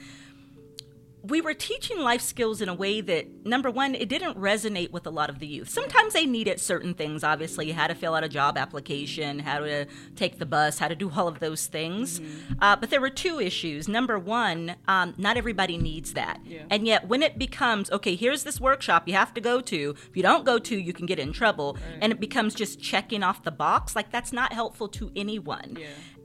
we 1.29 1.41
were 1.41 1.53
teaching 1.53 1.99
life 1.99 2.21
skills 2.21 2.61
in 2.61 2.69
a 2.69 2.73
way 2.73 3.01
that 3.01 3.45
number 3.45 3.71
one 3.71 3.95
it 3.95 4.09
didn't 4.09 4.37
resonate 4.37 4.91
with 4.91 5.07
a 5.07 5.09
lot 5.09 5.29
of 5.29 5.39
the 5.39 5.47
youth. 5.47 5.69
Sometimes 5.69 6.13
they 6.13 6.25
needed 6.25 6.59
certain 6.59 6.93
things 6.93 7.23
obviously. 7.23 7.71
How 7.71 7.87
to 7.87 7.95
fill 7.95 8.13
out 8.15 8.23
a 8.23 8.29
job 8.29 8.57
application 8.57 9.39
how 9.39 9.59
to 9.59 9.85
take 10.15 10.39
the 10.39 10.45
bus 10.45 10.79
how 10.79 10.87
to 10.87 10.95
do 10.95 11.11
all 11.15 11.27
of 11.27 11.39
those 11.39 11.65
things. 11.67 12.21
Uh, 12.59 12.75
but 12.75 12.89
there 12.89 13.01
were 13.01 13.09
two 13.09 13.39
issues. 13.39 13.87
Number 13.87 14.19
one 14.19 14.75
um, 14.87 15.13
not 15.17 15.37
everybody 15.37 15.77
needs 15.77 16.13
that. 16.13 16.39
And 16.69 16.85
yet 16.85 17.07
when 17.07 17.23
it 17.23 17.37
becomes 17.37 17.91
okay 17.91 18.15
here's 18.15 18.43
this 18.43 18.59
workshop 18.59 19.07
you 19.07 19.13
have 19.13 19.33
to 19.33 19.41
go 19.41 19.61
to. 19.61 19.95
If 20.09 20.15
you 20.15 20.23
don't 20.23 20.45
go 20.45 20.59
to 20.59 20.77
you 20.77 20.93
can 20.93 21.05
get 21.05 21.19
in 21.19 21.33
trouble. 21.33 21.77
And 22.01 22.11
it 22.11 22.19
becomes 22.19 22.53
just 22.53 22.79
checking 22.81 23.23
off 23.23 23.43
the 23.43 23.51
box. 23.51 23.95
Like 23.95 24.11
that's 24.11 24.31
not 24.33 24.53
helpful 24.53 24.87
to 24.89 25.11
anyone 25.15 25.77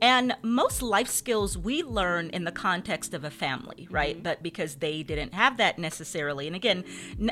and 0.03 0.35
most 0.43 0.83
life 0.83 1.09
skills 1.09 1.57
we 1.57 1.83
learn 1.83 2.31
in 2.31 2.45
the 2.45 2.53
context 2.53 3.15
of 3.15 3.25
a 3.25 3.31
family, 3.31 3.87
right? 3.91 4.23
But 4.23 4.43
because 4.43 4.77
they 4.77 5.03
didn't 5.03 5.35
have 5.35 5.59
that 5.59 5.79
necessarily. 5.79 6.47
And 6.47 6.57
again, 6.57 6.85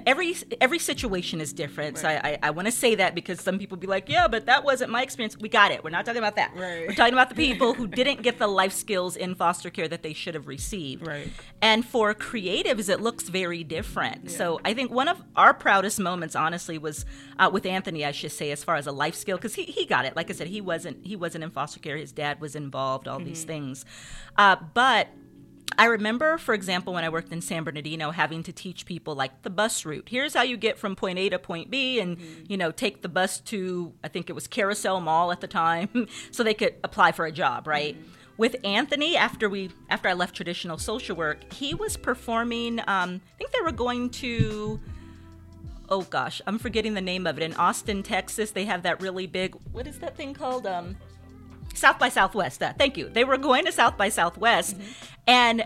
every 0.06 0.36
every 0.60 0.78
situation 0.78 1.40
is 1.40 1.52
different. 1.52 1.98
So 1.98 2.08
I, 2.08 2.14
I, 2.24 2.38
I 2.44 2.50
want 2.50 2.66
to 2.66 2.72
say 2.72 2.94
that 2.96 3.14
because 3.14 3.40
some 3.40 3.58
people 3.58 3.76
be 3.76 3.86
like, 3.86 4.08
yeah, 4.08 4.28
but 4.28 4.46
that 4.46 4.64
wasn't 4.64 4.90
my 4.90 5.02
experience. 5.02 5.36
We 5.38 5.48
got 5.48 5.70
it. 5.70 5.82
We're 5.82 5.90
not 5.90 6.04
talking 6.04 6.18
about 6.18 6.36
that. 6.36 6.52
Right. 6.54 6.88
We're 6.88 6.94
talking 6.94 7.14
about 7.14 7.30
the 7.30 7.34
people 7.46 7.74
who 7.74 7.86
didn't 7.86 8.22
get 8.22 8.38
the 8.38 8.48
life 8.48 8.72
skills 8.72 9.16
in 9.16 9.34
foster 9.34 9.70
care 9.70 9.88
that 9.88 10.02
they 10.02 10.12
should 10.12 10.34
have 10.34 10.46
received. 10.46 11.06
Right. 11.06 11.30
And 11.62 11.84
for 11.84 12.14
creatives, 12.14 12.88
it 12.88 13.00
looks 13.00 13.28
very 13.28 13.64
different. 13.64 14.30
So 14.30 14.60
I 14.64 14.74
think 14.74 14.90
one 14.90 15.08
of 15.08 15.22
our 15.36 15.54
proudest 15.54 15.98
moments, 15.98 16.36
honestly, 16.36 16.78
was 16.78 17.04
uh, 17.38 17.50
with 17.52 17.66
Anthony. 17.66 18.04
I 18.04 18.12
should 18.12 18.32
say, 18.32 18.50
as 18.50 18.62
far 18.62 18.76
as 18.76 18.86
a 18.86 18.92
life 18.92 19.14
skill, 19.14 19.36
because 19.36 19.54
he, 19.54 19.64
he 19.64 19.86
got 19.86 20.04
it. 20.04 20.14
Like 20.16 20.30
I 20.30 20.34
said, 20.34 20.48
he 20.48 20.60
wasn't 20.60 21.06
he 21.06 21.16
wasn't 21.16 21.44
in 21.44 21.50
foster 21.50 21.80
care. 21.80 21.96
His 21.96 22.12
dad 22.12 22.40
was 22.40 22.54
involved. 22.58 23.08
All 23.08 23.18
these 23.18 23.44
things, 23.44 23.84
uh, 24.36 24.56
but. 24.74 25.08
I 25.80 25.84
remember, 25.84 26.38
for 26.38 26.54
example, 26.54 26.92
when 26.92 27.04
I 27.04 27.08
worked 27.08 27.30
in 27.30 27.40
San 27.40 27.62
Bernardino, 27.62 28.10
having 28.10 28.42
to 28.44 28.52
teach 28.52 28.84
people 28.84 29.14
like 29.14 29.42
the 29.42 29.50
bus 29.50 29.84
route. 29.84 30.08
Here's 30.08 30.34
how 30.34 30.42
you 30.42 30.56
get 30.56 30.76
from 30.76 30.96
point 30.96 31.20
A 31.20 31.28
to 31.28 31.38
point 31.38 31.70
B, 31.70 32.00
and 32.00 32.16
you 32.48 32.56
know, 32.56 32.72
take 32.72 33.02
the 33.02 33.08
bus 33.08 33.38
to 33.40 33.92
I 34.02 34.08
think 34.08 34.28
it 34.28 34.32
was 34.32 34.48
Carousel 34.48 35.00
Mall 35.00 35.30
at 35.30 35.40
the 35.40 35.46
time, 35.46 36.08
so 36.32 36.42
they 36.42 36.54
could 36.54 36.74
apply 36.82 37.12
for 37.12 37.26
a 37.26 37.30
job, 37.30 37.68
right? 37.68 37.96
With 38.38 38.56
Anthony, 38.64 39.16
after 39.16 39.48
we 39.48 39.70
after 39.88 40.08
I 40.08 40.14
left 40.14 40.34
traditional 40.34 40.78
social 40.78 41.14
work, 41.14 41.52
he 41.52 41.74
was 41.74 41.96
performing. 41.96 42.80
Um, 42.80 43.20
I 43.34 43.36
think 43.36 43.52
they 43.52 43.60
were 43.62 43.70
going 43.70 44.10
to 44.10 44.80
oh 45.88 46.02
gosh, 46.02 46.40
I'm 46.46 46.58
forgetting 46.58 46.94
the 46.94 47.00
name 47.00 47.26
of 47.26 47.38
it. 47.38 47.42
In 47.42 47.54
Austin, 47.54 48.02
Texas, 48.02 48.50
they 48.50 48.64
have 48.64 48.82
that 48.82 49.00
really 49.00 49.26
big, 49.26 49.54
what 49.72 49.86
is 49.86 49.98
that 50.00 50.16
thing 50.16 50.34
called? 50.34 50.66
Um, 50.66 50.96
South 51.74 51.98
by 51.98 52.08
Southwest. 52.08 52.62
Uh, 52.62 52.72
thank 52.76 52.96
you. 52.96 53.08
They 53.08 53.24
were 53.24 53.36
going 53.38 53.64
to 53.66 53.72
South 53.72 53.96
by 53.96 54.08
Southwest 54.08 54.76
and 55.26 55.64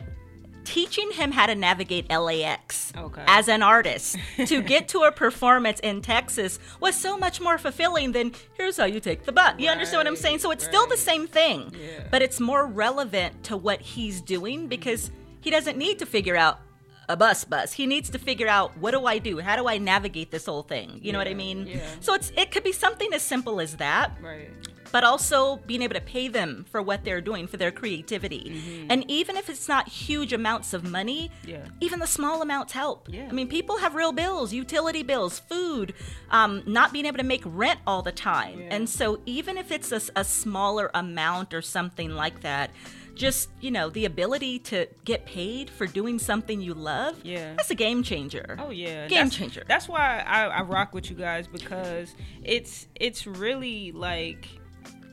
teaching 0.65 1.11
him 1.11 1.33
how 1.33 1.47
to 1.47 1.55
navigate 1.57 2.09
LAX 2.09 2.93
Okay. 2.97 3.25
as 3.27 3.49
an 3.49 3.63
artist 3.63 4.17
to 4.47 4.63
get 4.63 4.87
to 4.89 5.01
a 5.01 5.11
performance 5.11 5.81
in 5.81 6.01
Texas 6.03 6.61
was 6.79 6.95
so 6.95 7.19
much 7.19 7.41
more 7.41 7.59
fulfilling 7.59 8.13
than 8.13 8.33
here's 8.57 8.77
how 8.77 8.85
you 8.85 9.01
take 9.01 9.25
the 9.25 9.33
bus. 9.33 9.55
You 9.59 9.69
understand 9.71 9.99
what 9.99 10.07
I'm 10.07 10.15
saying? 10.17 10.39
So 10.39 10.53
it's 10.53 10.65
still 10.65 10.87
the 10.87 10.97
same 10.97 11.27
thing, 11.27 11.75
but 12.13 12.23
it's 12.23 12.39
more 12.39 12.65
relevant 12.67 13.43
to 13.45 13.57
what 13.57 13.81
he's 13.81 14.21
doing 14.21 14.69
because 14.69 15.11
he 15.41 15.51
doesn't 15.51 15.77
need 15.77 15.99
to 15.99 16.07
figure 16.07 16.37
out 16.37 16.61
a 17.09 17.17
bus 17.17 17.43
bus. 17.45 17.73
He 17.73 17.87
needs 17.87 18.09
to 18.11 18.19
figure 18.21 18.47
out 18.47 18.77
what 18.79 18.93
do 18.93 19.05
I 19.07 19.19
do? 19.19 19.41
How 19.41 19.57
do 19.57 19.67
I 19.67 19.79
navigate 19.79 20.31
this 20.31 20.47
whole 20.47 20.63
thing? 20.63 21.01
You 21.03 21.11
know 21.11 21.19
what 21.19 21.27
I 21.27 21.35
mean? 21.35 21.67
yeah. 21.67 21.81
So 21.99 22.15
it's 22.15 22.31
it 22.37 22.53
could 22.53 22.63
be 22.63 22.71
something 22.73 23.13
as 23.13 23.23
simple 23.23 23.61
as 23.61 23.77
that 23.79 24.13
Right. 24.23 24.49
But 24.93 25.03
also 25.05 25.57
being 25.66 25.82
able 25.82 25.95
to 25.95 26.01
pay 26.01 26.28
them 26.28 26.64
for 26.70 26.80
what 26.82 27.05
they're 27.05 27.20
doing 27.20 27.47
for 27.47 27.57
their 27.57 27.70
creativity. 27.72 28.86
And 28.90 29.05
even 29.11 29.36
if 29.36 29.49
it's 29.49 29.66
not 29.68 29.88
huge 29.88 30.32
amounts 30.32 30.72
of 30.74 30.84
money, 30.84 31.30
Mm-hmm. 31.43 31.51
Yeah. 31.51 31.64
even 31.80 31.99
the 31.99 32.07
small 32.07 32.43
amounts 32.43 32.72
help. 32.72 33.09
Yeah. 33.11 33.26
I 33.28 33.32
mean, 33.32 33.49
people 33.49 33.78
have 33.78 33.95
real 33.95 34.12
bills, 34.12 34.53
utility 34.53 35.03
bills, 35.03 35.38
food, 35.38 35.95
um, 36.30 36.62
not 36.66 36.93
being 36.93 37.07
able 37.07 37.18
to 37.18 37.24
make 37.24 37.43
rent 37.45 37.80
all 37.86 38.03
the 38.03 38.12
time. 38.12 38.62
And 38.70 38.88
so 38.88 39.20
even 39.26 39.57
if 39.59 39.70
it's 39.72 39.93
a 39.93 40.24
smaller 40.24 40.90
amount 40.95 41.55
or 41.55 41.62
something 41.62 42.11
like 42.11 42.40
that, 42.43 42.70
just 43.14 43.51
you 43.61 43.70
know 43.70 43.90
the 43.90 44.07
ability 44.07 44.59
to 44.59 44.86
get 45.05 45.26
paid 45.26 45.68
for 45.68 45.86
doing 45.86 46.18
something 46.18 46.62
you 46.62 46.72
love. 46.72 47.20
Yeah. 47.22 47.53
that's 47.57 47.70
a 47.70 47.74
game 47.74 48.03
changer. 48.03 48.57
Oh 48.59 48.70
yeah, 48.70 49.07
game 49.07 49.24
That's- 49.26 49.34
changer. 49.34 49.64
That's 49.68 49.86
why 49.86 50.24
I, 50.26 50.47
I 50.47 50.62
rock 50.62 50.95
with 50.95 51.11
you 51.11 51.16
guys 51.16 51.47
because 51.47 52.14
it's 52.43 52.86
it's 52.95 53.26
really 53.26 53.93
like 53.93 54.49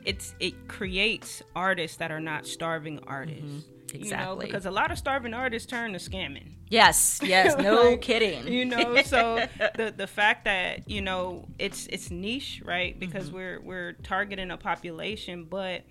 it's 0.04 0.34
it 0.40 0.68
creates 0.68 1.42
artists 1.54 1.96
that 1.98 2.10
are 2.10 2.20
not 2.20 2.46
starving 2.46 3.00
artists. 3.06 3.42
Mm-hmm. 3.44 3.76
Exactly. 3.92 4.46
because 4.46 4.66
a 4.66 4.70
lot 4.70 4.92
of 4.92 4.98
starving 4.98 5.34
artists 5.34 5.68
turn 5.68 5.92
to 5.94 5.98
scamming. 5.98 6.52
yes, 6.68 7.18
yes, 7.24 7.56
no 7.58 7.82
Like, 7.90 8.00
kidding. 8.00 8.46
You 8.46 8.64
know, 8.64 9.02
so 9.02 9.44
the 9.76 9.92
the 9.96 10.06
fact 10.06 10.44
that 10.44 10.88
you 10.88 11.02
know 11.02 11.48
it's 11.58 11.88
it's 11.88 12.08
niche, 12.10 12.62
right? 12.64 12.98
Because 12.98 13.26
Mm-hmm. 13.26 13.36
we're 13.36 13.60
we're 13.60 13.92
targeting 14.04 14.52
a 14.52 14.56
population, 14.56 15.44
but 15.50 15.82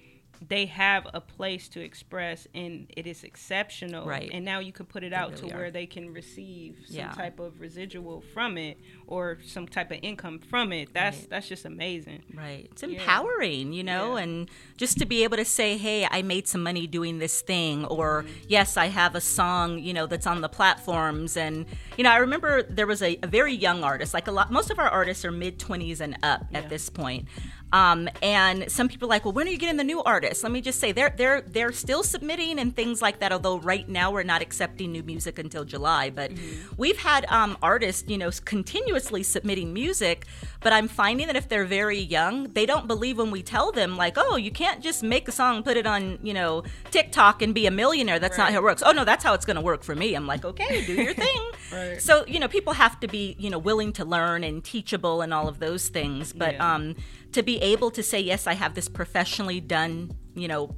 they 0.47 0.65
have 0.67 1.05
a 1.13 1.19
place 1.21 1.67
to 1.69 1.81
express 1.81 2.47
and 2.55 2.87
it 2.95 3.05
is 3.05 3.23
exceptional 3.23 4.05
Right. 4.05 4.29
and 4.31 4.45
now 4.45 4.59
you 4.59 4.71
can 4.71 4.85
put 4.85 5.03
it 5.03 5.11
out 5.13 5.31
really 5.31 5.49
to 5.49 5.55
are. 5.55 5.57
where 5.59 5.71
they 5.71 5.85
can 5.85 6.13
receive 6.13 6.77
some 6.87 6.95
Yeah. 6.95 7.11
type 7.11 7.39
of 7.39 7.59
residual 7.59 8.21
from 8.33 8.57
it 8.57 8.77
or 9.07 9.39
some 9.45 9.67
type 9.67 9.91
of 9.91 9.99
income 10.01 10.39
from 10.39 10.71
it 10.71 10.93
that's 10.93 11.25
that's 11.25 11.47
just 11.49 11.65
amazing 11.65 12.23
Right. 12.33 12.67
It's 12.71 12.83
empowering, 12.83 13.73
you 13.73 13.83
know, 13.83 14.15
and 14.15 14.49
just 14.77 14.97
to 14.99 15.05
be 15.05 15.23
able 15.23 15.37
to 15.37 15.45
say, 15.45 15.77
hey, 15.77 16.07
I 16.09 16.21
made 16.21 16.47
some 16.47 16.63
money 16.63 16.87
doing 16.87 17.19
this 17.19 17.41
thing, 17.41 17.85
or 17.85 18.23
mm-hmm. 18.23 18.33
yes, 18.47 18.77
I 18.77 18.85
have 18.87 19.15
a 19.15 19.21
song, 19.21 19.79
you 19.79 19.93
know, 19.93 20.05
that's 20.05 20.27
on 20.27 20.41
the 20.41 20.49
platforms. 20.49 21.35
And, 21.35 21.65
you 21.97 22.03
know, 22.03 22.11
I 22.11 22.17
remember 22.17 22.63
there 22.63 22.87
was 22.87 23.01
a, 23.01 23.17
a 23.23 23.27
very 23.27 23.53
young 23.53 23.83
artist, 23.83 24.13
like 24.13 24.27
a 24.27 24.31
lot, 24.31 24.51
most 24.51 24.69
of 24.69 24.79
our 24.79 24.89
artists 24.89 25.25
are 25.25 25.31
mid 25.31 25.59
20s 25.59 25.99
and 25.99 26.17
up 26.23 26.45
at 26.53 26.69
this 26.69 26.89
point. 26.89 27.27
Um, 27.71 28.09
and 28.23 28.71
some 28.71 28.87
people 28.89 29.07
are 29.07 29.09
like, 29.09 29.25
well, 29.25 29.31
when 29.33 29.47
are 29.47 29.51
you 29.51 29.57
getting 29.57 29.77
the 29.77 29.83
new 29.83 30.01
artists? 30.03 30.43
Let 30.43 30.51
me 30.51 30.59
just 30.61 30.79
say 30.79 30.91
they're 30.91 31.13
they're 31.15 31.41
they're 31.41 31.71
still 31.71 32.01
submitting 32.03 32.57
and 32.59 32.75
things 32.75 33.01
like 33.01 33.19
that. 33.19 33.31
Although 33.31 33.59
right 33.59 33.87
now 33.87 34.11
we're 34.11 34.23
not 34.23 34.41
accepting 34.41 34.91
new 34.91 35.03
music 35.03 35.37
until 35.37 35.63
July, 35.65 36.09
but 36.09 36.31
we've 36.77 36.97
had 36.97 37.25
um, 37.29 37.57
artists, 37.61 38.09
you 38.09 38.17
know, 38.17 38.31
continuously 38.45 39.21
submitting 39.23 39.73
music. 39.73 40.25
But 40.61 40.73
I'm 40.73 40.87
finding 40.87 41.27
that 41.27 41.35
if 41.35 41.47
they're 41.47 41.65
very 41.65 41.99
young, 41.99 42.51
they 42.53 42.65
don't 42.65 42.87
believe 42.87 43.17
when 43.17 43.31
we 43.31 43.43
tell 43.43 43.71
them 43.71 43.95
like, 43.97 44.15
oh, 44.17 44.35
you 44.35 44.51
can't 44.51 44.81
just 44.81 45.03
make 45.03 45.27
a 45.27 45.31
song, 45.31 45.63
put 45.63 45.77
it 45.77 45.85
on, 45.87 46.19
you 46.23 46.33
know, 46.33 46.63
TikTok 46.91 47.41
and 47.41 47.53
be 47.53 47.65
a 47.67 47.71
millionaire. 47.71 48.19
That's 48.19 48.37
not 48.37 48.51
how 48.51 48.57
it 48.57 48.63
works. 48.63 48.83
Oh 48.85 48.91
no, 48.91 49.05
that's 49.05 49.23
how 49.23 49.33
it's 49.35 49.45
going 49.45 49.55
to 49.55 49.61
work 49.61 49.83
for 49.83 49.95
me. 49.95 50.15
I'm 50.15 50.25
like, 50.27 50.43
okay, 50.43 50.85
do 50.85 50.93
your 50.93 51.13
thing. 51.25 51.41
Right. 51.71 52.01
So 52.01 52.25
you 52.27 52.39
know, 52.39 52.47
people 52.47 52.73
have 52.73 52.99
to 53.01 53.07
be 53.07 53.35
you 53.37 53.49
know 53.51 53.59
willing 53.59 53.93
to 53.93 54.05
learn 54.05 54.43
and 54.43 54.63
teachable 54.63 55.21
and 55.21 55.33
all 55.33 55.47
of 55.47 55.59
those 55.59 55.87
things. 55.89 56.33
But 56.33 56.53
Yeah. 56.55 56.73
um, 56.75 56.95
to 57.33 57.43
be 57.43 57.57
able 57.61 57.91
to 57.91 58.03
say 58.03 58.19
yes, 58.19 58.47
I 58.47 58.53
have 58.53 58.73
this 58.73 58.87
professionally 58.87 59.61
done, 59.61 60.11
you 60.35 60.47
know, 60.47 60.75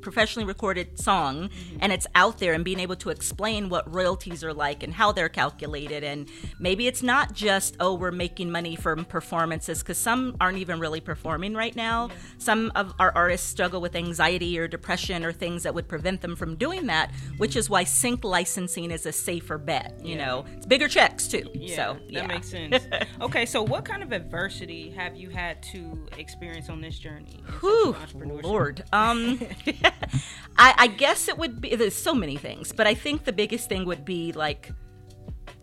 professionally 0.00 0.46
recorded 0.46 0.98
song, 0.98 1.48
mm-hmm. 1.48 1.78
and 1.80 1.92
it's 1.92 2.06
out 2.14 2.38
there, 2.38 2.52
and 2.52 2.64
being 2.64 2.80
able 2.80 2.96
to 2.96 3.10
explain 3.10 3.68
what 3.68 3.92
royalties 3.92 4.42
are 4.44 4.52
like 4.54 4.82
and 4.82 4.92
how 4.94 5.12
they're 5.12 5.28
calculated, 5.28 6.04
and 6.04 6.28
maybe 6.58 6.86
it's 6.86 7.02
not 7.02 7.32
just 7.34 7.76
oh 7.80 7.94
we're 7.94 8.10
making 8.10 8.50
money 8.50 8.76
from 8.76 9.04
performances 9.04 9.80
because 9.82 9.98
some 9.98 10.36
aren't 10.40 10.58
even 10.58 10.78
really 10.80 11.00
performing 11.00 11.54
right 11.54 11.76
now. 11.76 12.08
Some 12.38 12.72
of 12.74 12.94
our 12.98 13.12
artists 13.14 13.48
struggle 13.48 13.80
with 13.80 13.94
anxiety 13.96 14.58
or 14.58 14.66
depression 14.68 15.24
or 15.24 15.32
things 15.32 15.62
that 15.62 15.74
would 15.74 15.88
prevent 15.88 16.20
them 16.20 16.36
from 16.36 16.56
doing 16.56 16.86
that, 16.86 17.10
which 17.38 17.56
is 17.56 17.68
why 17.70 17.84
sync 17.84 18.24
licensing 18.24 18.90
is 18.90 19.06
a 19.06 19.12
safer 19.12 19.58
bet. 19.58 19.94
You 20.02 20.16
Yeah. 20.16 20.26
know, 20.26 20.44
it's 20.56 20.66
bigger 20.66 20.88
checks 20.88 21.28
too. 21.28 21.48
yeah 21.54 21.76
so 21.76 21.92
that 21.94 22.12
yeah. 22.12 22.26
makes 22.26 22.48
sense 22.48 22.86
okay 23.20 23.46
so 23.46 23.62
what 23.62 23.84
kind 23.84 24.02
of 24.02 24.12
adversity 24.12 24.90
have 24.90 25.14
you 25.16 25.28
had 25.30 25.62
to 25.62 26.06
experience 26.18 26.68
on 26.68 26.80
this 26.80 26.98
journey 26.98 27.42
Whew. 27.60 27.96
Lord. 28.42 28.84
Um, 28.94 29.40
I, 30.56 30.74
I 30.78 30.86
guess 30.86 31.28
it 31.28 31.36
would 31.36 31.60
be. 31.60 31.74
There's 31.74 31.96
so 31.96 32.14
many 32.14 32.36
things, 32.36 32.72
but 32.72 32.86
I 32.86 32.94
think 32.94 33.24
the 33.24 33.32
biggest 33.32 33.68
thing 33.68 33.84
would 33.86 34.04
be 34.04 34.32
like, 34.32 34.70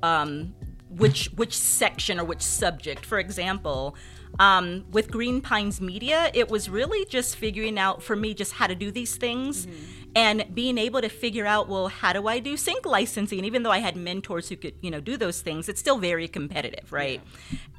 um, 0.04 0.54
which 0.90 1.32
which 1.36 1.58
section 1.58 2.20
or 2.20 2.26
which 2.26 2.42
subject. 2.42 3.06
For 3.06 3.18
example, 3.20 3.96
um, 4.38 4.86
with 4.92 5.10
Green 5.10 5.40
Pines 5.40 5.80
Media, 5.80 6.30
it 6.34 6.50
was 6.50 6.70
really 6.70 7.06
just 7.06 7.38
figuring 7.38 7.80
out 7.80 8.04
for 8.04 8.18
me 8.18 8.34
just 8.34 8.52
how 8.52 8.68
to 8.68 8.76
do 8.76 8.92
these 8.92 9.16
things. 9.16 9.66
And 10.14 10.46
being 10.54 10.78
able 10.78 11.00
to 11.00 11.08
figure 11.08 11.46
out, 11.46 11.70
well, 11.70 11.88
how 11.88 12.12
do 12.12 12.28
I 12.28 12.40
do 12.40 12.58
sync 12.58 12.86
licensing? 12.86 13.46
Even 13.46 13.64
though 13.64 13.72
I 13.72 13.78
had 13.78 13.96
mentors 13.96 14.50
who 14.50 14.58
could, 14.58 14.74
you 14.82 14.92
know, 14.92 15.00
do 15.00 15.16
those 15.16 15.40
things, 15.40 15.70
it's 15.70 15.80
still 15.80 16.00
very 16.00 16.28
competitive, 16.28 16.92
right? 16.92 17.22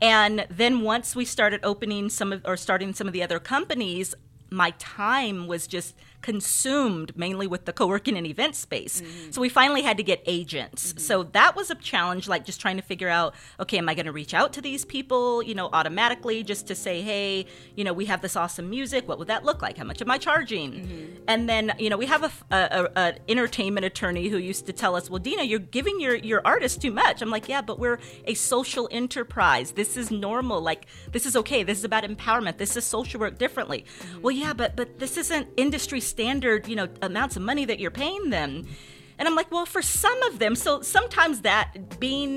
And 0.00 0.46
then 0.48 0.80
once 0.80 1.14
we 1.14 1.26
started 1.26 1.60
opening 1.62 2.08
some 2.08 2.32
of 2.32 2.40
or 2.46 2.56
starting 2.56 2.94
some 2.94 3.06
of 3.06 3.12
the 3.12 3.22
other 3.22 3.38
companies, 3.38 4.14
my 4.52 4.70
time 4.78 5.46
was 5.46 5.66
just 5.66 5.94
consumed 6.22 7.16
mainly 7.16 7.46
with 7.46 7.64
the 7.64 7.72
co-working 7.72 8.16
and 8.16 8.26
event 8.26 8.54
space. 8.54 9.00
Mm-hmm. 9.00 9.30
So 9.30 9.40
we 9.40 9.48
finally 9.48 9.82
had 9.82 9.96
to 9.96 10.02
get 10.02 10.22
agents. 10.26 10.88
Mm-hmm. 10.88 10.98
So 10.98 11.22
that 11.24 11.56
was 11.56 11.70
a 11.70 11.74
challenge 11.74 12.28
like 12.28 12.44
just 12.44 12.60
trying 12.60 12.76
to 12.76 12.82
figure 12.82 13.08
out 13.08 13.34
okay, 13.60 13.78
am 13.78 13.88
I 13.88 13.94
going 13.94 14.06
to 14.06 14.12
reach 14.12 14.34
out 14.34 14.52
to 14.54 14.60
these 14.60 14.84
people, 14.84 15.42
you 15.42 15.54
know, 15.54 15.68
automatically 15.72 16.42
just 16.42 16.66
to 16.68 16.74
say, 16.74 17.02
"Hey, 17.02 17.46
you 17.76 17.84
know, 17.84 17.92
we 17.92 18.06
have 18.06 18.22
this 18.22 18.36
awesome 18.36 18.70
music. 18.70 19.06
What 19.08 19.18
would 19.18 19.28
that 19.28 19.44
look 19.44 19.62
like? 19.62 19.76
How 19.78 19.84
much 19.84 20.00
am 20.00 20.10
I 20.10 20.18
charging?" 20.18 20.72
Mm-hmm. 20.72 21.24
And 21.28 21.48
then, 21.48 21.72
you 21.78 21.90
know, 21.90 21.96
we 21.96 22.06
have 22.06 22.22
a, 22.22 22.32
a- 22.50 22.82
a- 22.84 22.90
a 22.96 23.14
entertainment 23.28 23.84
attorney 23.84 24.28
who 24.28 24.38
used 24.38 24.66
to 24.66 24.72
tell 24.72 24.94
us, 24.96 25.10
"Well, 25.10 25.18
Deena, 25.18 25.42
you're 25.42 25.58
giving 25.58 26.00
your 26.00 26.14
your 26.14 26.40
artist 26.44 26.80
too 26.80 26.90
much." 26.90 27.22
I'm 27.22 27.30
like, 27.30 27.48
"Yeah, 27.48 27.62
but 27.62 27.78
we're 27.78 27.98
a 28.26 28.34
social 28.34 28.88
enterprise. 28.90 29.72
This 29.72 29.96
is 29.96 30.10
normal. 30.10 30.60
Like 30.60 30.86
this 31.10 31.26
is 31.26 31.36
okay. 31.36 31.62
This 31.62 31.78
is 31.78 31.84
about 31.84 32.04
empowerment. 32.04 32.58
This 32.58 32.76
is 32.76 32.84
social 32.84 33.20
work 33.20 33.38
differently." 33.38 33.84
Well, 34.22 34.32
yeah, 34.32 34.52
but 34.52 34.76
but 34.76 34.98
this 34.98 35.16
isn't 35.16 35.48
industry 35.56 36.00
standard, 36.12 36.68
you 36.68 36.76
know, 36.76 36.88
amounts 37.00 37.36
of 37.36 37.42
money 37.42 37.64
that 37.64 37.80
you're 37.80 37.90
paying 38.04 38.30
them. 38.30 38.66
And 39.18 39.28
I'm 39.28 39.34
like, 39.34 39.50
"Well, 39.50 39.66
for 39.66 39.82
some 39.82 40.20
of 40.24 40.38
them, 40.38 40.54
so 40.54 40.82
sometimes 40.82 41.40
that 41.42 41.98
being 41.98 42.32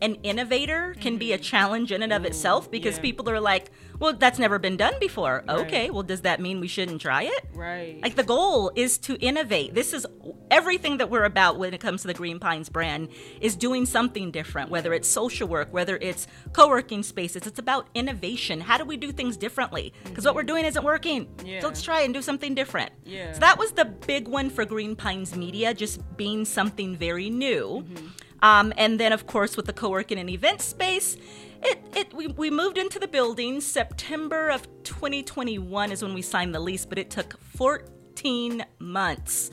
an 0.00 0.14
innovator 0.22 0.94
can 1.00 1.18
be 1.18 1.32
a 1.32 1.38
challenge 1.38 1.92
in 1.92 2.02
and 2.02 2.12
of 2.12 2.24
itself 2.24 2.70
because 2.70 2.96
yeah. 2.96 3.02
people 3.02 3.28
are 3.30 3.40
like, 3.40 3.70
well, 3.98 4.12
that's 4.12 4.38
never 4.38 4.58
been 4.58 4.76
done 4.76 4.94
before. 5.00 5.44
Okay, 5.48 5.90
well, 5.90 6.02
does 6.02 6.20
that 6.22 6.40
mean 6.40 6.60
we 6.60 6.68
shouldn't 6.68 7.00
try 7.00 7.24
it? 7.24 7.46
right 7.52 8.00
Like 8.02 8.14
the 8.14 8.22
goal 8.22 8.70
is 8.76 8.98
to 8.98 9.16
innovate. 9.16 9.74
This 9.74 9.92
is 9.92 10.06
everything 10.50 10.98
that 10.98 11.10
we're 11.10 11.24
about 11.24 11.58
when 11.58 11.74
it 11.74 11.80
comes 11.80 12.02
to 12.02 12.08
the 12.08 12.14
Green 12.14 12.38
Pines 12.38 12.68
brand 12.68 13.08
is 13.40 13.56
doing 13.56 13.86
something 13.86 14.30
different, 14.30 14.70
whether 14.70 14.92
it's 14.92 15.08
social 15.08 15.48
work, 15.48 15.72
whether 15.72 15.96
it's 15.96 16.26
co-working 16.52 17.02
spaces. 17.02 17.46
It's 17.46 17.58
about 17.58 17.88
innovation. 17.94 18.60
How 18.60 18.78
do 18.78 18.84
we 18.84 18.96
do 18.96 19.10
things 19.10 19.36
differently? 19.36 19.92
Because 20.04 20.24
what 20.24 20.34
we're 20.34 20.44
doing 20.44 20.64
isn't 20.64 20.84
working. 20.84 21.28
Yeah. 21.44 21.60
So 21.60 21.68
let's 21.68 21.82
try 21.82 22.02
and 22.02 22.14
do 22.14 22.22
something 22.22 22.54
different. 22.54 22.92
Yeah. 23.04 23.32
So 23.32 23.40
that 23.40 23.58
was 23.58 23.72
the 23.72 23.84
big 23.84 24.28
one 24.28 24.50
for 24.50 24.64
Green 24.64 24.94
Pines 24.94 25.34
Media, 25.34 25.74
just 25.74 26.00
being 26.16 26.44
something 26.44 26.96
very 26.96 27.30
new. 27.30 27.84
Mm-hmm. 27.84 28.06
Um, 28.42 28.72
and 28.76 28.98
then, 29.00 29.12
of 29.12 29.26
course, 29.26 29.56
with 29.56 29.66
the 29.66 29.72
co-working 29.72 30.18
and 30.18 30.30
event 30.30 30.60
space, 30.60 31.16
it, 31.62 31.82
it 31.94 32.14
we, 32.14 32.28
we 32.28 32.50
moved 32.50 32.78
into 32.78 32.98
the 32.98 33.08
building. 33.08 33.60
September 33.60 34.48
of 34.48 34.62
2021 34.84 35.92
is 35.92 36.02
when 36.02 36.14
we 36.14 36.22
signed 36.22 36.54
the 36.54 36.60
lease, 36.60 36.86
but 36.86 36.98
it 36.98 37.10
took 37.10 37.38
14 37.40 38.64
months. 38.78 39.50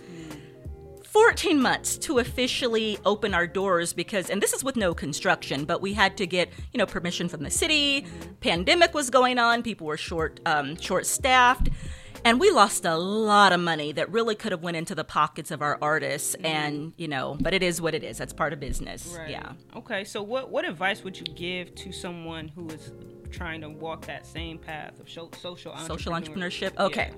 14 1.15 1.61
months 1.61 1.97
to 1.97 2.19
officially 2.19 2.97
open 3.05 3.33
our 3.33 3.47
doors 3.47 3.93
because 3.93 4.29
and 4.29 4.41
this 4.41 4.51
is 4.51 4.65
with 4.65 4.75
no 4.75 4.93
construction 4.93 5.63
but 5.63 5.81
we 5.81 5.93
had 5.93 6.17
to 6.17 6.27
get 6.27 6.51
you 6.73 6.77
know 6.77 6.85
permission 6.85 7.29
from 7.29 7.41
the 7.41 7.49
city 7.49 8.05
pandemic 8.41 8.93
was 8.93 9.09
going 9.09 9.39
on 9.39 9.63
people 9.63 9.87
were 9.87 9.95
short 9.95 10.41
um, 10.45 10.75
short 10.75 11.05
staffed 11.05 11.69
and 12.25 12.39
we 12.39 12.51
lost 12.51 12.83
a 12.83 12.97
lot 12.97 13.53
of 13.53 13.59
money 13.59 13.91
that 13.93 14.11
really 14.11 14.35
could 14.35 14.51
have 14.51 14.61
went 14.61 14.75
into 14.75 14.95
the 14.95 15.03
pockets 15.03 15.51
of 15.51 15.61
our 15.61 15.77
artists 15.81 16.35
mm-hmm. 16.35 16.45
and 16.45 16.93
you 16.97 17.07
know 17.07 17.37
but 17.39 17.53
it 17.53 17.63
is 17.63 17.79
what 17.81 17.95
it 17.95 18.03
is 18.03 18.17
that's 18.17 18.33
part 18.33 18.51
of 18.51 18.59
business 18.59 19.15
Right. 19.17 19.29
yeah 19.29 19.53
Okay. 19.75 20.03
So, 20.03 20.23
what 20.23 20.49
what 20.49 20.65
advice 20.67 21.03
would 21.03 21.17
you 21.17 21.25
give 21.25 21.75
to 21.75 21.91
someone 21.91 22.47
who 22.49 22.67
is 22.69 22.91
trying 23.35 23.61
to 23.61 23.69
walk 23.69 24.05
that 24.05 24.25
same 24.25 24.57
path 24.57 24.99
of 24.99 25.09
social 25.09 25.71
entrepreneurship? 25.71 25.87
social 25.87 26.13
entrepreneurship. 26.13 26.77
Okay. 26.77 27.11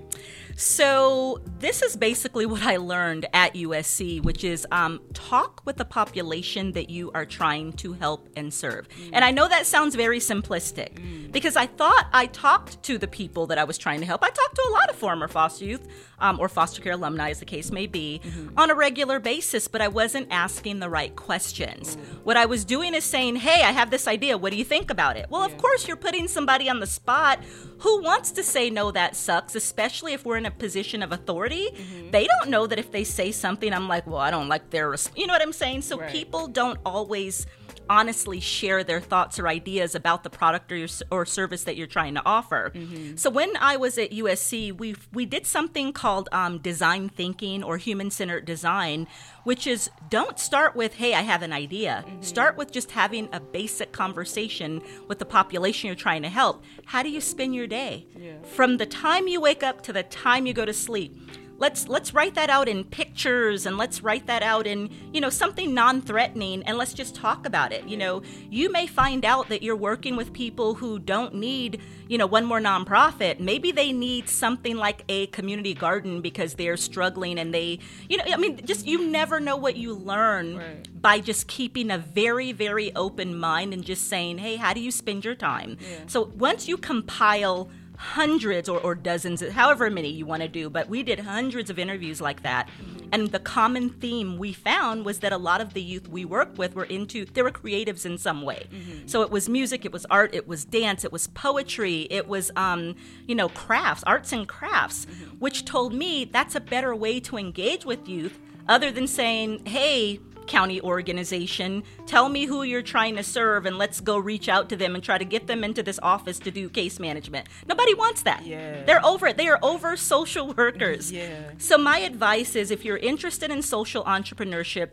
So, 0.56 1.40
this 1.60 1.82
is 1.82 1.96
basically 1.96 2.44
what 2.44 2.62
I 2.62 2.78
learned 2.78 3.26
at 3.32 3.54
USC, 3.54 4.22
which 4.22 4.42
is 4.42 4.66
um, 4.72 5.00
talk 5.14 5.62
with 5.64 5.76
the 5.76 5.84
population 5.84 6.72
that 6.72 6.90
you 6.90 7.12
are 7.12 7.24
trying 7.24 7.72
to 7.74 7.92
help 7.92 8.28
and 8.36 8.52
serve. 8.52 8.88
And 9.12 9.24
I 9.24 9.30
know 9.30 9.48
that 9.48 9.66
sounds 9.66 9.94
very 9.94 10.18
simplistic 10.18 11.30
because 11.30 11.54
I 11.56 11.66
thought 11.66 12.08
I 12.12 12.26
talked 12.26 12.82
to 12.84 12.98
the 12.98 13.06
people 13.06 13.46
that 13.46 13.58
I 13.58 13.64
was 13.64 13.78
trying 13.78 14.00
to 14.00 14.06
help. 14.06 14.24
I 14.24 14.30
talked 14.30 14.56
to 14.56 14.66
a 14.68 14.72
lot 14.72 14.90
of 14.90 14.96
former 14.96 15.28
foster 15.28 15.64
youth 15.64 15.86
um, 16.18 16.40
or 16.40 16.48
foster 16.48 16.82
care 16.82 16.94
alumni, 16.94 17.30
as 17.30 17.38
the 17.38 17.44
case 17.44 17.70
may 17.70 17.86
be, 17.86 18.20
on 18.56 18.70
a 18.70 18.74
regular 18.74 19.20
basis, 19.20 19.68
but 19.68 19.80
I 19.80 19.88
wasn't 19.88 20.26
asking 20.30 20.80
the 20.80 20.90
right 20.90 21.14
questions. 21.14 21.96
What 22.24 22.36
I 22.36 22.46
was 22.46 22.64
doing 22.64 22.94
is 22.94 23.04
saying, 23.04 23.36
Hey, 23.36 23.62
I 23.62 23.70
have 23.70 23.90
this 23.90 24.08
idea. 24.08 24.36
What 24.36 24.50
do 24.50 24.58
you 24.58 24.64
think 24.64 24.90
about 24.90 25.16
it? 25.16 25.26
Well, 25.30 25.44
of 25.44 25.56
course, 25.58 25.86
you're 25.86 25.96
putting 25.96 26.07
somebody 26.28 26.68
on 26.68 26.80
the 26.80 26.86
spot 26.86 27.40
who 27.80 28.02
wants 28.02 28.30
to 28.32 28.42
say, 28.42 28.70
No, 28.70 28.90
that 28.90 29.14
sucks, 29.16 29.54
especially 29.54 30.12
if 30.12 30.24
we're 30.24 30.36
in 30.38 30.46
a 30.46 30.50
position 30.50 31.02
of 31.02 31.12
authority. 31.12 31.68
Mm-hmm. 31.72 32.10
They 32.10 32.26
don't 32.26 32.50
know 32.50 32.66
that 32.66 32.78
if 32.78 32.90
they 32.90 33.04
say 33.04 33.30
something, 33.32 33.72
I'm 33.72 33.88
like, 33.88 34.06
Well, 34.06 34.18
I 34.18 34.30
don't 34.30 34.48
like 34.48 34.70
their, 34.70 34.90
res-. 34.90 35.10
you 35.16 35.26
know 35.26 35.32
what 35.34 35.42
I'm 35.42 35.52
saying? 35.52 35.82
So 35.82 35.98
Right. 35.98 36.10
people 36.10 36.46
don't 36.48 36.78
always 36.86 37.46
honestly 37.88 38.40
share 38.40 38.84
their 38.84 39.00
thoughts 39.00 39.38
or 39.38 39.48
ideas 39.48 39.94
about 39.94 40.22
the 40.24 40.30
product 40.30 40.70
or, 40.72 40.76
your, 40.76 40.88
or 41.10 41.24
service 41.26 41.64
that 41.64 41.76
you're 41.76 41.86
trying 41.86 42.14
to 42.14 42.22
offer. 42.24 42.72
So 43.16 43.30
when 43.30 43.56
I 43.56 43.76
was 43.76 43.98
at 43.98 44.10
USC, 44.10 44.76
we 44.76 44.94
we 45.12 45.26
did 45.26 45.46
something 45.46 45.92
called 45.92 46.28
um, 46.32 46.58
design 46.58 47.08
thinking 47.08 47.62
or 47.64 47.76
human 47.78 48.10
centered 48.10 48.44
design, 48.44 49.06
which 49.44 49.66
is 49.66 49.90
don't 50.08 50.38
start 50.38 50.74
with 50.76 50.94
hey 50.94 51.14
I 51.14 51.22
have 51.22 51.42
an 51.42 51.52
idea. 51.52 52.04
Start 52.20 52.56
with 52.56 52.72
just 52.72 52.90
having 52.92 53.28
a 53.32 53.40
basic 53.40 53.92
conversation 53.92 54.82
with 55.08 55.18
the 55.18 55.24
population 55.24 55.86
you're 55.88 55.96
trying 55.96 56.22
to 56.22 56.28
help. 56.28 56.62
How 56.86 57.02
do 57.02 57.10
you 57.10 57.20
spend 57.20 57.54
your 57.54 57.66
day? 57.66 58.06
From 58.42 58.76
the 58.76 58.86
time 58.86 59.28
you 59.28 59.40
wake 59.40 59.62
up 59.62 59.82
to 59.82 59.92
the 59.92 60.02
time 60.04 60.46
you 60.46 60.52
go 60.52 60.64
to 60.64 60.72
sleep 60.72 61.16
let's 61.58 61.88
let's 61.88 62.14
write 62.14 62.34
that 62.36 62.48
out 62.50 62.68
in 62.68 62.84
pictures 62.84 63.66
and 63.66 63.76
let's 63.76 64.02
write 64.02 64.26
that 64.26 64.42
out 64.42 64.66
in 64.66 64.88
you 65.12 65.20
know 65.20 65.28
something 65.30 65.74
non-threatening 65.74 66.62
and 66.62 66.78
let's 66.78 66.94
just 66.94 67.14
talk 67.14 67.46
about 67.46 67.72
it. 67.72 67.84
You 67.86 67.96
know 67.96 68.22
you 68.50 68.70
may 68.70 68.86
find 68.86 69.24
out 69.24 69.48
that 69.48 69.62
you're 69.62 69.76
working 69.76 70.16
with 70.16 70.32
people 70.32 70.74
who 70.74 70.98
don't 70.98 71.34
need 71.34 71.80
you 72.08 72.16
know 72.16 72.26
one 72.26 72.44
more 72.44 72.60
nonprofit. 72.60 73.40
Maybe 73.40 73.72
they 73.72 73.92
need 73.92 74.28
something 74.28 74.76
like 74.76 75.04
a 75.08 75.26
community 75.28 75.74
garden 75.74 76.20
because 76.20 76.54
they're 76.54 76.76
struggling 76.76 77.38
and 77.38 77.52
they 77.52 77.80
you 78.08 78.16
know 78.16 78.24
i 78.32 78.36
mean 78.36 78.64
just 78.64 78.86
you 78.86 79.06
never 79.08 79.40
know 79.40 79.56
what 79.56 79.76
you 79.76 79.92
learn 79.94 80.56
Right. 80.56 81.02
by 81.02 81.20
just 81.20 81.46
keeping 81.48 81.90
a 81.90 81.98
very 81.98 82.52
very 82.52 82.94
open 82.94 83.36
mind 83.36 83.72
and 83.74 83.84
just 83.84 84.08
saying 84.08 84.38
hey 84.38 84.56
how 84.56 84.72
do 84.72 84.80
you 84.80 84.90
spend 84.90 85.24
your 85.24 85.34
time? 85.34 85.76
So 86.06 86.32
once 86.36 86.68
you 86.68 86.76
compile 86.76 87.68
hundreds 87.98 88.68
or, 88.68 88.78
or 88.80 88.94
dozens, 88.94 89.46
however 89.50 89.90
many 89.90 90.08
you 90.08 90.24
want 90.24 90.40
to 90.40 90.48
do, 90.48 90.70
but 90.70 90.88
we 90.88 91.02
did 91.02 91.18
hundreds 91.18 91.68
of 91.68 91.78
interviews 91.78 92.20
like 92.20 92.42
that. 92.42 92.68
And 93.12 93.28
the 93.28 93.40
common 93.40 93.90
theme 93.90 94.38
we 94.38 94.52
found 94.52 95.04
was 95.04 95.18
that 95.18 95.32
a 95.32 95.36
lot 95.36 95.60
of 95.60 95.74
the 95.74 95.82
youth 95.82 96.08
we 96.08 96.24
worked 96.24 96.58
with 96.58 96.76
were 96.76 96.84
into, 96.84 97.24
they 97.24 97.42
were 97.42 97.50
creatives 97.50 98.06
in 98.06 98.16
some 98.16 98.42
way. 98.42 98.68
So 99.06 99.22
it 99.22 99.30
was 99.30 99.48
music, 99.48 99.84
it 99.84 99.92
was 99.92 100.06
art, 100.06 100.32
it 100.32 100.46
was 100.46 100.64
dance, 100.64 101.04
it 101.04 101.12
was 101.12 101.26
poetry, 101.26 102.06
it 102.10 102.28
was, 102.28 102.52
um, 102.54 102.94
you 103.26 103.34
know, 103.34 103.48
crafts, 103.48 104.04
arts 104.04 104.32
and 104.32 104.46
crafts, 104.46 105.06
which 105.40 105.64
told 105.64 105.92
me 105.92 106.24
that's 106.24 106.54
a 106.54 106.60
better 106.60 106.94
way 106.94 107.18
to 107.20 107.36
engage 107.36 107.84
with 107.84 108.08
youth 108.08 108.38
other 108.68 108.92
than 108.92 109.06
saying, 109.06 109.64
hey, 109.64 110.20
county 110.48 110.80
organization. 110.80 111.84
Tell 112.06 112.28
me 112.28 112.46
who 112.46 112.62
you're 112.62 112.82
trying 112.82 113.16
to 113.16 113.22
serve 113.22 113.66
and 113.66 113.78
let's 113.78 114.00
go 114.00 114.18
reach 114.18 114.48
out 114.48 114.68
to 114.70 114.76
them 114.76 114.94
and 114.94 115.04
try 115.04 115.18
to 115.18 115.24
get 115.24 115.46
them 115.46 115.62
into 115.62 115.82
this 115.82 116.00
office 116.02 116.38
to 116.40 116.50
do 116.50 116.68
case 116.68 116.98
management. 116.98 117.46
Nobody 117.66 117.94
wants 117.94 118.22
that. 118.22 118.44
Yeah. 118.44 118.84
They're 118.84 119.04
over 119.04 119.28
it. 119.28 119.36
They 119.36 119.48
are 119.48 119.58
over 119.62 119.96
social 119.96 120.52
workers. 120.56 121.12
Yeah. 121.12 121.52
So 121.58 121.78
my 121.78 121.98
advice 121.98 122.56
is 122.56 122.70
if 122.70 122.84
you're 122.84 122.96
interested 122.96 123.50
in 123.50 123.62
social 123.62 124.02
entrepreneurship, 124.04 124.92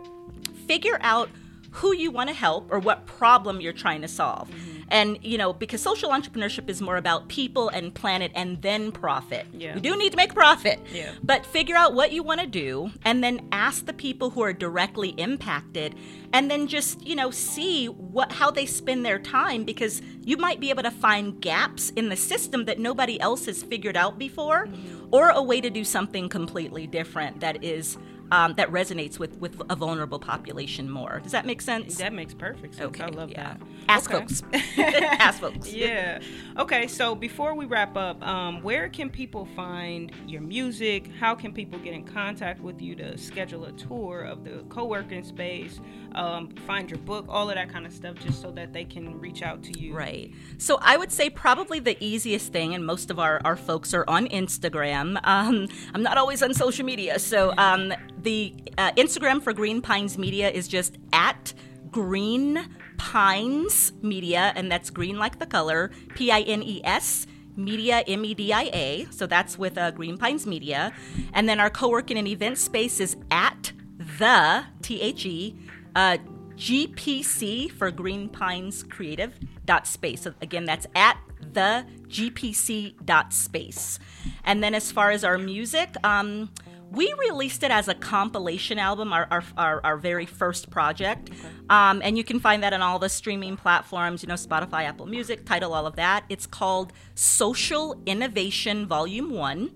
figure 0.67 0.97
out 1.01 1.29
who 1.71 1.93
you 1.93 2.11
want 2.11 2.29
to 2.29 2.35
help 2.35 2.71
or 2.71 2.79
what 2.79 3.05
problem 3.05 3.59
you're 3.59 3.73
trying 3.73 4.01
to 4.01 4.07
solve. 4.07 4.49
Mm-hmm. 4.49 4.74
And 4.89 5.17
you 5.23 5.37
know, 5.37 5.53
because 5.53 5.81
social 5.81 6.11
entrepreneurship 6.11 6.69
is 6.69 6.81
more 6.81 6.97
about 6.97 7.27
people 7.27 7.69
and 7.69 7.93
planet 7.93 8.31
and 8.35 8.61
then 8.61 8.91
profit. 8.91 9.47
Yeah. 9.53 9.75
We 9.75 9.81
do 9.81 9.97
need 9.97 10.11
to 10.11 10.17
make 10.17 10.33
profit. 10.33 10.79
Yeah. 10.93 11.11
But 11.23 11.45
figure 11.45 11.75
out 11.75 11.93
what 11.93 12.11
you 12.11 12.23
want 12.23 12.41
to 12.41 12.47
do 12.47 12.91
and 13.03 13.23
then 13.23 13.47
ask 13.51 13.85
the 13.85 13.93
people 13.93 14.29
who 14.29 14.41
are 14.41 14.53
directly 14.53 15.09
impacted 15.09 15.95
and 16.33 16.51
then 16.51 16.67
just, 16.67 17.05
you 17.05 17.15
know, 17.15 17.31
see 17.31 17.87
what 17.87 18.31
how 18.31 18.51
they 18.51 18.65
spend 18.65 19.05
their 19.05 19.19
time 19.19 19.63
because 19.63 20.01
you 20.21 20.37
might 20.37 20.59
be 20.59 20.69
able 20.69 20.83
to 20.83 20.91
find 20.91 21.41
gaps 21.41 21.91
in 21.91 22.09
the 22.09 22.15
system 22.15 22.65
that 22.65 22.79
nobody 22.79 23.19
else 23.21 23.45
has 23.45 23.63
figured 23.63 23.97
out 23.97 24.19
before 24.19 24.67
mm-hmm. 24.67 25.05
or 25.11 25.29
a 25.29 25.41
way 25.41 25.61
to 25.61 25.69
do 25.69 25.83
something 25.83 26.29
completely 26.29 26.87
different 26.87 27.39
that 27.39 27.63
is 27.63 27.97
um, 28.31 28.53
that 28.55 28.69
resonates 28.71 29.19
with 29.19 29.37
with 29.37 29.61
a 29.69 29.75
vulnerable 29.75 30.19
population 30.19 30.89
more. 30.89 31.19
Does 31.21 31.31
that 31.31 31.45
make 31.45 31.61
sense? 31.61 31.97
That 31.97 32.13
makes 32.13 32.33
perfect 32.33 32.75
sense. 32.75 32.99
I 32.99 33.07
love 33.07 33.31
yeah. 33.31 33.55
that. 33.55 33.61
Ask 33.87 34.11
Okay. 34.13 34.19
folks. 34.19 34.43
Ask 34.77 35.39
folks. 35.39 35.71
yeah. 35.73 36.19
Okay, 36.57 36.87
so 36.87 37.13
before 37.15 37.55
we 37.55 37.65
wrap 37.65 37.95
up, 37.97 38.25
um, 38.25 38.61
where 38.61 38.89
can 38.89 39.09
people 39.09 39.45
find 39.55 40.11
your 40.27 40.41
music? 40.41 41.09
How 41.19 41.35
can 41.35 41.53
people 41.53 41.77
get 41.79 41.93
in 41.93 42.03
contact 42.03 42.61
with 42.61 42.81
you 42.81 42.95
to 42.95 43.17
schedule 43.17 43.65
a 43.65 43.71
tour 43.73 44.21
of 44.21 44.43
the 44.43 44.63
co 44.69 44.85
working 44.85 45.23
space, 45.23 45.79
um, 46.13 46.49
find 46.65 46.89
your 46.89 46.99
book, 46.99 47.25
all 47.29 47.49
of 47.49 47.55
that 47.55 47.69
kind 47.71 47.85
of 47.85 47.93
stuff, 47.93 48.15
just 48.15 48.41
so 48.41 48.51
that 48.51 48.73
they 48.73 48.85
can 48.85 49.19
reach 49.19 49.43
out 49.43 49.63
to 49.63 49.79
you? 49.79 49.93
Right. 49.93 50.31
So 50.57 50.79
I 50.81 50.97
would 50.97 51.11
say 51.11 51.29
probably 51.29 51.79
the 51.79 52.01
easiest 52.03 52.51
thing, 52.51 52.73
and 52.73 52.85
most 52.85 53.11
of 53.11 53.19
our, 53.19 53.41
our 53.45 53.55
folks 53.55 53.93
are 53.93 54.05
on 54.07 54.27
Instagram. 54.29 55.19
Um, 55.23 55.67
I'm 55.93 56.01
not 56.03 56.17
always 56.17 56.41
on 56.41 56.53
social 56.53 56.85
media. 56.85 57.19
So 57.19 57.53
um, 57.57 57.93
the 58.25 58.53
uh, 58.77 58.91
Instagram 58.93 59.41
for 59.41 59.53
Green 59.53 59.81
Pines 59.81 60.17
Media 60.17 60.49
is 60.49 60.67
just 60.67 60.97
at 61.13 61.53
Green 61.91 62.67
Pines 62.97 63.93
Media, 64.01 64.51
and 64.55 64.69
that's 64.69 64.89
green 64.89 65.17
like 65.17 65.39
the 65.39 65.45
color, 65.45 65.91
P 66.15 66.31
I 66.31 66.41
N 66.41 66.61
E 66.61 66.81
S. 66.83 67.27
Media, 67.57 68.03
M 68.05 68.25
E 68.25 68.33
D 68.33 68.51
I 68.51 68.63
A. 68.73 69.07
So 69.11 69.25
that's 69.25 69.57
with 69.57 69.77
uh, 69.77 69.91
Green 69.91 70.17
Pines 70.17 70.45
Media. 70.45 70.91
And 71.33 71.47
then 71.47 71.61
our 71.61 71.69
co 71.69 71.87
working 71.87 72.17
and 72.17 72.27
event 72.27 72.57
space 72.57 72.99
is 72.99 73.15
at 73.31 73.71
the, 74.19 74.65
T 74.81 74.99
H 74.99 75.25
E, 75.25 75.55
uh, 75.95 76.17
GPC 76.57 77.71
for 77.71 77.91
Green 77.91 78.27
Pines 78.27 78.83
Creative 78.83 79.33
dot 79.65 79.87
space. 79.87 80.23
So 80.23 80.33
again, 80.41 80.65
that's 80.65 80.85
at 80.95 81.17
the 81.53 81.85
GPC 82.09 83.05
dot 83.05 83.31
space. 83.31 83.99
And 84.43 84.61
then 84.61 84.75
as 84.75 84.91
far 84.91 85.11
as 85.11 85.23
our 85.23 85.37
music, 85.37 85.95
um, 86.03 86.49
we 86.91 87.13
released 87.27 87.63
it 87.63 87.71
as 87.71 87.87
a 87.87 87.93
compilation 87.93 88.79
album, 88.79 89.11
our, 89.11 89.27
our, 89.31 89.43
our, 89.57 89.81
our 89.83 89.97
very 89.97 90.25
first 90.25 90.69
project. 90.69 91.29
Um, 91.69 92.01
and 92.03 92.17
you 92.17 92.23
can 92.23 92.39
find 92.39 92.63
that 92.63 92.73
on 92.73 92.81
all 92.81 92.99
the 92.99 93.09
streaming 93.09 93.57
platforms, 93.57 94.23
you 94.23 94.27
know, 94.27 94.35
Spotify, 94.35 94.83
Apple 94.83 95.05
Music, 95.05 95.45
Tidal, 95.45 95.73
all 95.73 95.87
of 95.87 95.95
that. 95.95 96.25
It's 96.29 96.45
called 96.45 96.93
Social 97.15 98.01
Innovation 98.05 98.87
Volume 98.87 99.31
1. 99.31 99.71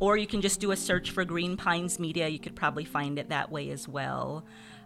Or 0.00 0.16
you 0.16 0.26
can 0.26 0.40
just 0.40 0.60
do 0.60 0.70
a 0.72 0.76
search 0.76 1.10
for 1.10 1.24
Green 1.24 1.56
Pines 1.56 1.98
Media. 1.98 2.28
You 2.28 2.38
could 2.38 2.56
probably 2.56 2.84
find 2.84 3.18
it 3.18 3.28
that 3.28 3.50
way 3.50 3.70
as 3.70 3.86
well. 3.86 4.44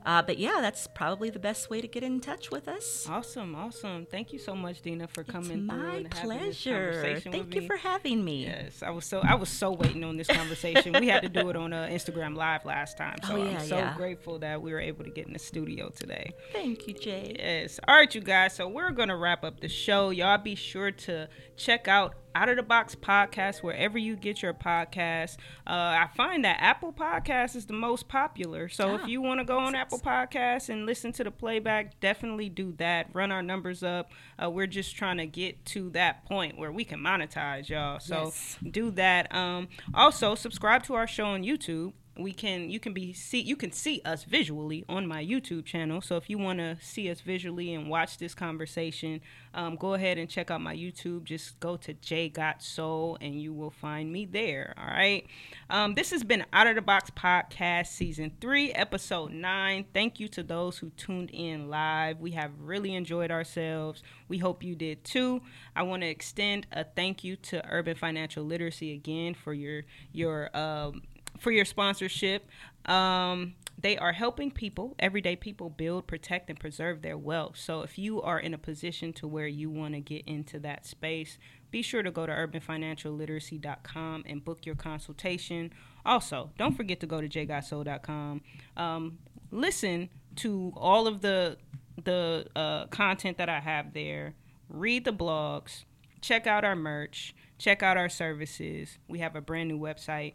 Uh, 0.08 0.22
but 0.22 0.38
yeah, 0.38 0.56
that's 0.62 0.86
probably 0.86 1.28
the 1.28 1.38
best 1.38 1.68
way 1.68 1.82
to 1.82 1.86
get 1.86 2.02
in 2.02 2.18
touch 2.18 2.50
with 2.50 2.66
us. 2.66 3.06
Awesome, 3.10 3.54
awesome. 3.54 4.06
Thank 4.10 4.32
you 4.32 4.38
so 4.38 4.56
much, 4.56 4.80
Deena, 4.80 5.06
for 5.06 5.22
coming 5.22 5.68
through 5.68 5.76
my 5.76 5.96
and 5.96 6.14
having 6.14 6.38
this 6.46 6.62
pleasure. 6.62 6.92
conversation 6.94 7.32
Thank 7.32 7.54
you 7.54 7.60
me. 7.60 7.66
for 7.66 7.76
having 7.76 8.24
me. 8.24 8.44
Yes, 8.46 8.82
I 8.82 8.88
was 8.88 9.04
so 9.04 9.20
I 9.20 9.34
was 9.34 9.50
so 9.50 9.70
waiting 9.70 10.04
on 10.04 10.16
this 10.16 10.28
conversation. 10.28 10.94
we 10.98 11.08
had 11.08 11.24
to 11.24 11.28
do 11.28 11.50
it 11.50 11.56
on 11.56 11.74
uh, 11.74 11.88
Instagram 11.90 12.34
Live 12.34 12.64
last 12.64 12.96
time, 12.96 13.16
so 13.22 13.34
Oh, 13.34 13.44
yeah, 13.44 13.58
I'm 13.58 13.66
so 13.66 13.76
yeah. 13.76 13.94
grateful 13.98 14.38
that 14.38 14.62
we 14.62 14.72
were 14.72 14.80
able 14.80 15.04
to 15.04 15.10
get 15.10 15.26
in 15.26 15.34
the 15.34 15.38
studio 15.38 15.90
today. 15.90 16.32
Thank 16.54 16.88
you, 16.88 16.94
Jai. 16.94 17.34
Yes. 17.38 17.78
All 17.86 17.94
right, 17.94 18.14
you 18.14 18.22
guys. 18.22 18.54
So 18.54 18.66
we're 18.66 18.92
gonna 18.92 19.16
wrap 19.16 19.44
up 19.44 19.60
the 19.60 19.68
show. 19.68 20.08
Y'all 20.08 20.38
be 20.38 20.54
sure 20.54 20.90
to 20.90 21.28
check 21.58 21.86
out 21.86 22.14
Out 22.38 22.48
of 22.48 22.54
the 22.54 22.62
Box 22.62 22.94
podcast 22.94 23.64
wherever 23.64 23.98
you 23.98 24.14
get 24.14 24.42
your 24.42 24.54
podcast. 24.54 25.38
Uh, 25.66 25.72
I 25.72 26.08
find 26.14 26.44
that 26.44 26.58
Apple 26.60 26.92
Podcast 26.92 27.56
is 27.56 27.66
the 27.66 27.72
most 27.72 28.06
popular. 28.06 28.68
So 28.68 28.94
if 28.94 29.00
Ah, 29.02 29.06
you 29.06 29.20
want 29.20 29.40
to 29.40 29.44
go 29.44 29.58
on 29.58 29.74
Apple 29.74 29.98
Podcasts 29.98 30.68
and 30.68 30.86
listen 30.86 31.10
to 31.14 31.24
the 31.24 31.32
playback, 31.32 31.98
definitely 31.98 32.48
do 32.48 32.72
that. 32.78 33.08
Run 33.12 33.32
our 33.32 33.42
numbers 33.42 33.82
up. 33.82 34.12
Uh, 34.40 34.48
we're 34.50 34.68
just 34.68 34.94
trying 34.94 35.16
to 35.16 35.26
get 35.26 35.64
to 35.64 35.90
that 35.90 36.24
point 36.26 36.56
where 36.56 36.70
we 36.70 36.84
can 36.84 37.00
monetize 37.00 37.68
y'all. 37.68 37.98
So 37.98 38.26
Yes. 38.26 38.56
do 38.70 38.92
that. 38.92 39.34
Um, 39.34 39.66
also 39.92 40.36
subscribe 40.36 40.84
to 40.84 40.94
our 40.94 41.08
show 41.08 41.26
on 41.26 41.42
YouTube 41.42 41.92
we 42.18 42.32
can 42.32 42.68
you 42.70 42.80
can 42.80 42.92
be 42.92 43.12
see 43.12 43.40
you 43.40 43.56
can 43.56 43.72
see 43.72 44.02
us 44.04 44.24
visually 44.24 44.84
on 44.88 45.06
my 45.06 45.24
youtube 45.24 45.64
channel. 45.64 46.00
So 46.00 46.16
if 46.16 46.28
you 46.28 46.38
want 46.38 46.58
to 46.58 46.76
see 46.80 47.10
us 47.10 47.20
visually 47.20 47.74
and 47.74 47.88
watch 47.88 48.18
this 48.18 48.34
conversation 48.34 49.20
um, 49.54 49.76
go 49.76 49.94
ahead 49.94 50.18
and 50.18 50.28
check 50.28 50.50
out 50.50 50.60
my 50.60 50.74
youtube. 50.74 51.24
Just 51.24 51.58
go 51.60 51.76
to 51.78 51.94
Jai 51.94 52.28
Got 52.28 52.62
Soul 52.62 53.16
and 53.20 53.40
you 53.40 53.52
will 53.52 53.70
find 53.70 54.12
me 54.12 54.24
there 54.26 54.74
all 54.76 54.86
right? 54.86 55.26
Um, 55.70 55.94
this 55.94 56.10
has 56.10 56.24
been 56.24 56.44
out 56.52 56.66
of 56.66 56.74
the 56.74 56.82
box 56.82 57.10
podcast 57.10 57.88
season 57.88 58.32
three 58.40 58.72
episode 58.72 59.32
nine. 59.32 59.84
Thank 59.92 60.20
you 60.20 60.28
to 60.28 60.42
those 60.42 60.78
who 60.78 60.90
tuned 60.90 61.30
in 61.30 61.68
live. 61.68 62.20
We 62.20 62.32
have 62.32 62.50
really 62.60 62.94
enjoyed 62.94 63.30
ourselves. 63.30 64.02
We 64.28 64.38
hope 64.38 64.62
you 64.62 64.74
did 64.74 65.04
too. 65.04 65.42
I 65.74 65.82
want 65.82 66.02
to 66.02 66.08
extend 66.08 66.66
a 66.72 66.84
thank 66.84 67.24
you 67.24 67.36
to 67.36 67.64
urban 67.68 67.96
financial 67.96 68.44
literacy 68.44 68.92
again 68.92 69.34
for 69.34 69.54
your 69.54 69.84
your 70.12 70.56
um, 70.56 71.02
for 71.38 71.50
your 71.50 71.64
sponsorship. 71.64 72.48
Um, 72.86 73.54
they 73.80 73.96
are 73.96 74.12
helping 74.12 74.50
people, 74.50 74.96
everyday 74.98 75.36
people, 75.36 75.70
build, 75.70 76.08
protect, 76.08 76.50
and 76.50 76.58
preserve 76.58 77.00
their 77.02 77.16
wealth. 77.16 77.56
So 77.56 77.82
if 77.82 77.96
you 77.96 78.20
are 78.20 78.40
in 78.40 78.52
a 78.52 78.58
position 78.58 79.12
to 79.14 79.28
where 79.28 79.46
you 79.46 79.70
want 79.70 79.94
to 79.94 80.00
get 80.00 80.26
into 80.26 80.58
that 80.60 80.84
space, 80.84 81.38
be 81.70 81.82
sure 81.82 82.02
to 82.02 82.10
go 82.10 82.26
to 82.26 82.32
urbanfinancialliteracy.com 82.32 84.24
and 84.26 84.44
book 84.44 84.66
your 84.66 84.74
consultation. 84.74 85.72
Also, 86.04 86.50
don't 86.58 86.76
forget 86.76 86.98
to 87.00 87.06
go 87.06 87.20
to 87.20 87.28
jgotsoul.com. 87.28 88.40
Um, 88.76 89.18
listen 89.52 90.08
to 90.36 90.72
all 90.76 91.06
of 91.06 91.20
the 91.20 91.58
the 92.04 92.46
uh, 92.54 92.86
content 92.86 93.38
that 93.38 93.48
I 93.48 93.60
have 93.60 93.92
there. 93.92 94.34
Read 94.68 95.04
the 95.04 95.12
blogs. 95.12 95.84
Check 96.20 96.46
out 96.46 96.64
our 96.64 96.76
merch. 96.76 97.34
Check 97.58 97.82
out 97.82 97.96
our 97.96 98.08
services. 98.08 98.98
We 99.08 99.18
have 99.18 99.34
a 99.36 99.40
brand 99.40 99.68
new 99.68 99.78
website 99.78 100.34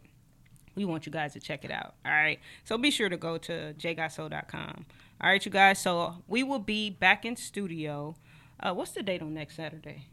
we 0.74 0.84
want 0.84 1.06
you 1.06 1.12
guys 1.12 1.32
to 1.34 1.40
check 1.40 1.64
it 1.64 1.70
out. 1.70 1.94
All 2.04 2.12
right. 2.12 2.40
So 2.64 2.76
be 2.78 2.90
sure 2.90 3.08
to 3.08 3.16
go 3.16 3.38
to 3.38 3.74
jgotso.com. 3.74 4.86
All 5.20 5.30
right, 5.30 5.44
you 5.44 5.50
guys. 5.50 5.78
So 5.78 6.22
we 6.26 6.42
will 6.42 6.58
be 6.58 6.90
back 6.90 7.24
in 7.24 7.36
studio. 7.36 8.16
Uh, 8.60 8.72
what's 8.72 8.92
the 8.92 9.02
date 9.02 9.22
on 9.22 9.34
next 9.34 9.56
Saturday? 9.56 10.08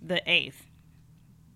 The 0.00 0.22
8th. 0.26 0.54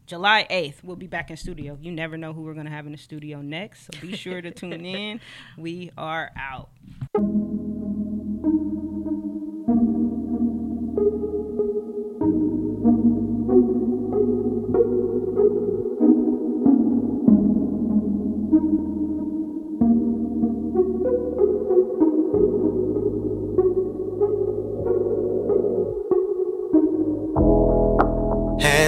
July 0.06 0.46
8th, 0.50 0.82
we'll 0.82 0.96
be 0.96 1.06
back 1.06 1.30
in 1.30 1.36
studio. 1.36 1.78
You 1.80 1.92
never 1.92 2.16
know 2.16 2.32
who 2.32 2.42
we're 2.42 2.54
going 2.54 2.66
to 2.66 2.72
have 2.72 2.86
in 2.86 2.92
the 2.92 2.98
studio 2.98 3.40
next. 3.40 3.86
So 3.86 4.00
be 4.00 4.16
sure 4.16 4.42
to 4.42 4.50
tune 4.50 4.84
in. 4.84 5.20
We 5.56 5.90
are 5.96 6.30
out. 6.36 6.70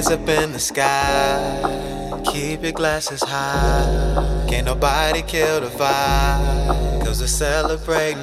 Up 0.04 0.28
in 0.28 0.52
the 0.52 0.58
sky, 0.58 2.20
keep 2.30 2.62
your 2.62 2.72
glasses 2.72 3.22
high. 3.22 4.44
Can't 4.48 4.66
nobody 4.66 5.22
kill 5.22 5.62
the 5.62 5.68
vibe, 5.68 7.02
cause 7.04 7.20
we're 7.20 7.26
celebrating 7.26 8.04